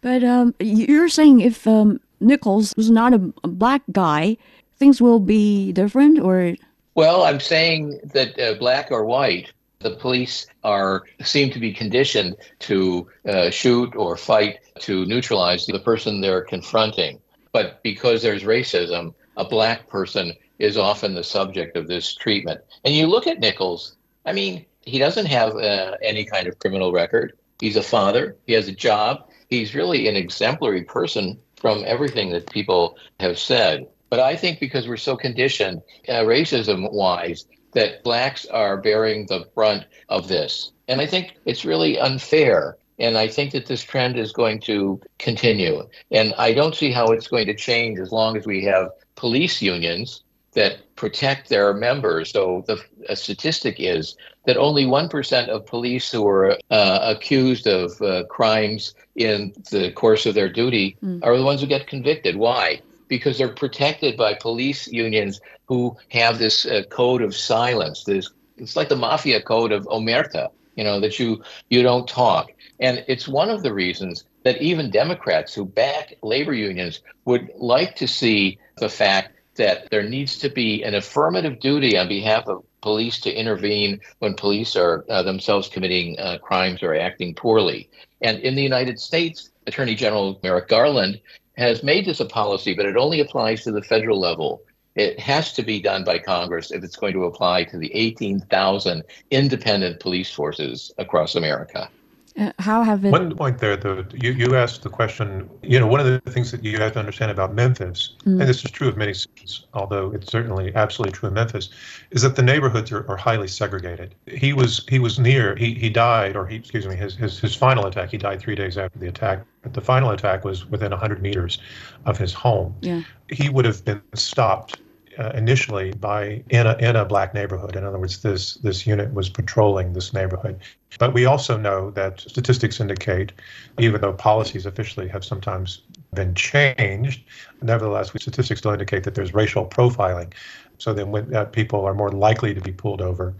But 0.00 0.24
um, 0.24 0.54
you're 0.58 1.08
saying 1.08 1.40
if 1.40 1.66
um, 1.66 2.00
Nichols 2.20 2.72
was 2.76 2.90
not 2.90 3.12
a, 3.12 3.32
a, 3.44 3.48
black 3.48 3.82
guy, 3.92 4.36
things 4.76 5.00
will 5.00 5.20
be 5.20 5.72
different, 5.72 6.20
or? 6.20 6.54
Well, 6.94 7.24
I'm 7.24 7.40
saying 7.40 8.00
that 8.14 8.38
uh, 8.38 8.54
black 8.54 8.90
or 8.90 9.04
white, 9.04 9.52
the 9.80 9.96
police 9.96 10.46
are 10.64 11.04
seem 11.22 11.50
to 11.50 11.60
be 11.60 11.72
conditioned 11.72 12.36
to 12.60 13.06
uh, 13.28 13.50
shoot 13.50 13.94
or 13.94 14.16
fight 14.16 14.58
to 14.80 15.04
neutralize 15.06 15.66
the 15.66 15.78
person 15.78 16.20
they're 16.20 16.42
confronting. 16.42 17.20
But 17.52 17.82
because 17.82 18.22
there's 18.22 18.42
racism, 18.44 19.14
a 19.36 19.44
black 19.44 19.88
person 19.88 20.32
is 20.58 20.76
often 20.76 21.14
the 21.14 21.24
subject 21.24 21.76
of 21.76 21.86
this 21.86 22.14
treatment. 22.14 22.60
And 22.84 22.94
you 22.94 23.06
look 23.06 23.26
at 23.26 23.40
Nichols, 23.40 23.96
I 24.24 24.32
mean, 24.32 24.64
he 24.82 24.98
doesn't 24.98 25.26
have 25.26 25.54
uh, 25.56 25.96
any 26.02 26.24
kind 26.24 26.46
of 26.46 26.58
criminal 26.58 26.92
record. 26.92 27.36
He's 27.60 27.76
a 27.76 27.82
father, 27.82 28.36
he 28.46 28.52
has 28.54 28.68
a 28.68 28.72
job. 28.72 29.28
He's 29.48 29.74
really 29.74 30.08
an 30.08 30.16
exemplary 30.16 30.82
person 30.82 31.38
from 31.56 31.84
everything 31.86 32.30
that 32.30 32.50
people 32.50 32.96
have 33.20 33.38
said. 33.38 33.86
But 34.08 34.20
I 34.20 34.36
think 34.36 34.60
because 34.60 34.86
we're 34.88 34.96
so 34.96 35.16
conditioned, 35.16 35.82
uh, 36.08 36.22
racism 36.22 36.92
wise, 36.92 37.46
that 37.72 38.02
blacks 38.02 38.46
are 38.46 38.78
bearing 38.78 39.26
the 39.26 39.46
brunt 39.54 39.84
of 40.08 40.28
this. 40.28 40.72
And 40.88 41.00
I 41.00 41.06
think 41.06 41.36
it's 41.44 41.64
really 41.64 41.98
unfair. 41.98 42.78
And 42.98 43.18
I 43.18 43.28
think 43.28 43.52
that 43.52 43.66
this 43.66 43.82
trend 43.82 44.16
is 44.16 44.32
going 44.32 44.60
to 44.60 45.00
continue. 45.18 45.86
And 46.10 46.32
I 46.38 46.54
don't 46.54 46.74
see 46.74 46.90
how 46.90 47.08
it's 47.08 47.28
going 47.28 47.46
to 47.46 47.54
change 47.54 47.98
as 47.98 48.12
long 48.12 48.36
as 48.36 48.46
we 48.46 48.64
have 48.64 48.88
police 49.16 49.60
unions 49.60 50.22
that 50.52 50.78
protect 50.96 51.50
their 51.50 51.74
members. 51.74 52.30
So 52.30 52.64
the 52.66 52.82
statistic 53.14 53.76
is 53.78 54.16
that 54.46 54.56
only 54.56 54.86
1% 54.86 55.48
of 55.48 55.66
police 55.66 56.10
who 56.10 56.26
are 56.26 56.56
uh, 56.70 56.98
accused 57.02 57.66
of 57.66 58.00
uh, 58.00 58.24
crimes 58.30 58.94
in 59.16 59.52
the 59.70 59.92
course 59.92 60.24
of 60.24 60.34
their 60.34 60.50
duty 60.50 60.96
mm. 61.04 61.20
are 61.22 61.36
the 61.36 61.44
ones 61.44 61.60
who 61.60 61.66
get 61.66 61.86
convicted. 61.86 62.36
Why? 62.36 62.80
Because 63.08 63.38
they're 63.38 63.48
protected 63.48 64.16
by 64.16 64.34
police 64.34 64.88
unions 64.88 65.40
who 65.66 65.96
have 66.10 66.38
this 66.38 66.66
uh, 66.66 66.82
code 66.90 67.22
of 67.22 67.34
silence. 67.36 68.04
This 68.04 68.30
it's 68.56 68.76
like 68.76 68.88
the 68.88 68.96
mafia 68.96 69.42
code 69.42 69.72
of 69.72 69.84
omerta, 69.86 70.48
you 70.74 70.84
know, 70.84 71.00
that 71.00 71.18
you 71.18 71.42
you 71.70 71.82
don't 71.82 72.08
talk. 72.08 72.50
And 72.80 73.04
it's 73.08 73.28
one 73.28 73.50
of 73.50 73.62
the 73.62 73.72
reasons 73.72 74.24
that 74.44 74.60
even 74.60 74.90
Democrats 74.90 75.54
who 75.54 75.64
back 75.64 76.14
labor 76.22 76.52
unions 76.52 77.00
would 77.24 77.50
like 77.56 77.96
to 77.96 78.06
see 78.06 78.58
the 78.78 78.88
fact 78.88 79.32
that 79.56 79.88
there 79.90 80.02
needs 80.02 80.38
to 80.38 80.48
be 80.48 80.82
an 80.82 80.94
affirmative 80.94 81.60
duty 81.60 81.96
on 81.96 82.08
behalf 82.08 82.46
of 82.46 82.62
police 82.82 83.18
to 83.20 83.32
intervene 83.32 84.00
when 84.18 84.34
police 84.34 84.76
are 84.76 85.04
uh, 85.08 85.22
themselves 85.22 85.68
committing 85.68 86.18
uh, 86.18 86.38
crimes 86.38 86.82
or 86.82 86.94
acting 86.94 87.34
poorly. 87.34 87.88
And 88.20 88.38
in 88.40 88.54
the 88.54 88.62
United 88.62 89.00
States, 89.00 89.50
Attorney 89.66 89.94
General 89.94 90.38
Merrick 90.42 90.68
Garland 90.68 91.20
has 91.56 91.82
made 91.82 92.06
this 92.06 92.20
a 92.20 92.26
policy, 92.26 92.74
but 92.74 92.86
it 92.86 92.96
only 92.96 93.20
applies 93.20 93.64
to 93.64 93.72
the 93.72 93.82
federal 93.82 94.18
level. 94.18 94.62
It 94.94 95.18
has 95.20 95.52
to 95.54 95.62
be 95.62 95.80
done 95.80 96.04
by 96.04 96.18
Congress 96.18 96.70
if 96.70 96.82
it's 96.82 96.96
going 96.96 97.12
to 97.14 97.24
apply 97.24 97.64
to 97.64 97.78
the 97.78 97.94
18,000 97.94 99.02
independent 99.30 100.00
police 100.00 100.30
forces 100.30 100.92
across 100.98 101.34
America. 101.34 101.90
Uh, 102.38 102.52
how 102.58 102.82
have 102.82 103.04
it? 103.04 103.10
One 103.10 103.34
point 103.34 103.58
there, 103.58 103.76
though, 103.76 104.04
you, 104.12 104.32
you 104.32 104.56
asked 104.56 104.82
the 104.82 104.90
question. 104.90 105.48
You 105.62 105.80
know, 105.80 105.86
one 105.86 106.00
of 106.00 106.06
the 106.06 106.20
things 106.30 106.50
that 106.50 106.62
you 106.62 106.78
have 106.78 106.92
to 106.92 106.98
understand 106.98 107.30
about 107.30 107.54
Memphis, 107.54 108.14
mm. 108.24 108.32
and 108.38 108.42
this 108.42 108.62
is 108.62 108.70
true 108.70 108.88
of 108.88 108.96
many 108.96 109.14
cities, 109.14 109.64
although 109.72 110.12
it's 110.12 110.30
certainly 110.30 110.74
absolutely 110.74 111.12
true 111.12 111.28
of 111.28 111.32
Memphis, 111.32 111.70
is 112.10 112.22
that 112.22 112.36
the 112.36 112.42
neighborhoods 112.42 112.92
are, 112.92 113.08
are 113.10 113.16
highly 113.16 113.48
segregated. 113.48 114.14
He 114.26 114.52
was 114.52 114.84
he 114.88 114.98
was 114.98 115.18
near. 115.18 115.56
He 115.56 115.74
he 115.74 115.88
died, 115.88 116.36
or 116.36 116.46
he 116.46 116.56
excuse 116.56 116.86
me, 116.86 116.94
his 116.94 117.16
his 117.16 117.38
his 117.38 117.54
final 117.54 117.86
attack. 117.86 118.10
He 118.10 118.18
died 118.18 118.40
three 118.40 118.54
days 118.54 118.76
after 118.76 118.98
the 118.98 119.08
attack. 119.08 119.44
But 119.62 119.72
the 119.72 119.80
final 119.80 120.10
attack 120.10 120.44
was 120.44 120.66
within 120.66 120.90
100 120.92 121.20
meters 121.20 121.58
of 122.04 122.18
his 122.18 122.32
home. 122.32 122.76
Yeah. 122.82 123.02
He 123.30 123.48
would 123.48 123.64
have 123.64 123.84
been 123.84 124.00
stopped 124.14 124.80
uh, 125.18 125.30
initially 125.34 125.92
by 125.92 126.42
in 126.50 126.66
a 126.66 126.76
in 126.78 126.96
a 126.96 127.04
black 127.04 127.34
neighborhood. 127.34 127.76
In 127.76 127.84
other 127.84 127.98
words, 127.98 128.22
this 128.22 128.54
this 128.54 128.86
unit 128.86 129.12
was 129.12 129.28
patrolling 129.28 129.92
this 129.92 130.12
neighborhood. 130.12 130.60
But 130.98 131.14
we 131.14 131.26
also 131.26 131.56
know 131.56 131.90
that 131.92 132.20
statistics 132.20 132.80
indicate, 132.80 133.32
even 133.78 134.00
though 134.00 134.12
policies 134.12 134.66
officially 134.66 135.08
have 135.08 135.24
sometimes 135.24 135.82
been 136.14 136.34
changed, 136.34 137.24
nevertheless, 137.62 138.10
statistics 138.16 138.60
still 138.60 138.72
indicate 138.72 139.04
that 139.04 139.14
there's 139.14 139.34
racial 139.34 139.66
profiling. 139.66 140.32
So 140.78 140.92
then, 140.92 141.10
when 141.10 141.34
uh, 141.34 141.44
people 141.46 141.84
are 141.84 141.94
more 141.94 142.10
likely 142.10 142.54
to 142.54 142.60
be 142.60 142.72
pulled 142.72 143.00
over 143.00 143.34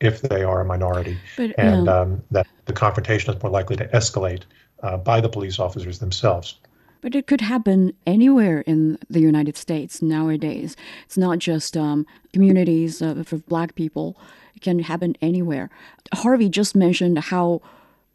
if 0.00 0.22
they 0.22 0.42
are 0.42 0.62
a 0.62 0.64
minority, 0.64 1.18
but, 1.36 1.52
and 1.58 1.88
um, 1.88 2.22
that 2.30 2.46
the 2.64 2.72
confrontation 2.72 3.34
is 3.34 3.42
more 3.42 3.52
likely 3.52 3.76
to 3.76 3.86
escalate 3.88 4.42
uh, 4.82 4.96
by 4.96 5.20
the 5.20 5.28
police 5.28 5.58
officers 5.58 5.98
themselves. 5.98 6.58
But 7.00 7.14
it 7.14 7.26
could 7.26 7.40
happen 7.40 7.92
anywhere 8.06 8.60
in 8.60 8.98
the 9.08 9.20
United 9.20 9.56
States 9.56 10.02
nowadays. 10.02 10.76
It's 11.06 11.16
not 11.16 11.38
just 11.38 11.76
um, 11.76 12.06
communities 12.32 13.00
uh, 13.00 13.22
for 13.24 13.38
black 13.38 13.74
people, 13.74 14.16
it 14.54 14.62
can 14.62 14.80
happen 14.80 15.16
anywhere. 15.22 15.70
Harvey 16.12 16.48
just 16.48 16.76
mentioned 16.76 17.18
how 17.18 17.62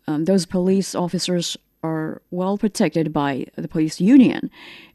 um, 0.08 0.26
those 0.26 0.46
police 0.46 0.94
officers 0.94 1.58
are 1.84 2.22
well 2.32 2.58
protected 2.58 3.12
by 3.12 3.46
the 3.56 3.68
police 3.68 4.00
union. 4.00 4.50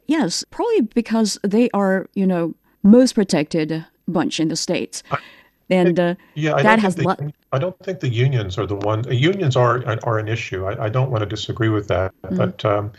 Yes, 0.07 0.45
probably 0.51 0.83
because 0.83 1.39
they 1.43 1.71
are, 1.73 2.09
you 2.15 2.27
know, 2.27 2.55
most 2.83 3.15
protected 3.15 3.85
bunch 4.09 4.41
in 4.41 4.49
the 4.49 4.57
states. 4.57 5.03
and 5.71 5.99
uh, 6.01 6.15
yeah, 6.35 6.55
I 6.55 6.63
that 6.63 6.79
has 6.81 6.97
the, 6.97 7.05
lo- 7.05 7.31
I 7.53 7.59
don't 7.59 7.79
think 7.81 8.01
the 8.01 8.09
unions 8.09 8.59
are 8.59 8.67
the 8.67 8.77
one. 8.77 9.05
Unions 9.11 9.57
are 9.57 9.85
are 10.05 10.19
an 10.19 10.29
issue. 10.29 10.65
I, 10.65 10.87
I 10.87 10.89
don't 10.89 11.11
want 11.11 11.23
to 11.23 11.27
disagree 11.27 11.69
with 11.69 11.89
that, 11.89 12.13
mm-hmm. 12.23 12.37
but 12.37 12.65
um, 12.65 12.93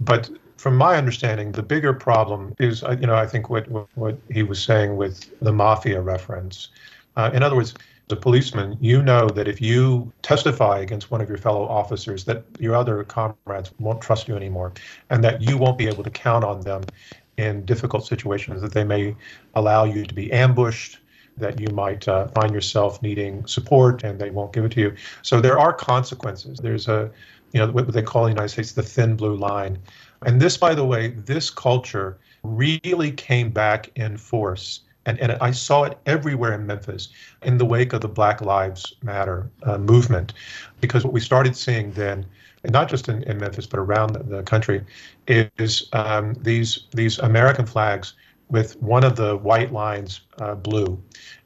but 0.00 0.30
from 0.56 0.76
my 0.76 0.96
understanding, 0.96 1.52
the 1.52 1.62
bigger 1.62 1.92
problem 1.92 2.54
is, 2.58 2.82
uh, 2.82 2.96
you 3.00 3.06
know, 3.06 3.14
I 3.14 3.26
think 3.26 3.48
what, 3.48 3.68
what, 3.96 4.18
he 4.30 4.42
was 4.42 4.62
saying 4.62 4.96
with 4.96 5.30
the 5.40 5.52
mafia 5.52 6.00
reference. 6.00 6.68
Uh, 7.16 7.30
in 7.32 7.42
other 7.42 7.54
words, 7.54 7.74
as 8.10 8.16
a 8.16 8.20
policeman, 8.20 8.76
you 8.80 9.02
know 9.02 9.28
that 9.28 9.46
if 9.46 9.60
you 9.60 10.12
testify 10.22 10.80
against 10.80 11.10
one 11.10 11.20
of 11.20 11.28
your 11.28 11.38
fellow 11.38 11.66
officers, 11.66 12.24
that 12.24 12.42
your 12.58 12.74
other 12.74 13.04
comrades 13.04 13.70
won't 13.78 14.00
trust 14.00 14.26
you 14.26 14.34
anymore, 14.34 14.72
and 15.10 15.22
that 15.22 15.40
you 15.40 15.56
won't 15.56 15.78
be 15.78 15.86
able 15.86 16.02
to 16.02 16.10
count 16.10 16.44
on 16.44 16.60
them 16.60 16.82
in 17.36 17.64
difficult 17.64 18.04
situations, 18.04 18.60
that 18.60 18.72
they 18.72 18.84
may 18.84 19.14
allow 19.54 19.84
you 19.84 20.04
to 20.04 20.14
be 20.14 20.32
ambushed, 20.32 20.98
that 21.36 21.60
you 21.60 21.70
might 21.70 22.06
uh, 22.08 22.26
find 22.28 22.52
yourself 22.52 23.00
needing 23.00 23.46
support 23.46 24.02
and 24.02 24.18
they 24.18 24.30
won't 24.30 24.52
give 24.52 24.64
it 24.64 24.72
to 24.72 24.80
you. 24.80 24.94
So 25.22 25.40
there 25.40 25.58
are 25.58 25.72
consequences. 25.72 26.58
There's 26.58 26.88
a 26.88 27.10
you 27.52 27.60
know, 27.60 27.70
what 27.70 27.92
they 27.92 28.02
call 28.02 28.26
in 28.26 28.30
the 28.30 28.34
United 28.34 28.50
States 28.50 28.72
the 28.72 28.82
thin 28.82 29.16
blue 29.16 29.36
line. 29.36 29.78
And 30.26 30.40
this, 30.40 30.56
by 30.56 30.74
the 30.74 30.84
way, 30.84 31.08
this 31.08 31.50
culture 31.50 32.18
really 32.42 33.12
came 33.12 33.50
back 33.50 33.90
in 33.96 34.16
force. 34.16 34.80
And, 35.06 35.18
and 35.20 35.32
I 35.40 35.52
saw 35.52 35.84
it 35.84 35.98
everywhere 36.06 36.52
in 36.52 36.66
Memphis 36.66 37.08
in 37.42 37.56
the 37.56 37.64
wake 37.64 37.92
of 37.92 38.00
the 38.00 38.08
Black 38.08 38.40
Lives 38.40 38.94
Matter 39.02 39.50
uh, 39.62 39.78
movement. 39.78 40.34
Because 40.80 41.04
what 41.04 41.12
we 41.12 41.20
started 41.20 41.56
seeing 41.56 41.92
then, 41.92 42.26
and 42.64 42.72
not 42.72 42.88
just 42.88 43.08
in, 43.08 43.22
in 43.22 43.38
Memphis, 43.38 43.66
but 43.66 43.80
around 43.80 44.12
the, 44.12 44.22
the 44.22 44.42
country, 44.42 44.84
is 45.26 45.88
um, 45.92 46.34
these, 46.42 46.86
these 46.92 47.18
American 47.20 47.64
flags 47.64 48.14
with 48.50 48.80
one 48.82 49.04
of 49.04 49.16
the 49.16 49.36
white 49.38 49.72
lines 49.72 50.20
uh, 50.40 50.54
blue. 50.54 51.00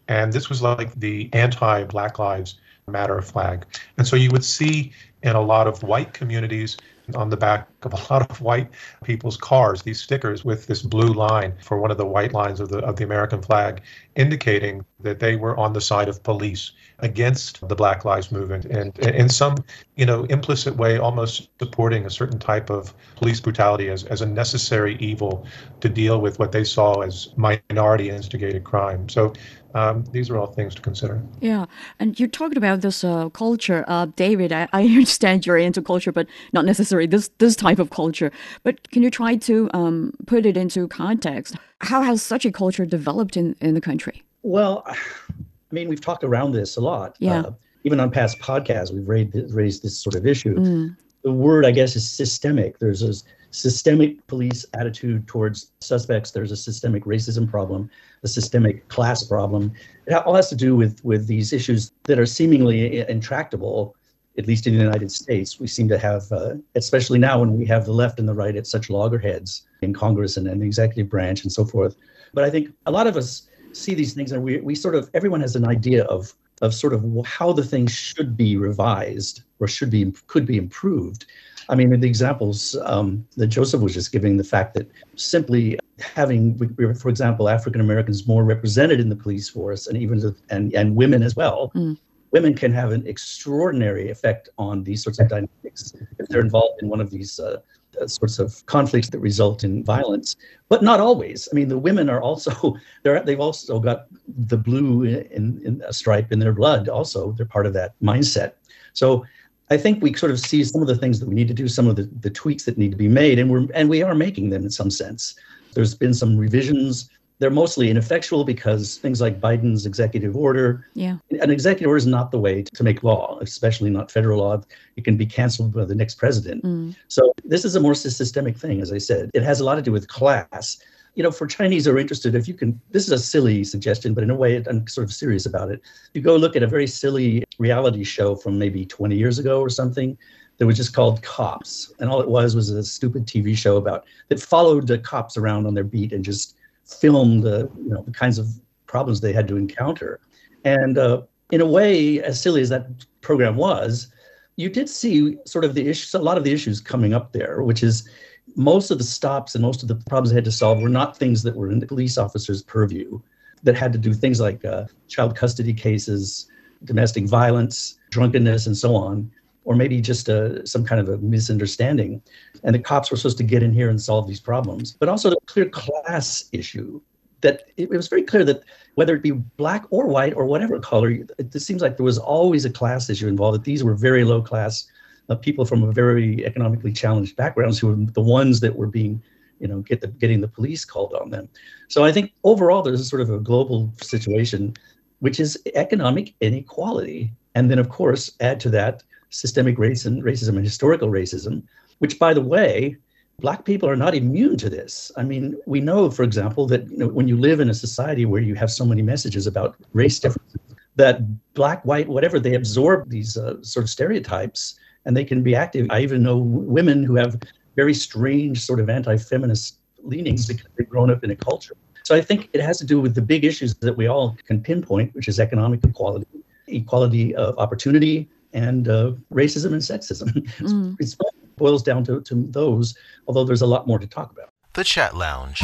And 0.09 0.33
this 0.33 0.49
was 0.49 0.63
like 0.63 0.93
the 0.95 1.31
anti 1.33 1.85
Black 1.85 2.19
Lives 2.19 2.59
Matter 2.89 3.23
flag. 3.23 3.65
And 3.97 4.07
so 4.07 4.17
you 4.17 4.31
would 4.33 4.45
see 4.45 4.93
in 5.23 5.37
a 5.37 5.41
lot 5.41 5.67
of 5.67 5.83
white 5.83 6.13
communities 6.13 6.77
on 7.15 7.31
the 7.31 7.37
back 7.37 7.69
of 7.83 7.93
a 7.93 7.97
lot 8.13 8.29
of 8.31 8.41
white 8.41 8.69
people's 9.05 9.37
cars 9.37 9.83
these 9.83 10.01
stickers 10.01 10.45
with 10.45 10.67
this 10.67 10.83
blue 10.83 11.13
line 11.13 11.53
for 11.63 11.79
one 11.79 11.91
of 11.91 11.99
the 11.99 12.07
white 12.07 12.33
lines 12.33 12.61
of 12.61 12.69
the 12.69 12.79
of 12.79 12.97
the 12.97 13.05
American 13.05 13.43
flag 13.43 13.83
indicating 14.17 14.85
that 15.01 15.19
they 15.19 15.37
were 15.37 15.57
on 15.59 15.73
the 15.73 15.81
side 15.81 16.09
of 16.09 16.23
police 16.23 16.73
against 17.01 17.67
the 17.69 17.75
black 17.75 18.05
lives 18.05 18.31
movement 18.31 18.65
and 18.67 18.99
in 19.01 19.29
some 19.29 19.57
you 19.97 20.07
know 20.07 20.25
implicit 20.25 20.77
way 20.77 20.99
almost 20.99 21.49
supporting 21.59 22.07
a 22.07 22.11
certain 22.11 22.39
type 22.39 22.71
of 22.71 22.95
police 23.17 23.41
brutality 23.41 23.89
as, 23.89 24.05
as 24.05 24.21
a 24.21 24.27
necessary 24.27 24.97
evil 24.97 25.47
to 25.81 25.89
deal 25.89 26.21
with 26.21 26.39
what 26.39 26.53
they 26.53 26.65
saw 26.65 27.01
as 27.01 27.29
minority 27.37 28.11
instigated 28.11 28.65
crime. 28.65 29.09
So 29.09 29.33
um, 29.75 30.05
these 30.13 30.31
are 30.31 30.37
all 30.37 30.47
things 30.47 30.75
to 30.75 30.83
consider. 30.83 31.23
Yeah, 31.41 31.67
and 31.99 32.19
you 32.19 32.29
talked 32.29 32.57
about 32.57 32.81
this 32.81 33.05
uh, 33.05 33.29
culture, 33.31 33.85
uh, 33.89 34.07
David. 34.17 34.53
I, 34.53 34.69
I, 34.73 34.83
understand 34.85 35.47
you're 35.47 35.59
into 35.59 35.83
culture, 35.83 36.13
but 36.13 36.27
not 36.53 36.65
necessarily 36.65 37.07
this 37.07 37.31
this 37.39 37.57
type 37.57 37.79
of 37.79 37.91
culture. 37.91 38.31
But 38.63 38.91
can 38.91 39.03
you 39.03 39.11
try 39.11 39.37
to 39.37 39.71
um, 39.75 40.13
put 40.27 40.47
it 40.47 40.57
into 40.57 40.89
context? 40.89 41.57
How 41.81 42.03
has 42.03 42.23
such 42.23 42.45
a 42.45 42.53
culture 42.53 42.87
developed 42.87 43.37
in 43.37 43.57
in 43.61 43.75
the 43.75 43.81
country? 43.81 44.23
Well, 44.43 44.85
I 44.87 45.75
mean, 45.75 45.89
we've 45.89 46.01
talked 46.01 46.25
around 46.25 46.53
this 46.53 46.77
a 46.77 46.81
lot. 46.81 47.17
Yeah. 47.19 47.41
Uh, 47.41 47.53
even 47.85 47.99
on 47.99 48.11
past 48.11 48.39
podcasts, 48.39 48.93
we've 48.93 49.09
raised, 49.09 49.35
raised 49.53 49.83
this 49.83 49.99
sort 49.99 50.15
of 50.15 50.27
issue. 50.27 50.55
Mm. 50.57 50.97
The 51.25 51.33
word, 51.33 51.65
I 51.65 51.71
guess, 51.71 51.97
is 51.97 52.09
systemic. 52.09 52.79
There's 52.79 53.03
a 53.03 53.15
systemic 53.53 54.27
police 54.27 54.67
attitude 54.75 55.29
towards 55.29 55.73
suspects. 55.81 56.33
There's 56.33 56.53
a 56.53 56.57
systemic 56.57 57.05
racism 57.05 57.49
problem 57.49 57.89
a 58.25 58.29
systemic 58.29 58.87
class 58.89 59.25
problem. 59.25 59.73
It 60.07 60.15
all 60.15 60.35
has 60.35 60.49
to 60.51 60.55
do 60.55 60.77
with 60.77 61.05
with 61.05 61.27
these 61.27 61.53
issues 61.53 61.93
that 62.05 62.19
are 62.19 62.27
seemingly 62.27 63.01
intractable 63.09 63.97
at 64.39 64.47
least 64.47 64.67
in 64.67 64.75
the 64.75 64.83
United 64.83 65.13
States, 65.13 65.61
we 65.61 65.67
seem 65.67 65.89
to 65.89 65.99
have, 65.99 66.31
uh, 66.33 66.55
especially 66.75 67.19
now 67.19 67.41
when 67.41 67.59
we 67.59 67.67
have 67.67 67.85
the 67.85 67.93
left 67.93 68.19
and 68.19 68.27
the 68.27 68.33
right 68.33 68.57
at 68.57 68.67
such 68.67 68.89
loggerheads 68.89 69.67
in 69.83 69.93
Congress 69.93 70.37
and, 70.37 70.49
and 70.49 70.63
the 70.63 70.67
executive 70.67 71.11
branch 71.11 71.43
and 71.43 71.53
so 71.53 71.65
forth. 71.65 71.97
But 72.33 72.45
I 72.45 72.51
think 72.51 72.71
a 72.87 72.91
lot 72.91 73.07
of 73.07 73.17
us 73.17 73.49
see 73.73 73.95
these 73.95 74.15
things 74.15 74.33
and 74.33 74.43
we, 74.43 74.59
we 74.61 74.75
sort 74.75 74.95
of, 74.95 75.11
everyone 75.13 75.43
has 75.43 75.55
an 75.55 75.67
idea 75.67 76.05
of, 76.05 76.33
of 76.63 76.73
sort 76.73 76.95
of 76.95 77.05
how 77.27 77.53
the 77.53 77.65
things 77.65 77.93
should 77.93 78.37
be 78.37 78.57
revised 78.57 79.43
or 79.61 79.69
should 79.69 79.91
be, 79.91 80.13
could 80.29 80.47
be 80.47 80.57
improved. 80.57 81.27
I 81.69 81.75
mean, 81.75 81.99
the 81.99 82.07
examples 82.07 82.77
um, 82.85 83.27
that 83.37 83.49
Josef 83.49 83.81
was 83.81 83.95
just 83.95 84.13
giving, 84.13 84.37
the 84.37 84.45
fact 84.45 84.75
that 84.75 84.91
simply 85.17 85.79
having, 85.99 86.59
for 86.95 87.09
example, 87.09 87.49
African 87.49 87.81
Americans 87.81 88.27
more 88.27 88.45
represented 88.45 89.01
in 89.01 89.09
the 89.09 89.17
police 89.17 89.49
force 89.49 89.87
and 89.87 89.97
even 89.97 90.35
and, 90.51 90.75
and 90.75 90.97
women 90.97 91.23
as 91.23 91.37
well, 91.37 91.71
mm. 91.75 91.97
women 92.31 92.55
can 92.55 92.73
have 92.73 92.93
an 92.93 93.07
extraordinary 93.07 94.11
effect 94.11 94.49
on 94.59 94.83
these 94.83 95.03
sorts 95.03 95.19
of 95.19 95.29
dynamics 95.29 95.95
if 96.19 96.29
they're 96.29 96.41
involved 96.41 96.83
in 96.83 96.89
one 96.89 97.01
of 97.01 97.11
these 97.11 97.39
uh, 97.39 97.59
uh, 98.01 98.07
sorts 98.07 98.39
of 98.39 98.65
conflicts 98.67 99.11
that 99.11 99.19
result 99.19 99.65
in 99.65 99.85
violence, 99.85 100.37
but 100.69 100.83
not 100.83 100.99
always. 100.99 101.49
I 101.53 101.55
mean, 101.55 101.69
the 101.69 101.79
women 101.79 102.09
are 102.09 102.23
also 102.23 102.75
they're 103.03 103.23
they've 103.23 103.41
also 103.41 103.79
got 103.79 104.07
the 104.27 104.57
blue 104.57 105.05
in, 105.05 105.61
in 105.65 105.83
a 105.87 105.93
stripe 105.93 106.33
in 106.33 106.39
their 106.39 106.53
blood. 106.53 106.89
Also, 106.89 107.33
they're 107.33 107.47
part 107.47 107.67
of 107.67 107.75
that 107.75 107.95
mindset. 108.01 108.53
So 108.95 109.25
I 109.71 109.77
think 109.77 110.03
we 110.03 110.13
sort 110.15 110.33
of 110.33 110.41
see 110.41 110.65
some 110.65 110.83
of 110.83 110.89
the 110.89 110.97
things 110.97 111.21
that 111.21 111.29
we 111.29 111.35
need 111.35 111.49
to 111.49 111.55
do, 111.55 111.69
some 111.69 111.89
of 111.89 111.97
the, 111.97 112.09
the 112.21 112.31
tweaks 112.31 112.65
that 112.65 112.77
need 112.77 112.91
to 112.91 112.97
be 112.97 113.09
made, 113.09 113.39
and 113.39 113.51
we're 113.51 113.67
and 113.75 113.89
we 113.89 114.03
are 114.03 114.15
making 114.15 114.51
them 114.51 114.65
in 114.65 114.71
some 114.71 114.91
sense. 114.91 115.35
There's 115.75 115.95
been 115.95 116.15
some 116.15 116.37
revisions. 116.37 117.09
They're 117.39 117.51
mostly 117.51 117.91
ineffectual 117.91 118.45
because 118.45 118.99
things 118.99 119.21
like 119.21 119.41
Biden's 119.41 119.85
executive 119.85 120.37
order. 120.37 120.87
Yeah. 120.95 121.17
An 121.41 121.51
executive 121.51 121.89
order 121.89 121.97
is 121.97 122.07
not 122.07 122.31
the 122.31 122.39
way 122.39 122.63
to 122.63 122.85
make 122.85 123.03
law, 123.03 123.39
especially 123.41 123.91
not 123.91 124.13
federal 124.13 124.39
law. 124.39 124.63
It 124.97 125.05
can 125.05 125.17
be 125.17 125.27
canceled 125.27 125.75
by 125.75 125.85
the 125.85 125.95
next 125.95 126.17
president. 126.17 126.63
Mm. 126.63 126.95
So 127.09 127.33
this 127.45 127.65
is 127.65 127.75
a 127.75 127.81
more 127.81 127.95
systemic 127.95 128.57
thing, 128.57 128.81
as 128.81 128.93
I 128.93 128.99
said. 128.99 129.31
It 129.35 129.43
has 129.43 129.59
a 129.59 129.65
lot 129.65 129.75
to 129.75 129.83
do 129.83 129.91
with 129.91 130.07
class 130.07 130.79
you 131.15 131.23
know, 131.23 131.31
for 131.31 131.47
Chinese 131.47 131.85
who 131.85 131.93
are 131.93 131.99
interested, 131.99 132.35
if 132.35 132.49
you 132.49 132.55
can, 132.55 132.81
this 132.91 133.05
is 133.05 133.13
a 133.13 133.19
silly 133.19 133.65
suggestion, 133.65 134.15
but 134.15 134.25
in 134.25 134.31
a 134.31 134.35
way, 134.35 134.63
I'm 134.67 134.87
sort 134.87 135.05
of 135.05 135.13
serious 135.13 135.47
about 135.47 135.71
it. 135.71 135.83
You 136.15 136.23
go 136.23 136.37
look 136.37 136.57
at 136.57 136.63
a 136.63 136.67
very 136.67 136.87
silly 136.87 137.45
reality 137.59 138.03
show 138.03 138.35
from 138.35 138.59
maybe 138.59 138.87
20 138.87 139.17
years 139.17 139.39
ago 139.39 139.61
or 139.61 139.69
something 139.69 140.17
that 140.59 140.67
was 140.67 140.77
just 140.77 140.95
called 140.95 141.23
Cops, 141.23 141.93
and 141.99 142.09
all 142.09 142.21
it 142.21 142.29
was 142.29 142.55
was 142.55 142.71
a 142.71 142.83
stupid 142.83 143.27
TV 143.27 143.57
show 143.57 143.77
about 143.77 144.05
that 144.29 144.41
followed 144.41 144.87
the 144.87 144.99
cops 144.99 145.37
around 145.37 145.67
on 145.67 145.75
their 145.75 145.85
beat 145.85 146.13
and 146.13 146.25
just 146.25 146.57
filmed 146.87 147.43
the, 147.43 147.71
you 147.77 147.91
know, 147.91 148.03
the 148.03 148.13
kinds 148.13 148.39
of 148.39 148.49
problems 148.87 149.21
they 149.21 149.33
had 149.33 149.49
to 149.49 149.57
encounter. 149.57 150.21
And 150.65 150.97
uh, 150.99 151.23
in 151.51 151.61
a 151.61 151.67
way, 151.67 152.23
as 152.23 152.41
silly 152.41 152.63
as 152.63 152.69
that 152.71 152.87
program 153.21 153.57
was, 153.57 154.09
you 154.57 154.69
did 154.69 154.89
see 154.89 155.39
sort 155.47 155.65
of 155.65 155.75
the 155.75 155.89
issues, 155.89 156.15
a 156.15 156.19
lot 156.19 156.39
of 156.39 156.45
the 156.45 156.53
issues 156.53 156.81
coming 156.81 157.13
up 157.15 157.33
there, 157.33 157.63
which 157.63 157.83
is 157.83 158.09
most 158.55 158.91
of 158.91 158.99
the 158.99 159.05
stops 159.05 159.55
and 159.55 159.63
most 159.63 159.83
of 159.83 159.89
the 159.89 159.95
problems 159.95 160.31
they 160.31 160.37
had 160.37 160.45
to 160.45 160.53
solve 160.53 160.81
were 160.81 160.89
not 160.89 161.17
things 161.17 161.43
that 161.43 161.57
were 161.57 161.71
in 161.71 161.79
the 161.79 161.87
police 161.87 162.19
officer's 162.19 162.63
purview 162.63 163.21
that 163.63 163.77
had 163.77 163.93
to 163.93 163.99
do 163.99 164.13
things 164.13 164.41
like 164.41 164.65
uh, 164.65 164.85
child 165.09 165.37
custody 165.37 165.73
cases, 165.73 166.51
domestic 166.85 167.27
violence, 167.27 167.99
drunkenness, 168.11 168.67
and 168.67 168.77
so 168.77 168.95
on, 168.95 169.31
or 169.65 169.77
maybe 169.77 170.01
just 170.01 170.29
uh, 170.29 170.65
some 170.65 170.85
kind 170.85 171.01
of 171.01 171.09
a 171.09 171.19
misunderstanding. 171.19 172.21
And 172.65 172.75
the 172.75 172.81
cops 172.81 173.11
were 173.11 173.17
supposed 173.17 173.39
to 173.39 173.45
get 173.45 173.63
in 173.63 173.73
here 173.73 173.89
and 173.89 174.01
solve 174.01 174.27
these 174.27 174.41
problems. 174.41 174.97
But 174.99 175.09
also 175.09 175.31
the 175.31 175.39
clear 175.47 175.69
class 175.69 176.49
issue 176.53 177.01
that 177.43 177.65
it, 177.77 177.91
was 177.91 178.09
very 178.09 178.23
clear 178.23 178.45
that 178.45 178.63
whether 178.95 179.15
it 179.17 179.23
be 179.23 179.33
black 179.33 179.85
or 179.91 180.07
white 180.07 180.35
or 180.35 180.47
whatever 180.47 180.79
color, 180.79 181.11
it 181.11 181.61
seems 181.61 181.83
like 181.83 181.97
there 181.97 182.05
was 182.05 182.19
always 182.19 182.65
a 182.65 182.71
class 182.71 183.11
issue 183.11 183.29
involved, 183.29 183.57
that 183.57 183.65
these 183.65 183.85
were 183.85 183.95
very 183.95 184.25
low 184.25 184.41
class 184.41 184.87
uh, 185.29 185.37
people 185.37 185.65
from 185.65 185.83
a 185.83 185.93
very 185.93 186.45
economically 186.45 186.93
challenged 186.93 187.37
backgrounds 187.37 187.79
who 187.79 187.89
were 187.89 188.13
the 188.13 188.21
ones 188.21 188.61
that 188.61 188.77
were 188.77 188.87
being 188.87 189.23
you 189.63 189.69
know 189.69 189.81
get 189.81 190.01
the 190.01 190.09
getting 190.09 190.41
the 190.41 190.49
police 190.49 190.85
called 190.85 191.15
on 191.15 191.31
them. 191.31 191.49
So 191.89 192.05
i 192.05 192.13
think 192.13 192.33
overall 192.45 192.83
there's 192.83 193.01
a 193.01 193.05
sort 193.05 193.23
of 193.23 193.31
a 193.31 193.39
global 193.39 193.93
situation 194.03 194.75
which 195.21 195.39
is 195.39 195.57
economic 195.77 196.35
inequality. 196.41 197.31
And 197.55 197.71
then 197.71 197.79
of 197.79 197.89
course 197.89 198.33
add 198.41 198.59
to 198.61 198.71
that 198.71 199.03
systemic 199.31 199.77
racism 199.77 200.21
racism 200.23 200.57
and 200.57 200.65
historical 200.65 201.09
racism 201.09 201.63
which 201.99 202.19
by 202.19 202.35
the 202.35 202.41
way 202.55 202.97
black 203.39 203.65
people 203.65 203.89
are 203.89 203.97
not 203.97 204.15
immune 204.15 204.57
to 204.59 204.69
this. 204.69 205.13
I 205.17 205.23
mean 205.23 205.57
we 205.67 205.81
know 205.81 206.11
for 206.11 206.25
example 206.25 206.67
that 206.67 206.91
you 206.91 206.99
know, 206.99 207.09
when 207.09 207.29
you 207.29 207.37
live 207.37 207.61
in 207.61 207.71
a 207.71 207.75
society 207.87 208.25
where 208.25 208.43
you 208.43 208.55
have 208.57 208.71
so 208.71 208.85
many 208.85 209.03
messages 209.03 209.47
about 209.47 209.77
race 209.93 210.19
differences 210.19 210.61
that 210.97 211.17
black 211.55 211.85
white 211.85 212.09
whatever 212.09 212.39
they 212.39 212.55
absorb 212.55 213.09
these 213.09 213.37
uh, 213.37 213.63
sort 213.63 213.85
of 213.85 213.91
stereotypes 213.91 214.79
and 215.05 215.17
they 215.17 215.25
can 215.25 215.43
be 215.43 215.55
active. 215.55 215.87
I 215.91 216.01
even 216.01 216.23
know 216.23 216.39
women 216.39 217.03
who 217.03 217.17
have 217.17 217.41
very 217.77 217.95
strange 217.95 218.61
sort 218.61 218.81
of 218.81 218.91
anti-feminist 218.91 219.79
leanings 220.03 220.47
because 220.47 220.67
they've 220.77 220.89
grown 220.89 221.11
up 221.11 221.25
in 221.25 221.31
a 221.31 221.37
culture. 221.37 221.75
So 222.05 222.15
I 222.15 222.21
think 222.21 222.49
it 222.53 222.61
has 222.61 222.79
to 222.79 222.85
do 222.85 223.01
with 223.01 223.15
the 223.15 223.23
big 223.23 223.45
issues 223.45 223.75
that 223.77 223.97
we 223.97 224.07
all 224.09 224.37
can 224.47 224.61
pinpoint, 224.61 225.15
which 225.15 225.29
is 225.29 225.39
economic 225.39 225.85
equality, 225.85 226.27
equality 226.67 227.35
of 227.37 227.57
opportunity, 227.59 228.29
and 228.53 228.89
uh, 228.89 229.13
racism 229.33 229.73
and 229.73 229.83
sexism. 229.83 230.31
Mm. 230.63 230.97
it 231.01 231.15
boils 231.57 231.83
down 231.83 232.05
to, 232.05 232.21
to 232.23 232.35
those, 232.51 232.97
although 233.27 233.45
there's 233.45 233.63
a 233.63 233.67
lot 233.67 233.87
more 233.87 233.99
to 233.99 234.07
talk 234.07 234.31
about. 234.33 234.51
The 234.75 234.85
Chat 234.85 235.17
Lounge. 235.17 235.61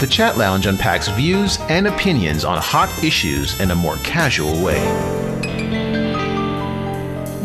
The 0.00 0.08
Chat 0.08 0.36
Lounge 0.36 0.66
unpacks 0.66 1.08
views 1.08 1.58
and 1.68 1.86
opinions 1.86 2.44
on 2.44 2.58
hot 2.58 2.88
issues 3.02 3.58
in 3.60 3.70
a 3.70 3.74
more 3.74 3.96
casual 3.98 4.62
way. 4.62 5.27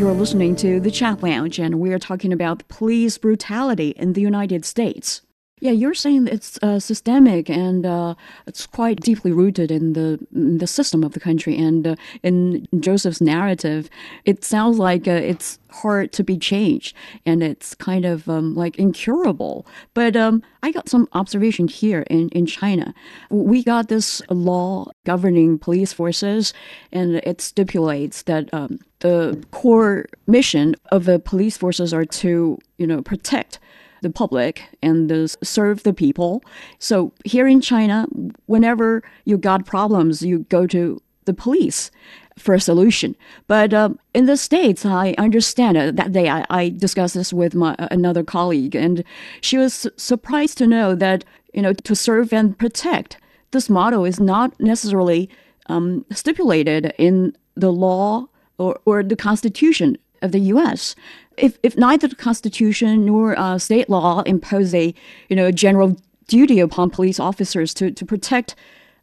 You're 0.04 0.12
listening 0.12 0.58
to 0.58 0.82
the 0.82 0.92
Chat 0.92 1.24
Lounge, 1.24 1.60
and 1.60 1.80
we're 1.80 1.98
talking 1.98 2.34
about 2.34 2.68
police 2.68 3.18
brutality 3.18 3.92
in 3.92 4.12
the 4.12 4.20
United 4.20 4.66
States. 4.66 5.22
Yeah, 5.62 5.72
you're 5.72 5.94
saying 5.94 6.28
it's 6.28 6.60
uh, 6.62 6.82
systemic 6.82 7.50
and 7.50 7.86
uh, 7.86 8.16
it's 8.46 8.66
quite 8.66 9.00
deeply 9.00 9.32
rooted 9.32 9.72
in 9.72 9.94
the 9.94 10.20
in 10.36 10.58
the 10.58 10.68
system 10.68 11.06
of 11.06 11.14
the 11.14 11.22
country. 11.22 11.58
And 11.58 11.88
uh, 11.88 11.96
in 12.22 12.68
Josef's 12.82 13.22
narrative, 13.22 13.90
it 14.26 14.44
sounds 14.44 14.78
like 14.78 15.08
uh, 15.08 15.12
it's 15.12 15.58
hard 15.70 16.12
to 16.12 16.24
be 16.24 16.38
changed 16.38 16.98
and 17.26 17.42
it's 17.42 17.74
kind 17.74 18.04
of 18.04 18.28
um, 18.28 18.56
like 18.56 18.78
incurable. 18.78 19.66
But 19.94 20.18
um, 20.18 20.44
I 20.64 20.72
got 20.72 20.90
some 20.90 21.08
observation 21.14 21.70
here 21.70 22.02
in, 22.10 22.28
in 22.30 22.46
China. 22.46 22.94
We 23.30 23.64
got 23.64 23.88
this 23.88 24.22
law 24.30 24.88
governing 25.06 25.60
police 25.60 25.94
forces, 25.94 26.54
and 26.92 27.16
it 27.24 27.40
stipulates 27.40 28.24
that 28.24 28.54
um, 28.54 28.80
the 29.04 29.38
core 29.52 30.06
mission 30.28 30.76
of 30.94 31.04
the 31.04 31.20
police 31.20 31.58
forces 31.58 31.94
are 31.94 32.06
to, 32.06 32.58
you 32.78 32.88
know, 32.88 33.02
protect 33.02 33.60
the 34.02 34.10
public 34.10 34.64
and 34.82 35.10
the, 35.10 35.28
serve 35.44 35.84
the 35.84 35.94
people. 35.94 36.42
So 36.80 37.12
here 37.26 37.46
in 37.46 37.60
China, 37.60 38.08
whenever 38.46 39.04
you 39.26 39.38
got 39.38 39.66
problems, 39.66 40.22
you 40.22 40.40
go 40.50 40.66
to 40.68 41.02
the 41.26 41.34
police 41.34 41.92
for 42.40 42.56
a 42.56 42.62
solution. 42.62 43.14
But 43.48 43.74
um, 43.74 44.00
in 44.14 44.26
the 44.26 44.38
states, 44.38 44.86
I 44.86 45.16
understand 45.18 45.76
it. 45.76 45.98
That 45.98 46.14
day, 46.14 46.30
I, 46.30 46.46
I 46.50 46.70
discussed 46.70 47.14
this 47.14 47.34
with 47.34 47.54
my 47.54 47.76
another 47.92 48.24
colleague, 48.24 48.74
and 48.74 49.04
she 49.42 49.58
was 49.58 49.86
surprised 49.98 50.58
to 50.60 50.68
know 50.68 50.96
that 50.96 51.24
you 51.54 51.62
know 51.62 51.74
to 51.74 51.96
serve 51.96 52.34
and 52.34 52.58
protect. 52.58 53.18
This 53.52 53.70
motto 53.70 54.04
is 54.04 54.20
not 54.20 54.60
necessarily 54.60 55.30
um, 55.68 56.06
stipulated 56.12 56.94
in 56.98 57.36
the 57.56 57.72
law 57.72 58.28
or, 58.64 58.80
or 58.86 59.04
the 59.04 59.16
Constitution 59.16 59.98
of 60.22 60.32
the 60.32 60.40
U.S 60.40 60.96
if, 61.38 61.58
if 61.64 61.78
neither 61.78 62.08
the 62.08 62.16
Constitution 62.16 63.06
nor 63.06 63.38
uh, 63.38 63.58
state 63.58 63.90
law 63.90 64.22
impose 64.22 64.74
a 64.74 64.94
you 65.30 65.36
know 65.36 65.52
general 65.52 65.98
duty 66.28 66.60
upon 66.60 66.90
police 66.90 67.20
officers 67.20 67.74
to, 67.76 67.92
to 67.92 68.06
protect 68.06 68.56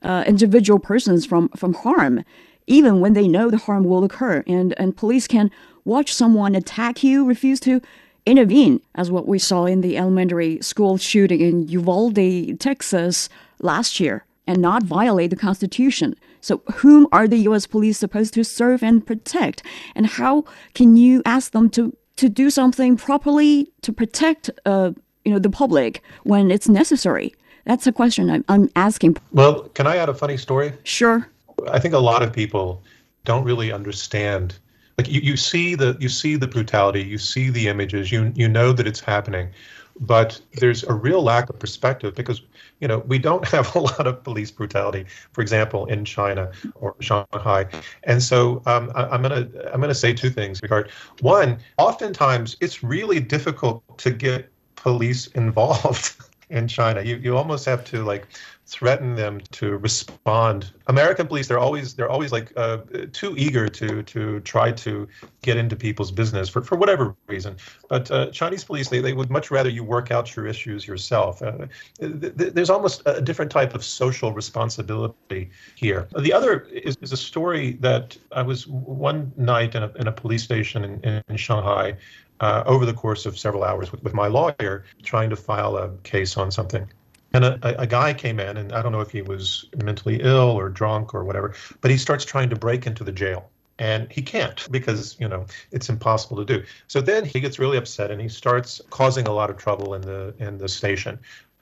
uh, 0.03 0.25
individual 0.27 0.79
persons 0.79 1.27
from, 1.27 1.49
from 1.51 1.75
harm, 1.75 2.25
even 2.67 3.01
when 3.01 3.13
they 3.13 3.29
know 3.29 3.51
the 3.51 3.59
harm 3.59 3.85
will 3.85 4.05
occur, 4.05 4.43
and, 4.47 4.75
and 4.79 4.97
police 4.97 5.27
can 5.27 5.51
watch 5.85 6.15
someone 6.15 6.55
attack 6.55 7.03
you, 7.03 7.25
refuse 7.27 7.61
to 7.61 7.81
intervene, 8.25 8.81
as 8.95 9.11
what 9.11 9.29
we 9.29 9.39
saw 9.39 9.67
in 9.67 9.83
the 9.83 9.99
elementary 9.99 10.61
school 10.63 10.97
shooting 10.97 11.41
in 11.41 11.69
Uvalde, 11.69 12.59
Texas 12.59 13.29
last 13.61 14.01
year, 14.01 14.25
and 14.47 14.63
not 14.63 14.83
violate 14.83 15.31
the 15.31 15.37
Constitution. 15.37 16.15
So, 16.41 16.63
whom 16.77 17.07
are 17.13 17.29
the 17.29 17.39
U.S. 17.39 17.67
police 17.67 17.99
supposed 17.99 18.35
to 18.35 18.45
serve 18.45 18.83
and 18.83 19.07
protect? 19.07 19.63
And 19.95 20.07
how 20.07 20.45
can 20.75 20.97
you 20.97 21.23
ask 21.25 21.53
them 21.53 21.71
to 21.71 21.97
to 22.17 22.29
do 22.29 22.51
something 22.51 22.97
properly 22.97 23.71
to 23.83 23.93
protect 23.93 24.51
uh, 24.67 24.93
you 25.25 25.33
know 25.33 25.39
the 25.39 25.51
public 25.51 26.03
when 26.25 26.51
it's 26.51 26.69
necessary? 26.69 27.35
That's 27.67 27.87
a 27.87 27.93
question 27.93 28.31
I'm, 28.31 28.45
I'm 28.49 28.69
asking. 28.75 29.17
Well, 29.33 29.69
can 29.75 29.87
I 29.87 29.97
add 29.97 30.09
a 30.09 30.15
funny 30.15 30.37
story? 30.37 30.73
Sure. 30.85 31.29
I 31.71 31.79
think 31.79 31.95
a 31.95 31.99
lot 31.99 32.23
of 32.23 32.33
people 32.33 32.83
don't 33.25 33.45
really 33.45 33.71
understand. 33.71 34.59
Like 34.97 35.09
you, 35.09 35.21
you 35.21 35.37
see 35.37 35.75
the 35.75 35.97
you 36.01 36.09
see 36.09 36.37
the 36.37 36.47
brutality, 36.47 37.03
you 37.03 37.19
see 37.19 37.51
the 37.51 37.69
images, 37.69 38.11
you 38.11 38.33
you 38.35 38.49
know 38.49 38.73
that 38.73 38.87
it's 38.87 39.01
happening, 39.01 39.51
but 39.99 40.41
there's 40.55 40.85
a 40.85 40.93
real 40.93 41.23
lack 41.23 41.49
of 41.51 41.59
perspective 41.59 42.15
because 42.15 42.43
you 42.81 42.89
know 42.89 42.99
we 43.01 43.19
don't 43.19 43.47
have 43.55 43.75
a 43.75 43.79
lot 43.79 44.07
of 44.07 44.23
police 44.23 44.51
brutality, 44.51 45.07
for 45.33 45.43
example, 45.43 45.87
in 45.87 46.05
China 46.05 46.51
or 46.75 46.95
Shanghai, 47.01 47.67
and 48.05 48.23
so 48.23 48.63
um, 48.67 48.93
I, 48.95 49.15
am 49.15 49.23
gonna 49.23 49.49
I'm 49.73 49.81
gonna 49.81 49.95
say 49.95 50.13
two 50.13 50.31
things. 50.31 50.63
Regard 50.63 50.91
one, 51.21 51.59
oftentimes 51.79 52.57
it's 52.61 52.83
really 52.83 53.21
difficult 53.21 53.83
to 53.99 54.11
get 54.11 54.51
police 54.77 55.27
involved 55.35 56.15
in 56.51 56.69
China. 56.69 57.03
You 57.03 57.17
you 57.17 57.37
almost 57.37 57.65
have 57.67 57.85
to 57.87 58.05
like 58.05 58.27
threaten 58.71 59.17
them 59.17 59.41
to 59.51 59.77
respond. 59.79 60.73
American 60.87 61.27
police, 61.27 61.49
they're 61.49 61.59
always 61.59 61.95
they're 61.95 62.09
always 62.09 62.31
like 62.31 62.53
uh, 62.57 62.79
too 63.13 63.35
eager 63.37 63.69
to 63.69 64.03
to 64.05 64.41
try 64.41 64.71
to 64.71 65.09
get 65.43 65.57
into 65.57 65.75
people's 65.75 66.13
business 66.13 66.49
for, 66.49 66.63
for 66.63 66.77
whatever 66.77 67.17
reason. 67.27 67.57
But 67.89 68.11
uh, 68.11 68.31
Chinese 68.31 68.63
police, 68.63 68.89
they, 68.89 69.01
they 69.01 69.13
would 69.13 69.29
much 69.29 69.51
rather 69.51 69.69
you 69.69 69.83
work 69.83 70.13
out 70.13 70.37
your 70.37 70.47
issues 70.47 70.87
yourself. 70.87 71.43
Uh, 71.43 71.67
th- 71.99 72.37
th- 72.39 72.53
there's 72.55 72.71
almost 72.71 73.03
a 73.07 73.21
different 73.21 73.51
type 73.51 73.75
of 73.75 73.85
social 73.85 74.33
responsibility 74.33 75.51
here. 75.75 76.09
The 76.17 76.33
other 76.33 76.61
is, 76.61 76.97
is 77.01 77.13
a 77.13 77.17
story 77.17 77.73
that 77.81 78.17
I 78.31 78.43
was 78.43 78.69
one 78.69 79.33
night 79.37 79.75
in 79.75 79.83
a, 79.83 79.91
in 79.95 80.07
a 80.07 80.13
police 80.13 80.45
station 80.45 80.85
in, 80.85 81.23
in 81.29 81.37
Shanghai. 81.37 81.97
Uh, 82.41 82.63
over 82.65 82.87
the 82.87 82.95
course 82.95 83.27
of 83.27 83.39
several 83.39 83.63
hours 83.63 83.93
with, 83.93 84.03
with 84.03 84.15
my 84.15 84.27
lawyer 84.27 84.87
trying 85.03 85.29
to 85.29 85.37
file 85.37 85.77
a 85.77 85.91
case 86.05 86.39
on 86.39 86.51
something 86.51 86.89
and 87.33 87.45
a, 87.45 87.81
a, 87.81 87.87
guy 87.87 88.13
came 88.13 88.41
in, 88.41 88.57
and 88.57 88.73
I 88.73 88.83
don't 88.83 88.93
know 88.93 89.01
if 89.01 89.11
he 89.11 89.23
was 89.23 89.67
mentally 89.83 90.21
ill 90.21 90.51
or 90.51 90.69
drunk 90.69 91.15
or 91.15 91.25
whatever, 91.25 91.55
but 91.81 91.91
he 91.91 91.97
starts 91.97 92.25
trying 92.25 92.51
to 92.51 92.57
break 92.57 92.87
into 92.87 93.05
the 93.05 93.13
jail. 93.13 93.51
And 93.79 94.13
he 94.13 94.21
can't 94.21 94.71
because, 94.71 95.17
you 95.19 95.27
know, 95.27 95.47
it's 95.73 95.89
impossible 95.89 96.37
to 96.37 96.45
do. 96.45 96.65
So 96.87 97.01
then 97.01 97.25
he 97.25 97.41
gets 97.41 97.59
really 97.59 97.79
upset 97.79 98.11
and 98.11 98.21
he 98.21 98.29
starts 98.29 98.83
causing 98.91 99.27
a 99.27 99.33
lot 99.33 99.49
of 99.49 99.57
trouble 99.57 99.95
in 99.95 100.03
the 100.03 100.35
in 100.39 100.59
the 100.59 100.69
station 100.69 101.19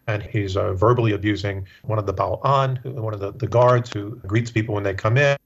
and 0.09 0.23
he's 0.23 0.57
uh, 0.57 0.73
verbally 0.73 1.13
abusing 1.13 1.67
one 1.83 1.99
of 1.99 2.07
the 2.07 2.15
baoan, 2.15 2.83
one 2.85 3.15
of 3.15 3.21
the, 3.21 3.31
the 3.33 3.47
guards 3.47 3.93
who 3.93 4.17
greets 4.27 4.51
people 4.51 4.75
when 4.75 4.83
they 4.83 4.95
come 4.95 5.17
in, 5.17 5.37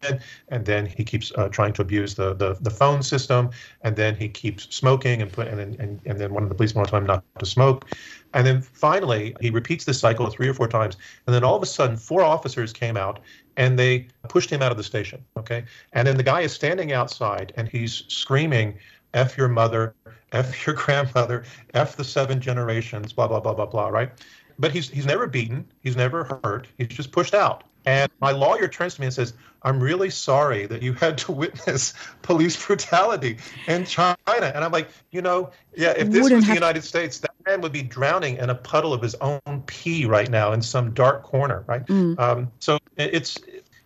and 0.48 0.64
then 0.64 0.86
he 0.86 1.04
keeps 1.04 1.32
uh, 1.36 1.48
trying 1.48 1.72
to 1.74 1.82
abuse 1.82 2.14
the, 2.14 2.32
the, 2.34 2.56
the 2.60 2.70
phone 2.70 3.02
system, 3.02 3.50
and 3.82 3.96
then 3.96 4.14
he 4.14 4.28
keeps 4.28 4.74
smoking 4.74 5.20
and 5.20 5.32
put 5.32 5.48
and, 5.48 5.60
and, 5.60 6.00
and 6.06 6.18
then 6.18 6.32
one 6.32 6.44
of 6.44 6.48
the 6.48 6.54
policemen 6.54 6.80
wants 6.80 6.92
him 6.92 7.04
not 7.04 7.24
to 7.38 7.44
smoke. 7.44 7.90
And 8.34 8.46
then 8.46 8.62
finally, 8.62 9.36
he 9.40 9.50
repeats 9.50 9.84
this 9.84 9.98
cycle 9.98 10.30
three 10.30 10.48
or 10.48 10.54
four 10.54 10.68
times. 10.68 10.96
And 11.26 11.34
then 11.34 11.44
all 11.44 11.56
of 11.56 11.62
a 11.62 11.66
sudden, 11.66 11.96
four 11.96 12.22
officers 12.22 12.72
came 12.72 12.96
out 12.96 13.18
and 13.56 13.78
they 13.78 14.06
pushed 14.28 14.48
him 14.48 14.62
out 14.62 14.70
of 14.70 14.78
the 14.78 14.84
station. 14.84 15.22
Okay. 15.36 15.64
And 15.92 16.06
then 16.06 16.16
the 16.16 16.22
guy 16.22 16.40
is 16.40 16.52
standing 16.52 16.92
outside 16.92 17.52
and 17.56 17.68
he's 17.68 18.04
screaming, 18.08 18.78
F 19.12 19.36
your 19.36 19.48
mother, 19.48 19.94
F 20.32 20.66
your 20.66 20.74
grandmother, 20.76 21.44
F 21.74 21.96
the 21.96 22.04
seven 22.04 22.40
generations, 22.40 23.12
blah, 23.12 23.28
blah, 23.28 23.40
blah, 23.40 23.54
blah, 23.54 23.66
blah, 23.66 23.88
right? 23.88 24.10
But 24.62 24.70
he's 24.70 24.88
he's 24.88 25.04
never 25.04 25.26
beaten, 25.26 25.66
he's 25.82 25.96
never 25.96 26.40
hurt, 26.44 26.68
he's 26.78 26.86
just 26.86 27.10
pushed 27.10 27.34
out. 27.34 27.64
And 27.84 28.08
my 28.20 28.30
lawyer 28.30 28.68
turns 28.68 28.94
to 28.94 29.00
me 29.00 29.06
and 29.08 29.14
says, 29.14 29.34
I'm 29.64 29.80
really 29.80 30.08
sorry 30.08 30.66
that 30.66 30.82
you 30.82 30.92
had 30.92 31.18
to 31.18 31.32
witness 31.32 31.94
police 32.22 32.64
brutality 32.64 33.38
in 33.66 33.84
China. 33.84 34.14
And 34.28 34.64
I'm 34.64 34.70
like, 34.70 34.90
you 35.10 35.20
know, 35.20 35.50
yeah, 35.76 35.90
if 35.96 36.10
this 36.10 36.22
Wouldn't 36.22 36.42
was 36.42 36.46
the 36.46 36.54
United 36.54 36.84
States, 36.84 37.18
that 37.18 37.32
man 37.44 37.60
would 37.60 37.72
be 37.72 37.82
drowning 37.82 38.36
in 38.36 38.50
a 38.50 38.54
puddle 38.54 38.94
of 38.94 39.02
his 39.02 39.16
own 39.16 39.40
pee 39.66 40.06
right 40.06 40.30
now 40.30 40.52
in 40.52 40.62
some 40.62 40.94
dark 40.94 41.24
corner, 41.24 41.64
right? 41.66 41.84
Mm. 41.86 42.16
Um, 42.20 42.52
so 42.60 42.78
it's 42.96 43.40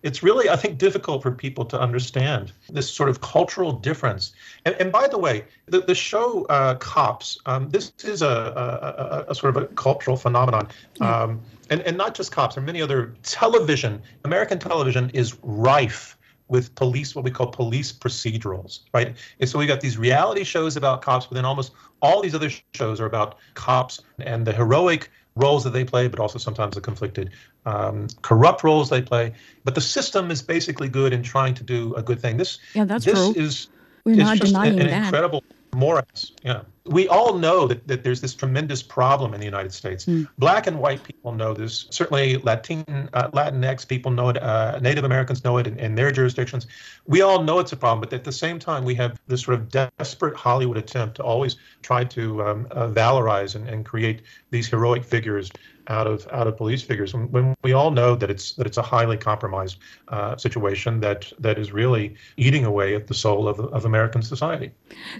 it's 0.07 0.22
really, 0.22 0.48
I 0.48 0.54
think, 0.54 0.78
difficult 0.78 1.20
for 1.20 1.32
people 1.32 1.64
to 1.64 1.80
understand 1.80 2.52
this 2.68 2.88
sort 2.88 3.09
of 3.09 3.20
cultural 3.20 3.72
difference. 3.72 4.32
And, 4.64 4.76
and 4.76 4.92
by 4.92 5.09
the 5.09 5.18
way, 5.18 5.44
the, 5.66 5.80
the 5.80 5.96
show 5.96 6.44
uh, 6.44 6.76
Cops, 6.76 7.38
um, 7.46 7.68
this 7.70 7.92
is 8.04 8.22
a, 8.22 9.24
a, 9.26 9.30
a, 9.32 9.34
sort 9.34 9.57
of 9.57 9.64
a 9.64 9.66
cultural 9.74 10.16
phenomenon. 10.16 10.68
Um, 11.00 11.40
and, 11.70 11.80
and 11.80 11.96
not 11.96 12.14
just 12.14 12.30
cops, 12.30 12.54
there 12.54 12.62
are 12.62 12.66
many 12.66 12.80
other 12.80 13.14
television, 13.24 14.00
American 14.24 14.61
television 14.61 15.11
is 15.11 15.36
rife 15.42 16.16
with 16.46 16.72
police, 16.76 17.16
what 17.16 17.24
we 17.24 17.32
call 17.32 17.48
police 17.48 17.92
procedurals, 17.92 18.80
right? 18.94 19.16
And 19.40 19.50
so 19.50 19.59
we 19.59 19.66
got 19.66 19.80
these 19.80 19.98
reality 19.98 20.44
shows 20.44 20.76
about 20.76 21.02
cops, 21.02 21.26
but 21.26 21.34
then 21.34 21.44
almost 21.44 21.72
all 22.00 22.22
these 22.22 22.36
other 22.36 22.50
shows 22.74 23.00
are 23.00 23.07
about 23.07 23.38
cops 23.54 24.00
and 24.20 24.46
the 24.46 24.52
heroic 24.52 25.11
roles 25.37 25.62
that 25.64 25.70
they 25.70 25.84
play, 25.84 26.09
but 26.09 26.18
also 26.18 26.39
sometimes 26.39 26.74
the 26.74 26.80
conflicted, 26.80 27.30
um, 27.66 28.09
corrupt 28.22 28.64
roles 28.64 28.91
they 28.91 29.03
play. 29.03 29.34
But 29.64 29.74
the 29.74 29.80
system 29.80 30.30
is 30.30 30.43
basically 30.43 30.89
good 30.89 31.12
in 31.12 31.22
trying 31.22 31.55
to 31.55 31.62
do 31.62 31.95
a 31.95 32.03
good 32.03 32.20
thing. 32.20 32.39
This, 32.39 32.59
yeah, 32.74 32.84
that's 32.84 33.05
this 33.05 33.14
true. 33.14 33.43
is, 33.43 33.68
We're 34.05 34.14
is 34.14 34.18
not 34.18 34.39
denying 34.39 34.74
an, 34.74 34.80
an 34.80 34.89
that. 34.89 35.05
incredible 35.05 35.45
morass. 35.76 36.32
Yeah 36.42 36.62
we 36.88 37.08
all 37.08 37.38
know 37.38 37.66
that, 37.66 37.86
that 37.88 38.04
there's 38.04 38.20
this 38.20 38.34
tremendous 38.34 38.82
problem 38.82 39.34
in 39.34 39.40
the 39.40 39.44
United 39.44 39.72
States. 39.72 40.06
Mm. 40.06 40.28
Black 40.38 40.66
and 40.66 40.78
white 40.78 41.02
people 41.02 41.32
know 41.32 41.52
this. 41.52 41.86
Certainly, 41.90 42.38
Latin 42.38 42.84
uh, 43.12 43.30
Latinx 43.30 43.86
people 43.86 44.10
know 44.10 44.28
it. 44.28 44.42
Uh, 44.42 44.78
Native 44.80 45.04
Americans 45.04 45.44
know 45.44 45.58
it 45.58 45.66
in, 45.66 45.78
in, 45.78 45.94
their 45.94 46.10
jurisdictions. 46.10 46.66
We 47.06 47.22
all 47.22 47.42
know 47.42 47.58
it's 47.58 47.72
a 47.72 47.76
problem, 47.76 48.00
but 48.00 48.12
at 48.12 48.24
the 48.24 48.32
same 48.32 48.58
time, 48.58 48.84
we 48.84 48.94
have 48.96 49.20
this 49.26 49.42
sort 49.42 49.58
of 49.58 49.68
desperate 49.68 50.36
Hollywood 50.36 50.76
attempt 50.76 51.16
to 51.16 51.22
always 51.22 51.56
try 51.82 52.04
to 52.04 52.42
um, 52.42 52.66
uh, 52.70 52.88
valorize 52.88 53.54
and, 53.54 53.68
and 53.68 53.84
create 53.84 54.22
these 54.50 54.68
heroic 54.68 55.04
figures 55.04 55.50
out 55.89 56.07
of 56.07 56.26
out 56.32 56.47
of 56.47 56.57
police 56.57 56.82
figures 56.82 57.14
when, 57.14 57.55
we 57.62 57.72
all 57.72 57.91
know 57.91 58.14
that 58.14 58.30
it's 58.30 58.53
that 58.53 58.66
it's 58.66 58.76
a 58.76 58.82
highly 58.82 59.16
compromised 59.16 59.78
uh, 60.09 60.37
situation 60.37 61.01
that 61.01 61.32
that 61.39 61.59
is 61.59 61.72
really 61.72 62.14
eating 62.37 62.64
away 62.64 62.95
at 62.95 63.07
the 63.07 63.14
soul 63.14 63.49
of, 63.49 63.61
of 63.61 63.84
American 63.84 64.22
society. 64.22 64.70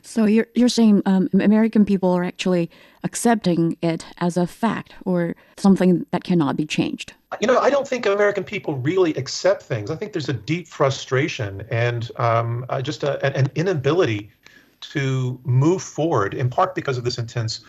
So 0.03 0.25
you're 0.25 0.47
you're 0.55 0.69
saying 0.69 1.03
um, 1.07 1.29
American 1.35 1.85
people 1.85 2.11
are 2.13 2.25
actually 2.25 2.71
accepting 3.05 3.77
it 3.83 4.05
as 4.19 4.37
a 4.37 4.47
fact 4.47 4.95
or 5.05 5.35
something 5.57 6.05
that 6.11 6.25
cannot 6.25 6.57
be 6.57 6.67
changed. 6.67 7.15
You 7.41 7.47
know, 7.47 7.59
I 7.59 7.71
don't 7.71 7.87
think 7.87 8.07
American 8.07 8.45
people 8.45 8.77
really 8.77 9.13
accept 9.15 9.63
things. 9.63 9.91
I 9.91 9.97
think 9.97 10.13
there's 10.13 10.29
a 10.29 10.33
deep 10.33 10.69
frustration 10.69 11.67
and 11.71 12.11
um, 12.17 12.65
uh, 12.69 12.81
just 12.81 13.03
a, 13.03 13.25
an 13.25 13.51
inability 13.55 14.31
to 14.81 15.41
move 15.45 15.83
forward, 15.83 16.35
in 16.35 16.49
part 16.51 16.75
because 16.75 16.99
of 16.99 17.05
this 17.05 17.19
intense 17.19 17.61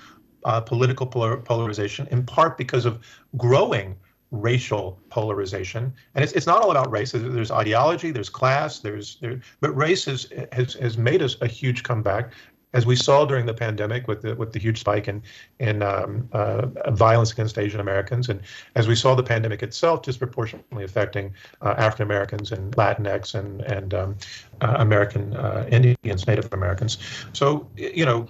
uh, 0.47 0.61
political 0.61 1.05
polar- 1.05 1.41
polarization, 1.51 2.07
in 2.09 2.25
part 2.25 2.57
because 2.57 2.85
of 2.85 2.93
growing 3.35 3.95
racial 4.31 4.99
polarization. 5.09 5.93
And 6.15 6.23
it's, 6.23 6.33
it's 6.33 6.47
not 6.47 6.61
all 6.61 6.71
about 6.71 6.91
race. 6.91 7.11
There's 7.11 7.51
ideology, 7.51 8.11
there's 8.11 8.29
class, 8.29 8.79
there's 8.79 9.17
there, 9.21 9.39
but 9.61 9.71
race 9.75 10.05
has, 10.05 10.27
has 10.51 10.73
has 10.75 10.97
made 10.97 11.21
us 11.21 11.37
a 11.41 11.47
huge 11.47 11.83
comeback, 11.83 12.33
as 12.73 12.85
we 12.85 12.95
saw 12.95 13.25
during 13.25 13.45
the 13.45 13.53
pandemic 13.53 14.07
with 14.07 14.21
the 14.21 14.35
with 14.35 14.51
the 14.53 14.59
huge 14.59 14.79
spike 14.79 15.07
in 15.07 15.21
in 15.59 15.81
um, 15.81 16.27
uh, 16.33 16.67
violence 16.91 17.31
against 17.31 17.57
Asian 17.57 17.79
Americans, 17.79 18.29
and 18.29 18.41
as 18.75 18.87
we 18.87 18.95
saw 18.95 19.15
the 19.15 19.23
pandemic 19.23 19.63
itself 19.63 20.01
disproportionately 20.01 20.83
affecting 20.83 21.33
uh, 21.61 21.75
African 21.77 22.03
Americans 22.03 22.51
and 22.51 22.75
Latinx 22.75 23.35
and 23.35 23.61
and 23.61 23.93
um, 23.93 24.17
uh, 24.61 24.75
American 24.79 25.35
uh, 25.35 25.67
Indians, 25.71 26.27
Native 26.27 26.53
Americans. 26.53 26.97
So 27.33 27.67
you 27.77 28.05
know 28.05 28.27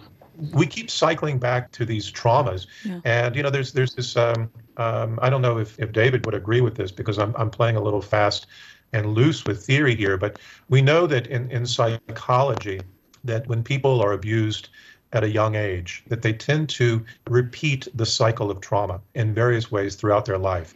we 0.53 0.65
keep 0.65 0.89
cycling 0.89 1.39
back 1.39 1.71
to 1.73 1.85
these 1.85 2.11
traumas, 2.11 2.67
yeah. 2.83 2.99
and 3.05 3.35
you 3.35 3.43
know, 3.43 3.49
there's 3.49 3.73
there's 3.73 3.95
this. 3.95 4.15
Um, 4.15 4.49
um, 4.77 5.17
I 5.21 5.29
don't 5.29 5.41
know 5.41 5.57
if, 5.57 5.79
if 5.79 5.91
David 5.91 6.25
would 6.25 6.35
agree 6.35 6.61
with 6.61 6.75
this 6.75 6.91
because 6.91 7.17
I'm 7.17 7.35
I'm 7.37 7.49
playing 7.49 7.75
a 7.75 7.81
little 7.81 8.01
fast 8.01 8.47
and 8.93 9.13
loose 9.13 9.45
with 9.45 9.65
theory 9.65 9.95
here, 9.95 10.17
but 10.17 10.39
we 10.69 10.81
know 10.81 11.07
that 11.07 11.27
in 11.27 11.49
in 11.51 11.65
psychology, 11.65 12.81
that 13.23 13.47
when 13.47 13.63
people 13.63 14.01
are 14.01 14.13
abused 14.13 14.69
at 15.13 15.23
a 15.23 15.29
young 15.29 15.55
age, 15.55 16.03
that 16.07 16.21
they 16.21 16.33
tend 16.33 16.69
to 16.69 17.03
repeat 17.29 17.87
the 17.95 18.05
cycle 18.05 18.51
of 18.51 18.59
trauma 18.59 18.99
in 19.15 19.33
various 19.33 19.71
ways 19.71 19.95
throughout 19.95 20.25
their 20.25 20.37
life. 20.37 20.73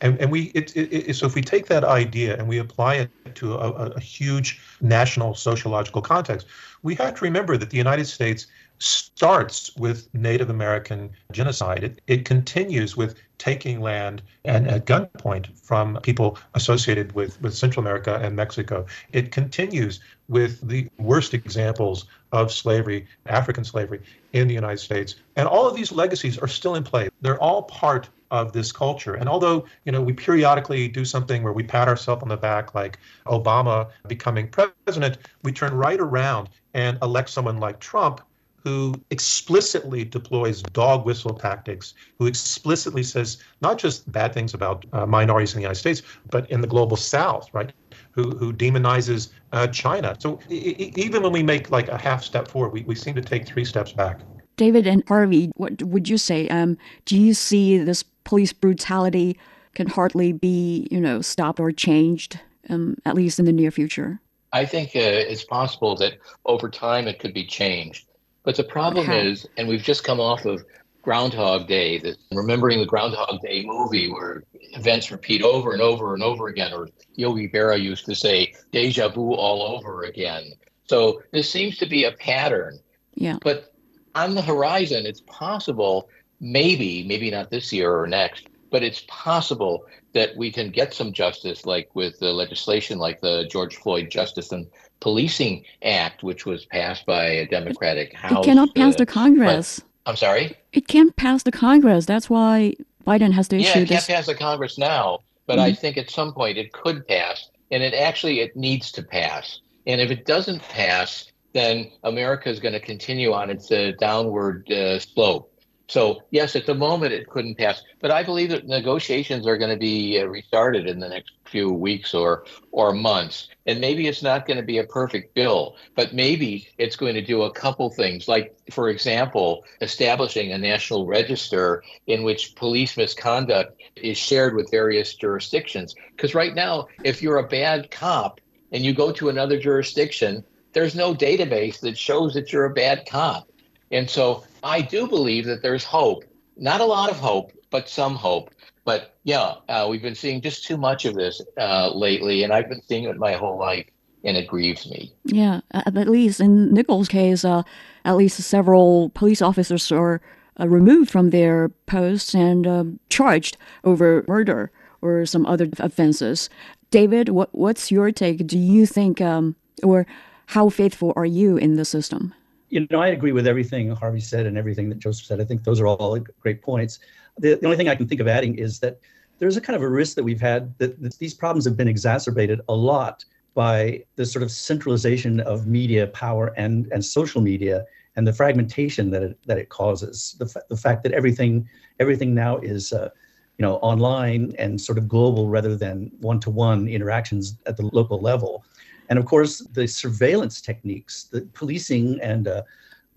And, 0.00 0.18
and 0.20 0.30
we 0.30 0.44
it, 0.54 0.76
it, 0.76 1.10
it, 1.10 1.14
so 1.14 1.26
if 1.26 1.34
we 1.34 1.42
take 1.42 1.66
that 1.66 1.84
idea 1.84 2.36
and 2.36 2.48
we 2.48 2.58
apply 2.58 2.94
it 2.96 3.10
to 3.36 3.54
a, 3.54 3.70
a 3.90 4.00
huge 4.00 4.60
national 4.80 5.34
sociological 5.34 6.02
context, 6.02 6.46
we 6.82 6.94
have 6.96 7.14
to 7.14 7.24
remember 7.24 7.56
that 7.56 7.70
the 7.70 7.76
United 7.76 8.06
States 8.06 8.46
starts 8.78 9.74
with 9.76 10.12
Native 10.14 10.50
American 10.50 11.10
genocide. 11.32 11.84
It, 11.84 12.00
it 12.06 12.24
continues 12.24 12.96
with 12.96 13.14
taking 13.38 13.80
land 13.80 14.22
and 14.44 14.68
at 14.68 14.86
gunpoint 14.86 15.56
from 15.58 15.98
people 16.02 16.38
associated 16.54 17.12
with, 17.12 17.40
with 17.42 17.54
Central 17.54 17.84
America 17.84 18.18
and 18.22 18.34
Mexico. 18.34 18.86
It 19.12 19.32
continues 19.32 20.00
with 20.28 20.66
the 20.66 20.88
worst 20.98 21.34
examples 21.34 22.06
of 22.32 22.52
slavery, 22.52 23.06
African 23.26 23.64
slavery, 23.64 24.02
in 24.32 24.48
the 24.48 24.54
United 24.54 24.78
States. 24.78 25.16
And 25.36 25.46
all 25.46 25.68
of 25.68 25.76
these 25.76 25.92
legacies 25.92 26.38
are 26.38 26.48
still 26.48 26.74
in 26.74 26.84
play. 26.84 27.08
They're 27.20 27.40
all 27.40 27.62
part 27.62 28.08
of 28.30 28.52
this 28.52 28.72
culture. 28.72 29.14
And 29.14 29.28
although, 29.28 29.64
you 29.84 29.92
know, 29.92 30.02
we 30.02 30.12
periodically 30.12 30.88
do 30.88 31.04
something 31.04 31.42
where 31.42 31.52
we 31.52 31.62
pat 31.62 31.86
ourselves 31.86 32.22
on 32.22 32.28
the 32.28 32.36
back 32.36 32.74
like 32.74 32.98
Obama 33.26 33.90
becoming 34.08 34.48
president, 34.48 35.18
we 35.42 35.52
turn 35.52 35.74
right 35.74 36.00
around 36.00 36.48
and 36.72 36.98
elect 37.02 37.30
someone 37.30 37.58
like 37.58 37.78
Trump 37.78 38.22
who 38.64 38.94
explicitly 39.10 40.04
deploys 40.04 40.62
dog 40.62 41.04
whistle 41.04 41.34
tactics, 41.34 41.92
who 42.18 42.26
explicitly 42.26 43.02
says 43.02 43.38
not 43.60 43.78
just 43.78 44.10
bad 44.10 44.32
things 44.32 44.54
about 44.54 44.84
uh, 44.94 45.04
minorities 45.04 45.52
in 45.52 45.58
the 45.58 45.62
United 45.62 45.78
States, 45.78 46.02
but 46.30 46.50
in 46.50 46.62
the 46.62 46.66
global 46.66 46.96
South, 46.96 47.48
right? 47.52 47.72
Who, 48.12 48.30
who 48.30 48.52
demonizes 48.52 49.30
uh, 49.52 49.66
China. 49.66 50.16
So 50.18 50.40
I- 50.50 50.92
even 50.96 51.22
when 51.22 51.32
we 51.32 51.42
make 51.42 51.70
like 51.70 51.88
a 51.88 51.98
half 51.98 52.24
step 52.24 52.48
forward, 52.48 52.72
we, 52.72 52.82
we 52.82 52.94
seem 52.94 53.14
to 53.14 53.20
take 53.20 53.46
three 53.46 53.66
steps 53.66 53.92
back. 53.92 54.20
David 54.56 54.86
and 54.86 55.02
Harvey, 55.08 55.50
what 55.56 55.82
would 55.82 56.08
you 56.08 56.16
say? 56.16 56.48
Um, 56.48 56.78
do 57.04 57.18
you 57.18 57.34
see 57.34 57.76
this 57.78 58.02
police 58.24 58.52
brutality 58.52 59.36
can 59.74 59.88
hardly 59.88 60.32
be, 60.32 60.88
you 60.90 61.00
know, 61.00 61.20
stopped 61.20 61.60
or 61.60 61.70
changed, 61.72 62.38
um, 62.70 62.96
at 63.04 63.14
least 63.14 63.38
in 63.38 63.44
the 63.44 63.52
near 63.52 63.70
future? 63.70 64.20
I 64.52 64.64
think 64.64 64.90
uh, 64.90 65.00
it's 65.00 65.44
possible 65.44 65.96
that 65.96 66.14
over 66.46 66.70
time 66.70 67.08
it 67.08 67.18
could 67.18 67.34
be 67.34 67.44
changed. 67.44 68.06
But 68.44 68.56
the 68.56 68.64
problem 68.64 69.06
How? 69.06 69.16
is, 69.16 69.46
and 69.56 69.66
we've 69.66 69.82
just 69.82 70.04
come 70.04 70.20
off 70.20 70.44
of 70.44 70.64
Groundhog 71.02 71.66
Day, 71.66 71.98
that 71.98 72.16
remembering 72.32 72.78
the 72.78 72.86
Groundhog 72.86 73.40
Day 73.42 73.64
movie 73.64 74.10
where 74.10 74.44
events 74.72 75.10
repeat 75.10 75.42
over 75.42 75.72
and 75.72 75.82
over 75.82 76.14
and 76.14 76.22
over 76.22 76.48
again, 76.48 76.72
or 76.72 76.88
Yogi 77.14 77.48
Berra 77.48 77.80
used 77.80 78.06
to 78.06 78.14
say, 78.14 78.54
deja 78.72 79.08
vu 79.08 79.32
all 79.32 79.62
over 79.62 80.04
again. 80.04 80.52
So 80.86 81.22
this 81.32 81.50
seems 81.50 81.78
to 81.78 81.86
be 81.86 82.04
a 82.04 82.12
pattern. 82.12 82.78
Yeah. 83.14 83.38
But 83.42 83.72
on 84.14 84.34
the 84.34 84.42
horizon, 84.42 85.06
it's 85.06 85.22
possible, 85.22 86.08
maybe, 86.40 87.04
maybe 87.04 87.30
not 87.30 87.50
this 87.50 87.72
year 87.72 87.92
or 87.92 88.06
next, 88.06 88.48
but 88.70 88.82
it's 88.82 89.04
possible 89.08 89.84
that 90.12 90.36
we 90.36 90.50
can 90.50 90.70
get 90.70 90.94
some 90.94 91.12
justice, 91.12 91.66
like 91.66 91.90
with 91.94 92.18
the 92.18 92.32
legislation 92.32 92.98
like 92.98 93.20
the 93.20 93.46
George 93.50 93.76
Floyd 93.76 94.10
Justice 94.10 94.52
and 94.52 94.66
Policing 95.00 95.64
Act, 95.82 96.22
which 96.22 96.46
was 96.46 96.64
passed 96.66 97.06
by 97.06 97.24
a 97.24 97.46
Democratic 97.46 98.14
House. 98.14 98.44
It 98.44 98.48
cannot 98.48 98.74
pass 98.74 98.94
uh, 98.94 98.98
the 98.98 99.06
Congress. 99.06 99.82
I'm 100.06 100.16
sorry? 100.16 100.56
It 100.72 100.88
can't 100.88 101.14
pass 101.16 101.42
the 101.42 101.52
Congress. 101.52 102.06
That's 102.06 102.28
why 102.28 102.74
Biden 103.06 103.32
has 103.32 103.48
to 103.48 103.56
issue 103.56 103.64
this. 103.66 103.76
yeah, 103.76 103.82
it 103.82 103.88
can't 103.88 104.06
pass 104.06 104.26
the 104.26 104.34
Congress 104.34 104.78
now, 104.78 105.20
but 105.46 105.54
mm-hmm. 105.54 105.62
I 105.62 105.72
think 105.72 105.96
at 105.96 106.10
some 106.10 106.32
point 106.32 106.58
it 106.58 106.72
could 106.72 107.06
pass, 107.06 107.50
and 107.70 107.82
it 107.82 107.94
actually 107.94 108.40
it 108.40 108.56
needs 108.56 108.90
to 108.92 109.02
pass. 109.02 109.60
And 109.86 110.00
if 110.00 110.10
it 110.10 110.26
doesn't 110.26 110.62
pass, 110.62 111.30
then 111.52 111.90
America 112.02 112.48
is 112.48 112.60
going 112.60 112.72
to 112.72 112.80
continue 112.80 113.32
on 113.32 113.50
its 113.50 113.70
uh, 113.70 113.92
downward 113.98 114.70
uh, 114.70 114.98
slope. 114.98 115.50
So, 115.86 116.22
yes, 116.30 116.56
at 116.56 116.64
the 116.64 116.74
moment 116.74 117.12
it 117.12 117.28
couldn't 117.28 117.58
pass, 117.58 117.82
but 118.00 118.10
I 118.10 118.22
believe 118.22 118.48
that 118.50 118.66
negotiations 118.66 119.46
are 119.46 119.58
going 119.58 119.70
to 119.70 119.76
be 119.76 120.18
uh, 120.18 120.24
restarted 120.24 120.86
in 120.86 120.98
the 120.98 121.10
next 121.10 121.32
few 121.44 121.70
weeks 121.72 122.14
or 122.14 122.46
or 122.72 122.92
months. 122.94 123.48
And 123.66 123.80
maybe 123.80 124.08
it's 124.08 124.22
not 124.22 124.46
going 124.46 124.56
to 124.56 124.62
be 124.62 124.78
a 124.78 124.84
perfect 124.84 125.34
bill, 125.34 125.76
but 125.94 126.14
maybe 126.14 126.68
it's 126.78 126.96
going 126.96 127.14
to 127.14 127.22
do 127.22 127.42
a 127.42 127.52
couple 127.52 127.90
things, 127.90 128.28
like, 128.28 128.56
for 128.70 128.88
example, 128.88 129.64
establishing 129.82 130.52
a 130.52 130.58
national 130.58 131.06
register 131.06 131.82
in 132.06 132.22
which 132.22 132.54
police 132.54 132.96
misconduct 132.96 133.80
is 133.96 134.16
shared 134.16 134.54
with 134.54 134.70
various 134.70 135.14
jurisdictions. 135.14 135.94
Because 136.16 136.34
right 136.34 136.54
now, 136.54 136.88
if 137.04 137.22
you're 137.22 137.38
a 137.38 137.48
bad 137.48 137.90
cop 137.90 138.40
and 138.72 138.82
you 138.82 138.94
go 138.94 139.12
to 139.12 139.28
another 139.28 139.58
jurisdiction, 139.60 140.44
there's 140.72 140.94
no 140.94 141.14
database 141.14 141.80
that 141.80 141.96
shows 141.98 142.32
that 142.34 142.52
you're 142.52 142.64
a 142.64 142.74
bad 142.74 143.06
cop. 143.06 143.48
And 143.90 144.10
so 144.10 144.44
I 144.64 144.80
do 144.80 145.06
believe 145.06 145.44
that 145.44 145.62
there's 145.62 145.84
hope. 145.84 146.24
Not 146.56 146.80
a 146.80 146.84
lot 146.84 147.10
of 147.10 147.18
hope, 147.18 147.52
but 147.70 147.88
some 147.88 148.14
hope. 148.14 148.50
But 148.84 149.16
yeah, 149.24 149.54
uh, 149.68 149.86
we've 149.88 150.02
been 150.02 150.14
seeing 150.14 150.40
just 150.40 150.64
too 150.64 150.76
much 150.76 151.04
of 151.04 151.14
this 151.14 151.40
uh, 151.58 151.90
lately, 151.94 152.42
and 152.42 152.52
I've 152.52 152.68
been 152.68 152.82
seeing 152.82 153.04
it 153.04 153.16
my 153.16 153.34
whole 153.34 153.58
life, 153.58 153.86
and 154.24 154.36
it 154.36 154.46
grieves 154.46 154.88
me. 154.90 155.12
Yeah, 155.24 155.60
at 155.72 156.08
least 156.08 156.40
in 156.40 156.72
Nichols' 156.72 157.08
case, 157.08 157.44
uh, 157.44 157.62
at 158.04 158.16
least 158.16 158.40
several 158.40 159.10
police 159.10 159.42
officers 159.42 159.92
are 159.92 160.20
uh, 160.58 160.68
removed 160.68 161.10
from 161.10 161.30
their 161.30 161.68
posts 161.86 162.34
and 162.34 162.66
um, 162.66 163.00
charged 163.08 163.56
over 163.84 164.24
murder 164.28 164.70
or 165.02 165.26
some 165.26 165.46
other 165.46 165.68
offenses. 165.78 166.48
David, 166.90 167.28
what, 167.30 167.54
what's 167.54 167.90
your 167.90 168.10
take? 168.12 168.46
Do 168.46 168.58
you 168.58 168.86
think, 168.86 169.20
um, 169.20 169.56
or 169.82 170.06
how 170.46 170.68
faithful 170.68 171.12
are 171.16 171.26
you 171.26 171.56
in 171.56 171.74
the 171.76 171.84
system? 171.84 172.34
You 172.68 172.86
know, 172.90 173.00
I 173.00 173.08
agree 173.08 173.32
with 173.32 173.46
everything 173.46 173.90
Harvey 173.90 174.20
said 174.20 174.46
and 174.46 174.58
everything 174.58 174.88
that 174.88 174.98
Josef 174.98 175.26
said. 175.26 175.40
I 175.40 175.44
think 175.44 175.64
those 175.64 175.80
are 175.80 175.86
all 175.86 176.18
great 176.40 176.62
points. 176.62 176.98
The, 177.38 177.54
the 177.54 177.66
only 177.66 177.76
thing 177.76 177.88
I 177.88 177.94
can 177.94 178.08
think 178.08 178.20
of 178.20 178.28
adding 178.28 178.56
is 178.58 178.80
that 178.80 178.98
there's 179.38 179.56
a 179.56 179.60
kind 179.60 179.76
of 179.76 179.82
a 179.82 179.88
risk 179.88 180.16
that 180.16 180.22
we've 180.22 180.40
had 180.40 180.76
that, 180.78 181.00
that 181.02 181.18
these 181.18 181.34
problems 181.34 181.64
have 181.64 181.76
been 181.76 181.88
exacerbated 181.88 182.60
a 182.68 182.74
lot 182.74 183.24
by 183.54 184.02
the 184.16 184.26
sort 184.26 184.42
of 184.42 184.50
centralization 184.50 185.40
of 185.40 185.66
media 185.66 186.08
power 186.08 186.52
and, 186.56 186.86
and 186.92 187.04
social 187.04 187.40
media 187.40 187.84
and 188.16 188.26
the 188.26 188.32
fragmentation 188.32 189.10
that 189.10 189.22
it, 189.22 189.38
that 189.46 189.58
it 189.58 189.68
causes. 189.68 190.36
The, 190.38 190.62
the 190.68 190.76
fact 190.76 191.02
that 191.04 191.12
everything 191.12 191.68
everything 192.00 192.34
now 192.34 192.58
is 192.58 192.92
uh, 192.92 193.10
you 193.58 193.62
know 193.62 193.76
online 193.76 194.54
and 194.58 194.80
sort 194.80 194.98
of 194.98 195.08
global 195.08 195.48
rather 195.48 195.76
than 195.76 196.10
one-to-one 196.20 196.88
interactions 196.88 197.56
at 197.66 197.76
the 197.76 197.86
local 197.92 198.20
level 198.20 198.64
and 199.08 199.18
of 199.18 199.24
course, 199.24 199.58
the 199.72 199.86
surveillance 199.86 200.60
techniques, 200.60 201.24
the 201.24 201.42
policing 201.52 202.20
and 202.22 202.48
uh, 202.48 202.62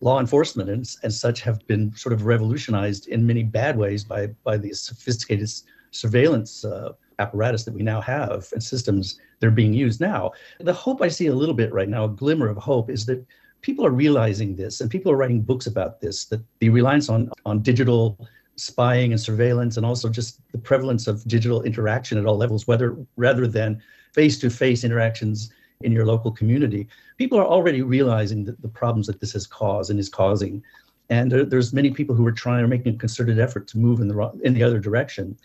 law 0.02 0.20
enforcement 0.20 0.70
and, 0.70 0.88
and 1.04 1.14
such 1.14 1.42
have 1.42 1.66
been 1.68 1.96
sort 1.96 2.14
of 2.14 2.26
revolutionized 2.26 3.08
in 3.08 3.26
many 3.26 3.44
bad 3.44 3.78
ways 3.78 4.04
by, 4.04 4.28
by 4.44 4.58
the 4.58 4.74
sophisticated 4.74 5.50
surveillance 5.92 6.66
uh, 6.66 6.92
apparatus 7.20 7.64
that 7.64 7.74
we 7.74 7.82
now 7.82 8.00
have 8.00 8.48
and 8.54 8.62
systems 8.62 9.20
that 9.40 9.48
are 9.48 9.52
being 9.52 9.74
used 9.74 10.00
now. 10.00 10.32
The 10.60 10.74
hope 10.74 11.02
I 11.02 11.08
see 11.08 11.28
a 11.28 11.36
little 11.36 11.56
bit 11.56 11.74
right 11.74 11.90
now, 11.90 12.06
a 12.06 12.10
glimmer 12.10 12.48
of 12.48 12.58
hope, 12.58 12.90
is 12.90 13.06
that 13.08 13.26
people 13.62 13.86
are 13.86 13.92
realizing 13.92 14.56
this 14.56 14.82
and 14.82 14.92
people 14.92 15.12
are 15.12 15.18
writing 15.18 15.42
books 15.42 15.66
about 15.66 16.00
this, 16.00 16.26
that 16.26 16.42
the 16.60 16.70
reliance 16.70 17.10
on, 17.10 17.32
on 17.46 17.62
digital 17.62 18.28
spying 18.56 19.12
and 19.12 19.22
surveillance 19.22 19.78
and 19.78 19.86
also 19.86 20.10
just 20.10 20.42
the 20.52 20.58
prevalence 20.58 21.08
of 21.08 21.24
digital 21.28 21.64
interaction 21.64 22.18
at 22.18 22.26
all 22.26 22.38
levels, 22.38 22.68
whether 22.68 22.96
rather 23.16 23.48
than 23.48 23.82
face-to-face 24.14 24.84
interactions 24.84 25.52
in 25.82 25.92
your 25.92 26.06
local 26.06 26.32
community, 26.32 26.88
people 27.18 27.40
are 27.40 27.46
already 27.46 27.82
realizing 27.82 28.44
the, 28.44 28.54
the 28.62 28.68
problems 28.68 29.08
that 29.08 29.20
this 29.20 29.34
has 29.34 29.46
caused 29.46 29.92
and 29.92 30.00
is 30.00 30.10
causing. 30.10 30.64
And 31.10 31.32
there, 31.32 31.46
there's 31.46 31.74
many 31.74 31.92
people 31.92 32.16
who 32.16 32.26
are 32.26 32.32
trying 32.32 32.64
or 32.64 32.68
making 32.68 32.96
a 32.96 32.98
concerted 32.98 33.40
effort 33.40 33.68
to 33.70 33.78
move 33.78 34.00
in 34.00 34.08
the 34.08 34.32
in 34.44 34.54
the 34.54 34.64
other 34.64 34.80
direction. 34.80 35.38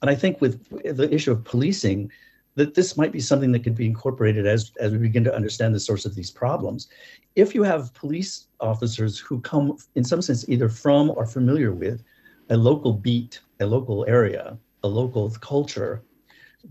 And 0.00 0.10
I 0.10 0.14
think 0.14 0.40
with 0.40 0.64
the 0.96 1.12
issue 1.12 1.32
of 1.32 1.44
policing, 1.44 2.10
that 2.54 2.74
this 2.74 2.96
might 2.96 3.12
be 3.12 3.20
something 3.20 3.52
that 3.52 3.62
could 3.64 3.74
be 3.74 3.86
incorporated 3.86 4.46
as, 4.46 4.72
as 4.80 4.92
we 4.92 4.98
begin 4.98 5.24
to 5.24 5.34
understand 5.34 5.74
the 5.74 5.80
source 5.80 6.04
of 6.04 6.14
these 6.14 6.30
problems. 6.30 6.88
If 7.36 7.54
you 7.54 7.62
have 7.62 7.94
police 7.94 8.46
officers 8.60 9.18
who 9.18 9.40
come, 9.40 9.76
in 9.94 10.04
some 10.04 10.22
sense, 10.22 10.48
either 10.48 10.68
from 10.68 11.10
or 11.10 11.26
familiar 11.26 11.72
with 11.72 12.02
a 12.48 12.56
local 12.56 12.92
beat, 12.92 13.40
a 13.60 13.66
local 13.66 14.04
area, 14.08 14.58
a 14.82 14.88
local 14.88 15.30
culture, 15.30 16.02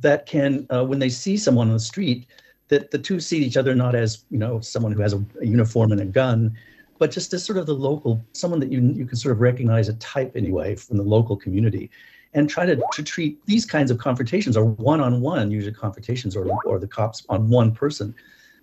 that 0.02 0.26
can, 0.26 0.66
uh, 0.70 0.84
when 0.84 1.00
they 1.00 1.10
see 1.10 1.38
someone 1.38 1.68
on 1.68 1.74
the 1.74 1.80
street, 1.80 2.28
that 2.70 2.92
the 2.92 2.98
two 2.98 3.20
see 3.20 3.40
each 3.40 3.58
other 3.58 3.76
not 3.76 3.96
as 3.96 4.24
you 4.30 4.38
know 4.38 4.60
someone 4.62 4.92
who 4.92 5.02
has 5.02 5.14
a, 5.14 5.24
a, 5.42 5.46
uniform 5.46 5.92
and 5.92 6.02
a 6.02 6.06
gun, 6.06 6.56
but 6.98 7.12
just 7.12 7.34
as 7.34 7.44
sort 7.44 7.58
of 7.58 7.66
the 7.66 7.74
local 7.74 8.24
someone 8.32 8.60
that 8.60 8.72
you 8.72 8.82
you 8.96 9.06
can 9.06 9.18
sort 9.18 9.34
of 9.34 9.42
recognize 9.42 9.90
a 9.90 9.94
type 9.96 10.32
anyway 10.36 10.76
from 10.76 10.98
the 10.98 11.04
local 11.04 11.36
community, 11.36 11.90
and 12.34 12.50
try 12.50 12.66
to, 12.66 12.82
to 12.94 13.04
treat 13.04 13.44
these 13.46 13.66
kinds 13.66 13.92
of 13.92 13.98
confrontations 13.98 14.56
or 14.56 14.66
one-on-one 14.66 15.52
usually 15.52 15.74
confrontations 15.74 16.36
or 16.36 16.48
or 16.66 16.80
the 16.80 16.88
cops 16.88 17.26
on 17.30 17.50
one 17.50 17.72
person. 17.72 18.16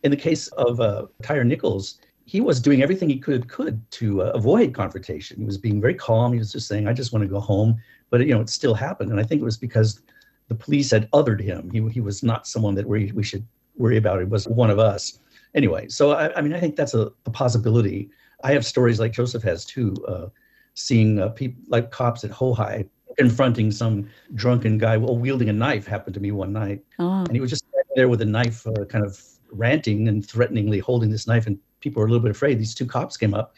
In 0.03 0.11
the 0.11 0.17
case 0.17 0.47
of 0.49 0.81
uh, 0.81 1.07
Tyre 1.23 1.43
Nichols, 1.43 1.99
he 2.27 2.41
was 2.41 2.61
doing 2.61 2.83
everything 2.83 3.09
he 3.09 3.19
could 3.19 3.49
could 3.49 3.81
to 3.93 4.23
uh, 4.23 4.27
avoid 4.35 4.73
confrontation. 4.73 5.39
He 5.39 5.45
was 5.45 5.59
being 5.59 5.81
very 5.81 5.95
calm. 5.95 6.33
He 6.33 6.39
was 6.39 6.53
just 6.53 6.69
saying, 6.69 6.87
"I 6.87 6.93
just 6.93 7.13
want 7.13 7.25
to 7.25 7.29
go 7.29 7.41
home," 7.41 7.77
but 8.11 8.21
you 8.21 8.35
know 8.35 8.41
it 8.41 8.51
still 8.51 8.75
happened, 8.75 9.11
and 9.11 9.19
I 9.19 9.25
think 9.25 9.41
it 9.41 9.45
was 9.45 9.57
because 9.57 10.01
the 10.49 10.55
police 10.55 10.93
had 10.93 11.11
othered 11.11 11.41
him. 11.41 11.71
He, 11.71 11.87
he 11.89 12.01
was 12.01 12.23
not 12.23 12.47
someone 12.47 12.75
that 12.77 12.87
we, 12.87 13.11
we 13.13 13.25
should 13.25 13.45
worry 13.79 13.97
about 13.97 14.21
it 14.21 14.29
was 14.29 14.47
one 14.49 14.71
of 14.71 14.79
us. 14.79 15.21
Anyway, 15.55 15.89
so 15.89 16.13
I, 16.13 16.37
I 16.37 16.41
mean, 16.43 16.53
I 16.53 16.61
think 16.61 16.77
that's 16.77 16.95
a, 16.95 17.11
a, 17.25 17.31
possibility. 17.31 18.11
I 18.45 18.53
have 18.53 18.67
stories 18.67 19.01
like 19.01 19.13
Josef 19.13 19.43
has 19.43 19.65
too, 19.65 19.95
uh, 20.07 20.27
seeing 20.75 21.19
uh, 21.19 21.31
people 21.31 21.63
like 21.69 21.91
cops 21.91 22.25
at 22.25 22.31
Houhai 22.31 22.87
confronting 23.17 23.71
some 23.71 24.09
drunken 24.35 24.77
guy 24.77 24.97
while 24.97 25.17
wielding 25.17 25.49
a 25.49 25.53
knife. 25.53 25.87
Happened 25.87 26.15
to 26.15 26.21
me 26.21 26.31
one 26.31 26.53
night, 26.53 26.85
oh. 26.99 27.21
and 27.21 27.33
he 27.33 27.41
was 27.41 27.51
just 27.51 27.65
there 27.95 28.09
with 28.09 28.21
a 28.21 28.27
knife, 28.27 28.67
uh, 28.67 28.85
kind 28.85 29.05
of 29.05 29.19
ranting 29.51 30.09
and 30.09 30.27
threateningly 30.27 30.79
holding 30.79 31.11
this 31.11 31.27
knife, 31.27 31.47
and 31.47 31.59
people 31.81 32.01
were 32.01 32.07
a 32.07 32.11
little 32.11 32.23
bit 32.23 32.31
afraid. 32.31 32.59
These 32.59 32.75
two 32.75 32.87
cops 32.87 33.17
came 33.17 33.33
up. 33.33 33.55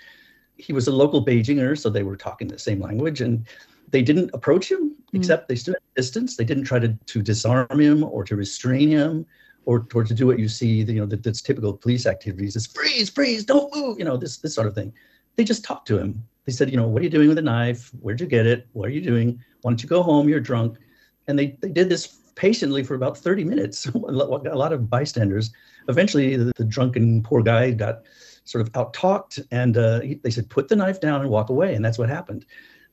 He 0.56 0.72
was 0.72 0.86
a 0.86 0.92
local 0.92 1.24
Beijinger, 1.24 1.76
so 1.76 1.90
they 1.90 2.04
were 2.04 2.16
talking 2.16 2.46
the 2.46 2.58
same 2.58 2.80
language, 2.80 3.20
and 3.20 3.46
they 3.90 4.02
didn't 4.02 4.30
approach 4.34 4.70
him, 4.70 4.90
mm. 4.90 5.18
except 5.18 5.48
they 5.48 5.56
stood 5.56 5.74
at 5.74 5.82
distance. 5.96 6.36
They 6.36 6.44
didn't 6.44 6.64
try 6.64 6.78
to, 6.78 6.88
to 6.88 7.22
disarm 7.22 7.80
him 7.80 8.04
or 8.04 8.22
to 8.24 8.36
restrain 8.36 8.88
him 8.88 9.26
or, 9.68 9.86
or 9.94 10.02
to 10.02 10.14
do 10.14 10.26
what 10.26 10.38
you 10.38 10.48
see, 10.48 10.80
you 10.80 10.94
know, 10.94 11.04
that, 11.04 11.22
that's 11.22 11.42
typical 11.42 11.74
police 11.74 12.06
activities 12.06 12.56
is 12.56 12.66
freeze, 12.66 13.10
freeze, 13.10 13.44
don't 13.44 13.72
move, 13.76 13.98
you 13.98 14.04
know, 14.04 14.16
this, 14.16 14.38
this 14.38 14.54
sort 14.54 14.66
of 14.66 14.74
thing. 14.74 14.90
They 15.36 15.44
just 15.44 15.62
talked 15.62 15.86
to 15.88 15.98
him. 15.98 16.24
They 16.46 16.52
said, 16.52 16.70
you 16.70 16.78
know, 16.78 16.88
what 16.88 17.02
are 17.02 17.04
you 17.04 17.10
doing 17.10 17.28
with 17.28 17.36
a 17.36 17.42
knife? 17.42 17.90
Where'd 18.00 18.18
you 18.18 18.26
get 18.26 18.46
it? 18.46 18.66
What 18.72 18.88
are 18.88 18.92
you 18.92 19.02
doing? 19.02 19.38
Why 19.60 19.70
don't 19.70 19.82
you 19.82 19.88
go 19.88 20.02
home? 20.02 20.26
You're 20.26 20.40
drunk. 20.40 20.78
And 21.26 21.38
they, 21.38 21.58
they 21.60 21.68
did 21.68 21.90
this 21.90 22.06
patiently 22.34 22.82
for 22.82 22.94
about 22.94 23.18
30 23.18 23.44
minutes. 23.44 23.84
a 23.94 23.98
lot 23.98 24.72
of 24.72 24.88
bystanders. 24.88 25.50
Eventually, 25.86 26.34
the, 26.36 26.50
the 26.56 26.64
drunken 26.64 27.22
poor 27.22 27.42
guy 27.42 27.70
got 27.72 28.04
sort 28.44 28.66
of 28.66 28.74
out 28.74 28.94
talked, 28.94 29.38
and 29.50 29.76
uh, 29.76 30.00
he, 30.00 30.14
they 30.14 30.30
said, 30.30 30.48
put 30.48 30.68
the 30.68 30.76
knife 30.76 30.98
down 30.98 31.20
and 31.20 31.28
walk 31.28 31.50
away. 31.50 31.74
And 31.74 31.84
that's 31.84 31.98
what 31.98 32.08
happened 32.08 32.46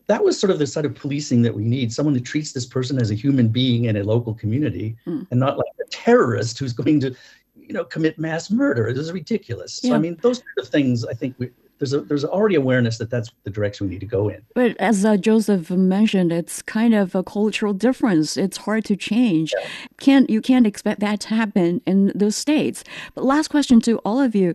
that 0.07 0.23
was 0.23 0.39
sort 0.39 0.51
of 0.51 0.59
the 0.59 0.67
side 0.67 0.85
of 0.85 0.95
policing 0.95 1.41
that 1.41 1.55
we 1.55 1.63
need 1.63 1.91
someone 1.91 2.13
who 2.13 2.21
treats 2.21 2.51
this 2.51 2.65
person 2.65 2.99
as 2.99 3.11
a 3.11 3.15
human 3.15 3.47
being 3.47 3.85
in 3.85 3.97
a 3.97 4.03
local 4.03 4.33
community 4.33 4.95
mm. 5.07 5.25
and 5.31 5.39
not 5.39 5.57
like 5.57 5.67
a 5.81 5.89
terrorist 5.89 6.59
who's 6.59 6.73
going 6.73 6.99
to 6.99 7.15
you 7.55 7.73
know 7.73 7.83
commit 7.83 8.19
mass 8.19 8.51
murder 8.51 8.93
this 8.93 9.05
is 9.05 9.11
ridiculous 9.11 9.79
yeah. 9.83 9.89
so 9.89 9.95
i 9.95 9.99
mean 9.99 10.17
those 10.21 10.39
kind 10.39 10.59
of 10.59 10.67
things 10.67 11.05
i 11.05 11.13
think 11.13 11.33
we, 11.39 11.49
there's 11.79 11.93
a 11.93 12.01
there's 12.01 12.23
already 12.23 12.55
awareness 12.55 12.97
that 12.97 13.09
that's 13.09 13.31
the 13.43 13.49
direction 13.49 13.87
we 13.87 13.93
need 13.93 13.99
to 13.99 14.05
go 14.05 14.29
in. 14.29 14.41
But 14.53 14.77
as 14.77 15.03
uh, 15.03 15.17
Josef 15.17 15.69
mentioned, 15.69 16.31
it's 16.31 16.61
kind 16.61 16.93
of 16.93 17.15
a 17.15 17.23
cultural 17.23 17.73
difference. 17.73 18.37
It's 18.37 18.57
hard 18.57 18.85
to 18.85 18.95
change. 18.95 19.53
Yeah. 19.57 19.67
Can't 19.99 20.29
you 20.29 20.41
can't 20.41 20.65
expect 20.65 21.01
that 21.01 21.19
to 21.21 21.29
happen 21.29 21.81
in 21.85 22.11
those 22.15 22.35
states. 22.35 22.83
But 23.13 23.25
last 23.25 23.49
question 23.49 23.81
to 23.81 23.97
all 23.99 24.21
of 24.21 24.35
you. 24.35 24.53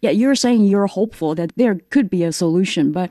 Yeah, 0.00 0.10
you're 0.10 0.34
saying 0.34 0.64
you're 0.64 0.86
hopeful 0.86 1.34
that 1.34 1.52
there 1.56 1.76
could 1.90 2.08
be 2.08 2.24
a 2.24 2.32
solution, 2.32 2.90
but 2.90 3.10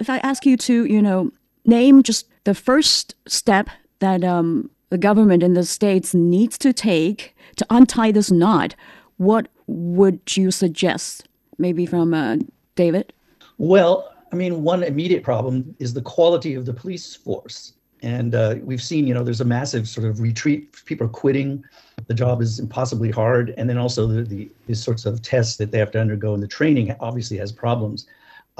if 0.00 0.10
I 0.10 0.18
ask 0.18 0.46
you 0.46 0.56
to, 0.56 0.84
you 0.86 1.00
know, 1.00 1.30
name 1.64 2.02
just 2.02 2.26
the 2.44 2.54
first 2.54 3.14
step 3.28 3.68
that 4.00 4.24
um, 4.24 4.70
the 4.88 4.98
government 4.98 5.42
in 5.42 5.52
the 5.52 5.64
states 5.64 6.14
needs 6.14 6.58
to 6.58 6.72
take 6.72 7.36
to 7.56 7.66
untie 7.70 8.10
this 8.10 8.30
knot, 8.30 8.74
what 9.18 9.48
would 9.66 10.36
you 10.36 10.50
suggest? 10.50 11.28
Maybe 11.58 11.84
from 11.84 12.14
uh, 12.14 12.38
David? 12.74 13.12
Well, 13.58 14.12
I 14.32 14.36
mean, 14.36 14.62
one 14.62 14.82
immediate 14.82 15.22
problem 15.22 15.76
is 15.78 15.92
the 15.92 16.02
quality 16.02 16.54
of 16.54 16.64
the 16.64 16.72
police 16.72 17.14
force. 17.14 17.74
And 18.02 18.34
uh, 18.34 18.54
we've 18.62 18.82
seen, 18.82 19.06
you 19.06 19.12
know, 19.12 19.22
there's 19.22 19.42
a 19.42 19.44
massive 19.44 19.86
sort 19.86 20.06
of 20.06 20.20
retreat. 20.20 20.74
People 20.86 21.06
are 21.06 21.10
quitting. 21.10 21.62
The 22.06 22.14
job 22.14 22.40
is 22.40 22.58
impossibly 22.58 23.10
hard. 23.10 23.52
And 23.58 23.68
then 23.68 23.76
also 23.76 24.06
the, 24.06 24.22
the 24.22 24.50
these 24.66 24.82
sorts 24.82 25.04
of 25.04 25.20
tests 25.20 25.58
that 25.58 25.70
they 25.70 25.78
have 25.78 25.90
to 25.90 26.00
undergo 26.00 26.32
and 26.32 26.42
the 26.42 26.48
training 26.48 26.96
obviously 27.00 27.36
has 27.36 27.52
problems. 27.52 28.06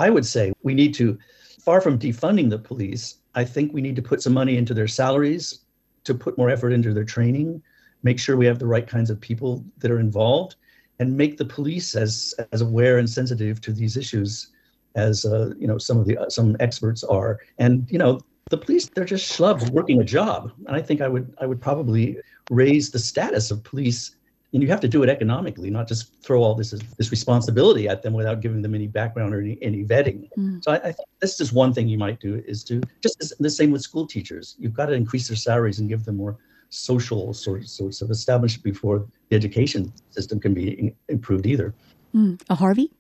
I 0.01 0.09
would 0.09 0.25
say 0.25 0.53
we 0.63 0.73
need 0.73 0.95
to, 0.95 1.19
far 1.61 1.81
from 1.83 1.99
defunding 1.99 2.49
the 2.49 2.59
police, 2.59 3.17
I 3.35 3.45
think 3.45 3.73
we 3.73 3.83
need 3.83 3.97
to 3.97 4.03
put 4.03 4.23
some 4.23 4.33
money 4.33 4.57
into 4.57 4.73
their 4.73 4.89
salaries, 4.89 5.61
to 6.05 6.15
put 6.15 6.39
more 6.39 6.49
effort 6.49 6.73
into 6.73 6.95
their 6.95 7.05
training, 7.05 7.63
make 8.03 8.19
sure 8.19 8.37
we 8.37 8.47
have 8.47 8.59
the 8.59 8.67
right 8.67 8.87
kinds 8.87 9.11
of 9.11 9.21
people 9.21 9.63
that 9.79 9.91
are 9.91 10.01
involved, 10.01 10.57
and 10.99 11.17
make 11.17 11.37
the 11.37 11.45
police 11.45 11.95
as 11.95 12.35
as 12.53 12.63
aware 12.63 12.97
and 12.99 13.09
sensitive 13.09 13.61
to 13.61 13.73
these 13.73 13.99
issues 13.99 14.49
as 14.95 15.27
uh, 15.27 15.53
you 15.59 15.67
know 15.67 15.79
some 15.79 15.99
of 15.99 16.07
the 16.07 16.17
uh, 16.17 16.31
some 16.31 16.57
experts 16.61 17.05
are. 17.05 17.39
And 17.59 17.87
you 17.91 17.99
know 17.99 18.21
the 18.49 18.59
police 18.59 18.87
they're 18.89 19.05
just 19.05 19.31
schlubs 19.31 19.69
working 19.71 20.01
a 20.01 20.05
job. 20.05 20.51
And 20.67 20.75
I 20.75 20.83
think 20.83 21.03
I 21.03 21.09
would 21.09 21.35
I 21.43 21.47
would 21.47 21.61
probably 21.61 22.19
raise 22.51 22.91
the 22.91 22.99
status 22.99 23.51
of 23.51 23.63
police 23.65 24.17
and 24.53 24.63
you 24.63 24.69
have 24.69 24.81
to 24.81 24.89
do 24.89 25.03
it 25.03 25.09
economically, 25.09 25.71
not 25.71 25.87
just 25.87 26.13
throw 26.23 26.43
all 26.43 26.55
this 26.55 26.71
this 26.99 27.11
responsibility 27.11 27.89
at 27.89 28.03
them 28.03 28.13
without 28.13 28.41
giving 28.41 28.63
them 28.63 28.75
any 28.75 28.87
background 28.87 29.35
or 29.35 29.41
any, 29.41 29.59
any 29.63 29.85
vetting. 29.85 30.29
Mm. 30.37 30.63
So 30.65 30.73
I, 30.73 30.77
I, 30.77 30.93
think 30.93 31.09
this 31.21 31.33
is 31.33 31.39
just 31.39 31.53
one 31.53 31.73
thing 31.73 31.89
you 31.89 31.99
might 31.99 32.21
do 32.21 32.43
is 32.47 32.65
to 32.65 32.81
just 33.01 33.35
the 33.39 33.51
same 33.51 33.71
with 33.71 33.83
school 33.83 34.07
teachers. 34.07 34.57
You've 34.59 34.75
got 34.75 34.87
to 34.87 34.93
increase 34.93 35.29
their 35.29 35.37
salaries 35.37 35.79
and 35.79 35.89
give 35.89 36.05
them 36.05 36.17
more 36.17 36.37
social 36.71 37.33
sorts, 37.35 37.73
sorts 37.73 38.01
of 38.01 38.11
established 38.11 38.63
before 38.63 39.07
the 39.29 39.37
education 39.37 39.93
system 40.11 40.41
can 40.41 40.55
be 40.55 40.95
improved 41.09 41.47
either. 41.47 41.75
Mm. 42.15 42.41
Uh, 42.49 42.55
Harvey? 42.55 42.91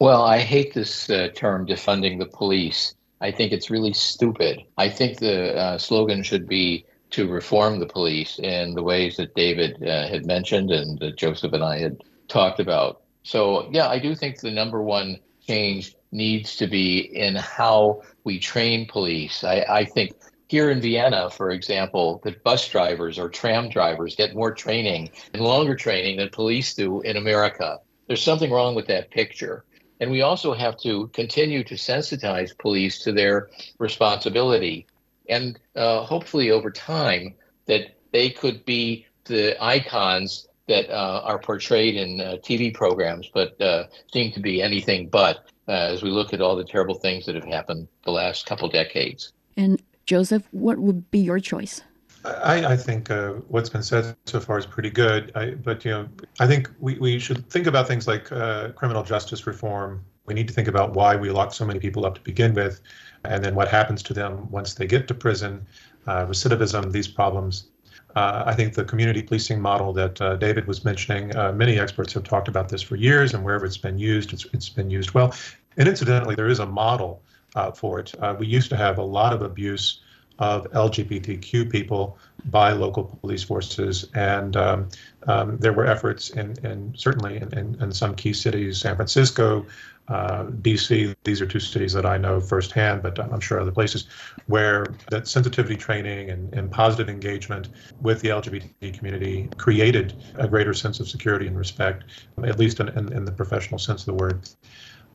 Well, 0.00 0.22
I 0.22 0.38
hate 0.38 0.74
this 0.74 1.08
uh, 1.08 1.28
term 1.34 1.66
defunding 1.66 2.18
the 2.18 2.26
police. 2.26 2.94
I 3.20 3.30
think 3.30 3.52
it's 3.52 3.70
really 3.70 3.92
stupid. 3.92 4.62
I 4.76 4.88
think 4.88 5.18
the 5.18 5.56
uh, 5.56 5.78
slogan 5.78 6.22
should 6.22 6.48
be 6.48 6.84
to 7.14 7.28
reform 7.28 7.78
the 7.78 7.86
police 7.86 8.40
in 8.40 8.74
the 8.74 8.82
ways 8.82 9.16
that 9.16 9.34
David 9.36 9.80
uh, 9.82 10.08
had 10.08 10.26
mentioned 10.26 10.72
and 10.72 10.98
that 10.98 11.16
Josef 11.16 11.52
and 11.52 11.62
I 11.62 11.78
had 11.78 12.02
talked 12.26 12.58
about. 12.58 13.02
So, 13.22 13.68
yeah, 13.70 13.88
I 13.88 14.00
do 14.00 14.16
think 14.16 14.40
the 14.40 14.50
number 14.50 14.82
one 14.82 15.20
change 15.46 15.94
needs 16.10 16.56
to 16.56 16.66
be 16.66 16.98
in 16.98 17.36
how 17.36 18.02
we 18.24 18.40
train 18.40 18.86
police. 18.88 19.44
I, 19.44 19.64
I 19.68 19.84
think 19.84 20.14
here 20.48 20.70
in 20.70 20.80
Vienna, 20.80 21.30
for 21.30 21.50
example, 21.50 22.20
that 22.24 22.42
bus 22.42 22.68
drivers 22.68 23.16
or 23.16 23.28
tram 23.28 23.68
drivers 23.68 24.16
get 24.16 24.34
more 24.34 24.52
training 24.52 25.10
and 25.32 25.42
longer 25.42 25.76
training 25.76 26.16
than 26.16 26.30
police 26.30 26.74
do 26.74 27.00
in 27.02 27.16
America. 27.16 27.78
There's 28.08 28.22
something 28.22 28.50
wrong 28.50 28.74
with 28.74 28.88
that 28.88 29.12
picture. 29.12 29.64
And 30.00 30.10
we 30.10 30.22
also 30.22 30.52
have 30.52 30.76
to 30.78 31.06
continue 31.08 31.62
to 31.64 31.74
sensitize 31.74 32.58
police 32.58 32.98
to 33.04 33.12
their 33.12 33.50
responsibility 33.78 34.86
and 35.28 35.58
uh, 35.76 36.02
hopefully 36.04 36.50
over 36.50 36.70
time 36.70 37.34
that 37.66 37.96
they 38.12 38.30
could 38.30 38.64
be 38.64 39.06
the 39.24 39.56
icons 39.62 40.48
that 40.68 40.88
uh, 40.90 41.20
are 41.24 41.38
portrayed 41.38 41.96
in 41.96 42.20
uh, 42.20 42.36
TV 42.42 42.72
programs, 42.72 43.28
but 43.32 43.60
uh, 43.60 43.84
seem 44.12 44.32
to 44.32 44.40
be 44.40 44.62
anything 44.62 45.08
but 45.08 45.46
uh, 45.68 45.72
as 45.72 46.02
we 46.02 46.10
look 46.10 46.32
at 46.32 46.40
all 46.40 46.56
the 46.56 46.64
terrible 46.64 46.94
things 46.94 47.26
that 47.26 47.34
have 47.34 47.44
happened 47.44 47.88
the 48.04 48.10
last 48.10 48.46
couple 48.46 48.68
decades. 48.68 49.32
And 49.56 49.80
Josef, 50.06 50.46
what 50.52 50.78
would 50.78 51.10
be 51.10 51.18
your 51.18 51.38
choice? 51.38 51.82
I, 52.24 52.64
I 52.64 52.76
think 52.76 53.10
uh, 53.10 53.32
what's 53.48 53.68
been 53.68 53.82
said 53.82 54.16
so 54.24 54.40
far 54.40 54.58
is 54.58 54.64
pretty 54.64 54.88
good. 54.88 55.30
I, 55.34 55.50
but 55.50 55.84
you 55.84 55.90
know, 55.90 56.08
I 56.40 56.46
think 56.46 56.70
we, 56.78 56.98
we 56.98 57.18
should 57.18 57.48
think 57.50 57.66
about 57.66 57.86
things 57.86 58.06
like 58.08 58.24
criminal 58.24 59.02
justice 59.02 59.46
reform. 59.46 60.02
We 60.26 60.34
need 60.34 60.48
to 60.48 60.54
think 60.54 60.68
about 60.68 60.94
why 60.94 61.16
we 61.16 61.30
lock 61.30 61.52
so 61.52 61.66
many 61.66 61.78
people 61.78 62.06
up 62.06 62.14
to 62.14 62.20
begin 62.22 62.54
with 62.54 62.80
and 63.24 63.44
then 63.44 63.54
what 63.54 63.68
happens 63.68 64.02
to 64.04 64.14
them 64.14 64.50
once 64.50 64.74
they 64.74 64.86
get 64.86 65.08
to 65.08 65.14
prison, 65.14 65.66
uh, 66.06 66.26
recidivism, 66.26 66.92
these 66.92 67.08
problems. 67.08 67.68
Uh, 68.16 68.44
I 68.46 68.54
think 68.54 68.74
the 68.74 68.84
community 68.84 69.22
policing 69.22 69.60
model 69.60 69.92
that 69.94 70.20
uh, 70.20 70.36
David 70.36 70.66
was 70.66 70.84
mentioning, 70.84 71.34
uh, 71.36 71.52
many 71.52 71.78
experts 71.78 72.12
have 72.12 72.24
talked 72.24 72.48
about 72.48 72.68
this 72.68 72.80
for 72.80 72.96
years, 72.96 73.34
and 73.34 73.44
wherever 73.44 73.66
it's 73.66 73.76
been 73.76 73.98
used, 73.98 74.32
it's, 74.32 74.46
it's 74.52 74.68
been 74.68 74.88
used 74.88 75.12
well. 75.12 75.34
And 75.76 75.88
incidentally, 75.88 76.36
there 76.36 76.46
is 76.46 76.60
a 76.60 76.66
model 76.66 77.22
uh, 77.56 77.72
for 77.72 77.98
it. 77.98 78.14
Uh, 78.20 78.36
we 78.38 78.46
used 78.46 78.70
to 78.70 78.76
have 78.76 78.98
a 78.98 79.02
lot 79.02 79.32
of 79.32 79.42
abuse 79.42 80.00
of 80.38 80.70
LGBTQ 80.70 81.70
people 81.70 82.18
by 82.46 82.72
local 82.72 83.04
police 83.04 83.42
forces. 83.42 84.06
And 84.14 84.56
um, 84.56 84.88
um, 85.26 85.56
there 85.58 85.72
were 85.72 85.86
efforts 85.86 86.30
in, 86.30 86.54
in 86.64 86.94
certainly 86.96 87.36
in, 87.36 87.56
in, 87.56 87.82
in, 87.82 87.92
some 87.92 88.14
key 88.14 88.32
cities, 88.32 88.80
San 88.80 88.96
Francisco, 88.96 89.64
uh, 90.08 90.44
DC, 90.44 91.14
these 91.24 91.40
are 91.40 91.46
two 91.46 91.60
cities 91.60 91.94
that 91.94 92.04
I 92.04 92.18
know 92.18 92.38
firsthand, 92.38 93.02
but 93.02 93.18
I'm 93.18 93.40
sure 93.40 93.58
other 93.58 93.72
places 93.72 94.06
where 94.46 94.86
that 95.10 95.26
sensitivity 95.26 95.76
training 95.76 96.28
and, 96.28 96.52
and 96.52 96.70
positive 96.70 97.08
engagement 97.08 97.70
with 98.02 98.20
the 98.20 98.28
LGBT 98.28 98.96
community 98.96 99.48
created 99.56 100.22
a 100.36 100.46
greater 100.46 100.74
sense 100.74 101.00
of 101.00 101.08
security 101.08 101.46
and 101.46 101.56
respect, 101.56 102.04
at 102.44 102.58
least 102.58 102.80
in, 102.80 102.88
in, 102.90 103.12
in 103.14 103.24
the 103.24 103.32
professional 103.32 103.78
sense 103.78 104.02
of 104.02 104.06
the 104.06 104.14
word. 104.14 104.46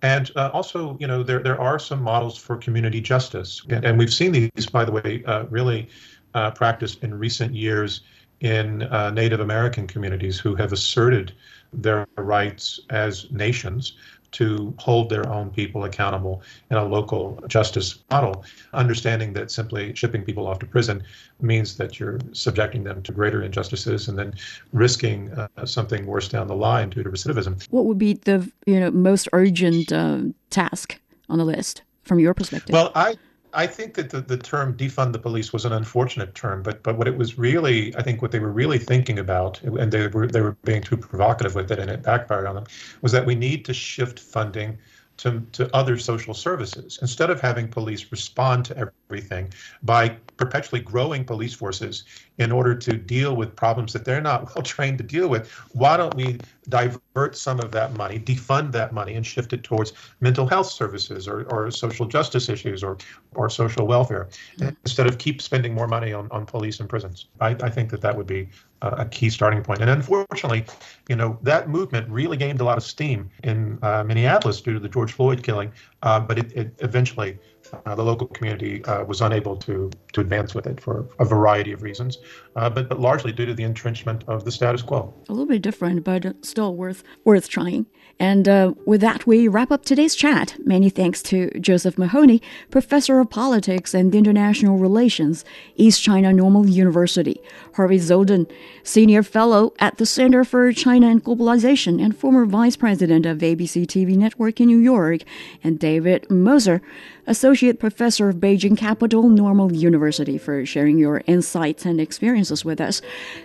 And 0.02 0.32
uh, 0.36 0.50
also, 0.54 0.98
you 1.00 1.08
know, 1.08 1.24
there, 1.24 1.40
there 1.40 1.60
are 1.60 1.78
some 1.78 2.02
models 2.02 2.38
for 2.38 2.58
community 2.58 3.02
justice. 3.02 3.62
And, 3.70 3.86
and 3.86 4.00
we've 4.00 4.14
seen 4.14 4.32
these, 4.32 4.68
by 4.72 4.86
the 4.86 4.92
way, 4.92 5.24
uh, 5.26 5.44
really 5.50 5.90
uh, 6.34 6.52
practiced 6.52 7.04
in 7.04 7.18
recent 7.18 7.54
years 7.54 8.02
in 8.42 8.84
uh, 8.84 9.12
Native 9.12 9.40
American 9.40 9.88
communities 9.88 10.40
who 10.40 10.56
have 10.56 10.72
asserted 10.72 11.34
their 11.74 12.08
rights 12.18 12.80
as 12.90 13.30
nations 13.32 13.94
to 14.32 14.74
hold 14.78 15.10
their 15.10 15.28
own 15.28 15.50
people 15.50 15.86
accountable 15.86 16.42
in 16.70 16.78
a 16.78 16.86
local 16.86 17.42
justice 17.48 18.00
model, 18.12 18.44
understanding 18.74 19.34
that 19.34 19.50
simply 19.50 19.94
shipping 19.96 20.24
people 20.24 20.48
off 20.48 20.60
to 20.60 20.66
prison 20.66 21.04
means 21.42 21.78
that 21.78 22.00
you're 22.00 22.20
subjecting 22.32 22.84
them 22.84 23.02
to 23.04 23.12
greater 23.12 23.42
injustices 23.42 24.08
and 24.08 24.18
then 24.18 24.34
risking 24.72 25.32
uh, 25.32 25.66
something 25.66 26.06
worse 26.06 26.28
down 26.28 26.48
the 26.48 26.56
line 26.56 26.90
due 26.90 27.04
to 27.04 27.10
recidivism. 27.10 27.66
What 27.72 27.86
would 27.86 27.98
be 27.98 28.14
the 28.14 28.50
you 28.66 28.80
know 28.80 28.92
most 28.92 29.28
urgent 29.34 29.92
uh, 29.92 30.22
task 30.50 31.00
on 31.28 31.40
the 31.40 31.46
list 31.46 31.82
from 32.04 32.20
your 32.20 32.34
perspective? 32.34 32.74
Well, 32.74 32.92
I 32.94 33.18
I 33.54 33.66
think 33.68 33.96
that 33.96 34.12
the, 34.12 34.22
the 34.22 34.38
term 34.38 34.76
defund 34.78 35.14
the 35.14 35.20
police 35.20 35.52
was 35.52 35.66
an 35.66 35.74
unfortunate 35.74 36.36
term, 36.36 36.62
but 36.62 36.84
but 36.84 36.98
what 36.98 37.08
it 37.08 37.18
was 37.18 37.38
really, 37.38 37.96
I 37.96 38.04
think 38.04 38.22
what 38.22 38.32
they 38.32 38.40
were 38.40 38.52
really 38.52 38.78
thinking 38.78 39.18
about, 39.18 39.62
and 39.64 39.92
they 39.92 40.08
were 40.08 40.28
they 40.28 40.42
were 40.42 40.56
being 40.64 40.82
too 40.82 40.98
provocative 40.98 41.56
with 41.56 41.72
it, 41.72 41.80
and 41.80 41.90
it 41.90 42.04
backfired 42.04 42.46
on 42.46 42.56
them, 42.56 42.66
was 43.02 43.12
that 43.12 43.26
we 43.26 43.36
need 43.36 43.66
to 43.66 43.74
shift 43.74 44.20
funding 44.20 44.78
to, 45.20 45.42
to 45.52 45.76
other 45.76 45.98
social 45.98 46.34
services 46.34 46.98
instead 47.02 47.30
of 47.30 47.42
having 47.42 47.68
police 47.68 48.10
respond 48.10 48.64
to 48.64 48.90
everything 49.10 49.52
by 49.84 50.10
perpetually 50.38 50.80
growing 50.82 51.26
police 51.26 51.54
forces 51.54 52.06
in 52.38 52.54
order 52.54 52.74
to 52.74 52.94
deal 52.96 53.36
with 53.36 53.54
problems 53.54 53.92
that 53.92 54.06
they're 54.06 54.22
not 54.22 54.46
well 54.56 54.64
trained 54.64 54.98
to 54.98 55.04
deal 55.04 55.28
with 55.28 55.52
why 55.74 55.98
don't 55.98 56.16
we 56.16 56.40
divert 56.70 57.36
some 57.36 57.60
of 57.60 57.70
that 57.72 57.94
money 57.98 58.18
defund 58.18 58.72
that 58.72 58.94
money 58.94 59.16
and 59.16 59.26
shift 59.26 59.52
it 59.52 59.62
towards 59.62 59.92
mental 60.22 60.48
health 60.48 60.68
services 60.68 61.28
or, 61.28 61.44
or 61.52 61.70
social 61.70 62.06
justice 62.06 62.48
issues 62.48 62.82
or 62.82 62.98
or 63.36 63.50
social 63.50 63.86
welfare 63.86 64.30
mm-hmm. 64.58 64.70
instead 64.86 65.06
of 65.06 65.18
keep 65.18 65.42
spending 65.42 65.74
more 65.74 65.88
money 65.88 66.14
on, 66.14 66.30
on 66.32 66.46
police 66.46 66.80
and 66.80 66.88
prisons 66.88 67.28
I, 67.42 67.50
I 67.62 67.70
think 67.70 67.90
that 67.92 68.02
that 68.02 68.16
would 68.16 68.28
be 68.28 68.48
a 68.82 69.06
key 69.06 69.30
starting 69.30 69.64
point. 69.64 69.82
And 69.82 69.90
unfortunately, 69.90 70.66
you 71.08 71.16
know, 71.16 71.38
that 71.44 71.70
movement 71.70 72.10
really 72.10 72.38
gained 72.38 72.62
a 72.62 72.64
lot 72.64 72.78
of 72.78 72.84
steam 72.84 73.30
in 73.44 73.80
uh, 73.82 74.04
Minneapolis 74.04 74.62
due 74.62 74.74
to 74.74 74.80
the 74.80 74.90
George 74.90 75.14
Floyd 75.14 75.44
killing, 75.44 75.72
uh, 76.04 76.20
but 76.20 76.40
it, 76.40 76.52
it, 76.54 76.74
eventually 76.80 77.38
uh, 77.86 77.96
the 77.96 78.04
local 78.04 78.28
community 78.28 78.84
uh, 78.86 79.04
was 79.04 79.22
unable 79.22 79.56
to 79.58 79.92
to 80.14 80.22
advance 80.22 80.56
with 80.56 80.66
it 80.66 80.82
for 80.82 81.08
a 81.20 81.26
variety 81.26 81.72
of 81.72 81.84
reasons, 81.84 82.18
uh, 82.56 82.70
but, 82.70 82.90
but 82.90 83.00
largely 83.00 83.32
due 83.32 83.46
to 83.46 83.54
the 83.54 83.64
entrenchment 83.64 84.24
of 84.28 84.44
the 84.44 84.52
status 84.52 84.82
quo. 84.82 85.14
A 85.30 85.32
little 85.32 85.46
bit 85.46 85.62
different, 85.62 86.04
but 86.04 86.26
still 86.46 86.76
worth 86.76 87.04
worth 87.26 87.50
trying. 87.50 87.86
And 88.22 88.50
uh, 88.50 88.74
with 88.86 89.00
that, 89.00 89.26
we 89.26 89.48
wrap 89.48 89.72
up 89.72 89.86
today's 89.86 90.14
chat. 90.14 90.56
Many 90.66 90.90
thanks 90.90 91.22
to 91.24 91.50
Josef 91.62 91.98
Mahoney, 91.98 92.42
professor 92.70 93.20
of 93.22 93.30
politics 93.30 93.94
and 93.94 94.14
international 94.14 94.78
relations, 94.78 95.46
East 95.76 96.04
China 96.04 96.34
Normal 96.34 96.68
University, 96.68 97.40
Harvey 97.76 97.98
Dzodin, 97.98 98.52
senior 98.84 99.24
fellow 99.24 99.74
at 99.80 99.98
the 99.98 100.06
Center 100.06 100.44
for 100.44 100.74
China 100.74 101.08
and 101.08 101.24
Globalization 101.24 102.04
and 102.04 102.18
former 102.18 102.46
vice 102.46 102.76
president 102.76 103.26
of 103.26 103.38
ABC 103.38 103.86
TV 103.86 104.18
Network 104.18 104.60
in 104.60 104.68
New 104.68 104.80
York, 104.80 105.22
and 105.64 105.80
David 105.80 106.30
Moser, 106.30 106.82
associate 107.30 107.80
professor 107.80 108.28
of 108.28 108.38
Beijing 108.38 108.78
Capital 108.78 109.30
Normal 109.30 109.72
University, 109.72 110.38
for 110.38 110.66
sharing 110.66 110.98
your 110.98 111.22
insights 111.28 111.86
and 111.86 112.02
experiences 112.02 112.66
with 112.66 112.82
us. 112.82 113.02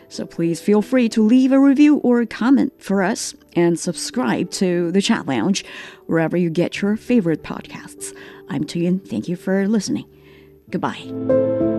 So 0.09 0.27
please 0.27 0.61
feel 0.61 0.83
free 0.83 1.09
to 1.11 1.23
leave 1.23 1.53
a 1.53 1.61
review 1.61 1.99
or 1.99 2.21
a 2.21 2.27
comment 2.27 2.73
for 2.83 3.03
us 3.03 3.35
and 3.55 3.79
subscribe 3.79 4.51
to 4.53 4.91
the 4.91 5.03
Chat 5.03 5.27
Lounge 5.27 5.65
wherever 6.07 6.37
you 6.37 6.51
get 6.51 6.81
your 6.81 6.97
favorite 6.97 7.43
podcasts. 7.45 8.17
I'm 8.49 8.65
Tu 8.65 8.81
Yun. 8.81 8.99
Thank 9.01 9.29
you 9.29 9.37
for 9.37 9.69
listening. 9.69 10.07
Goodbye. 10.71 11.74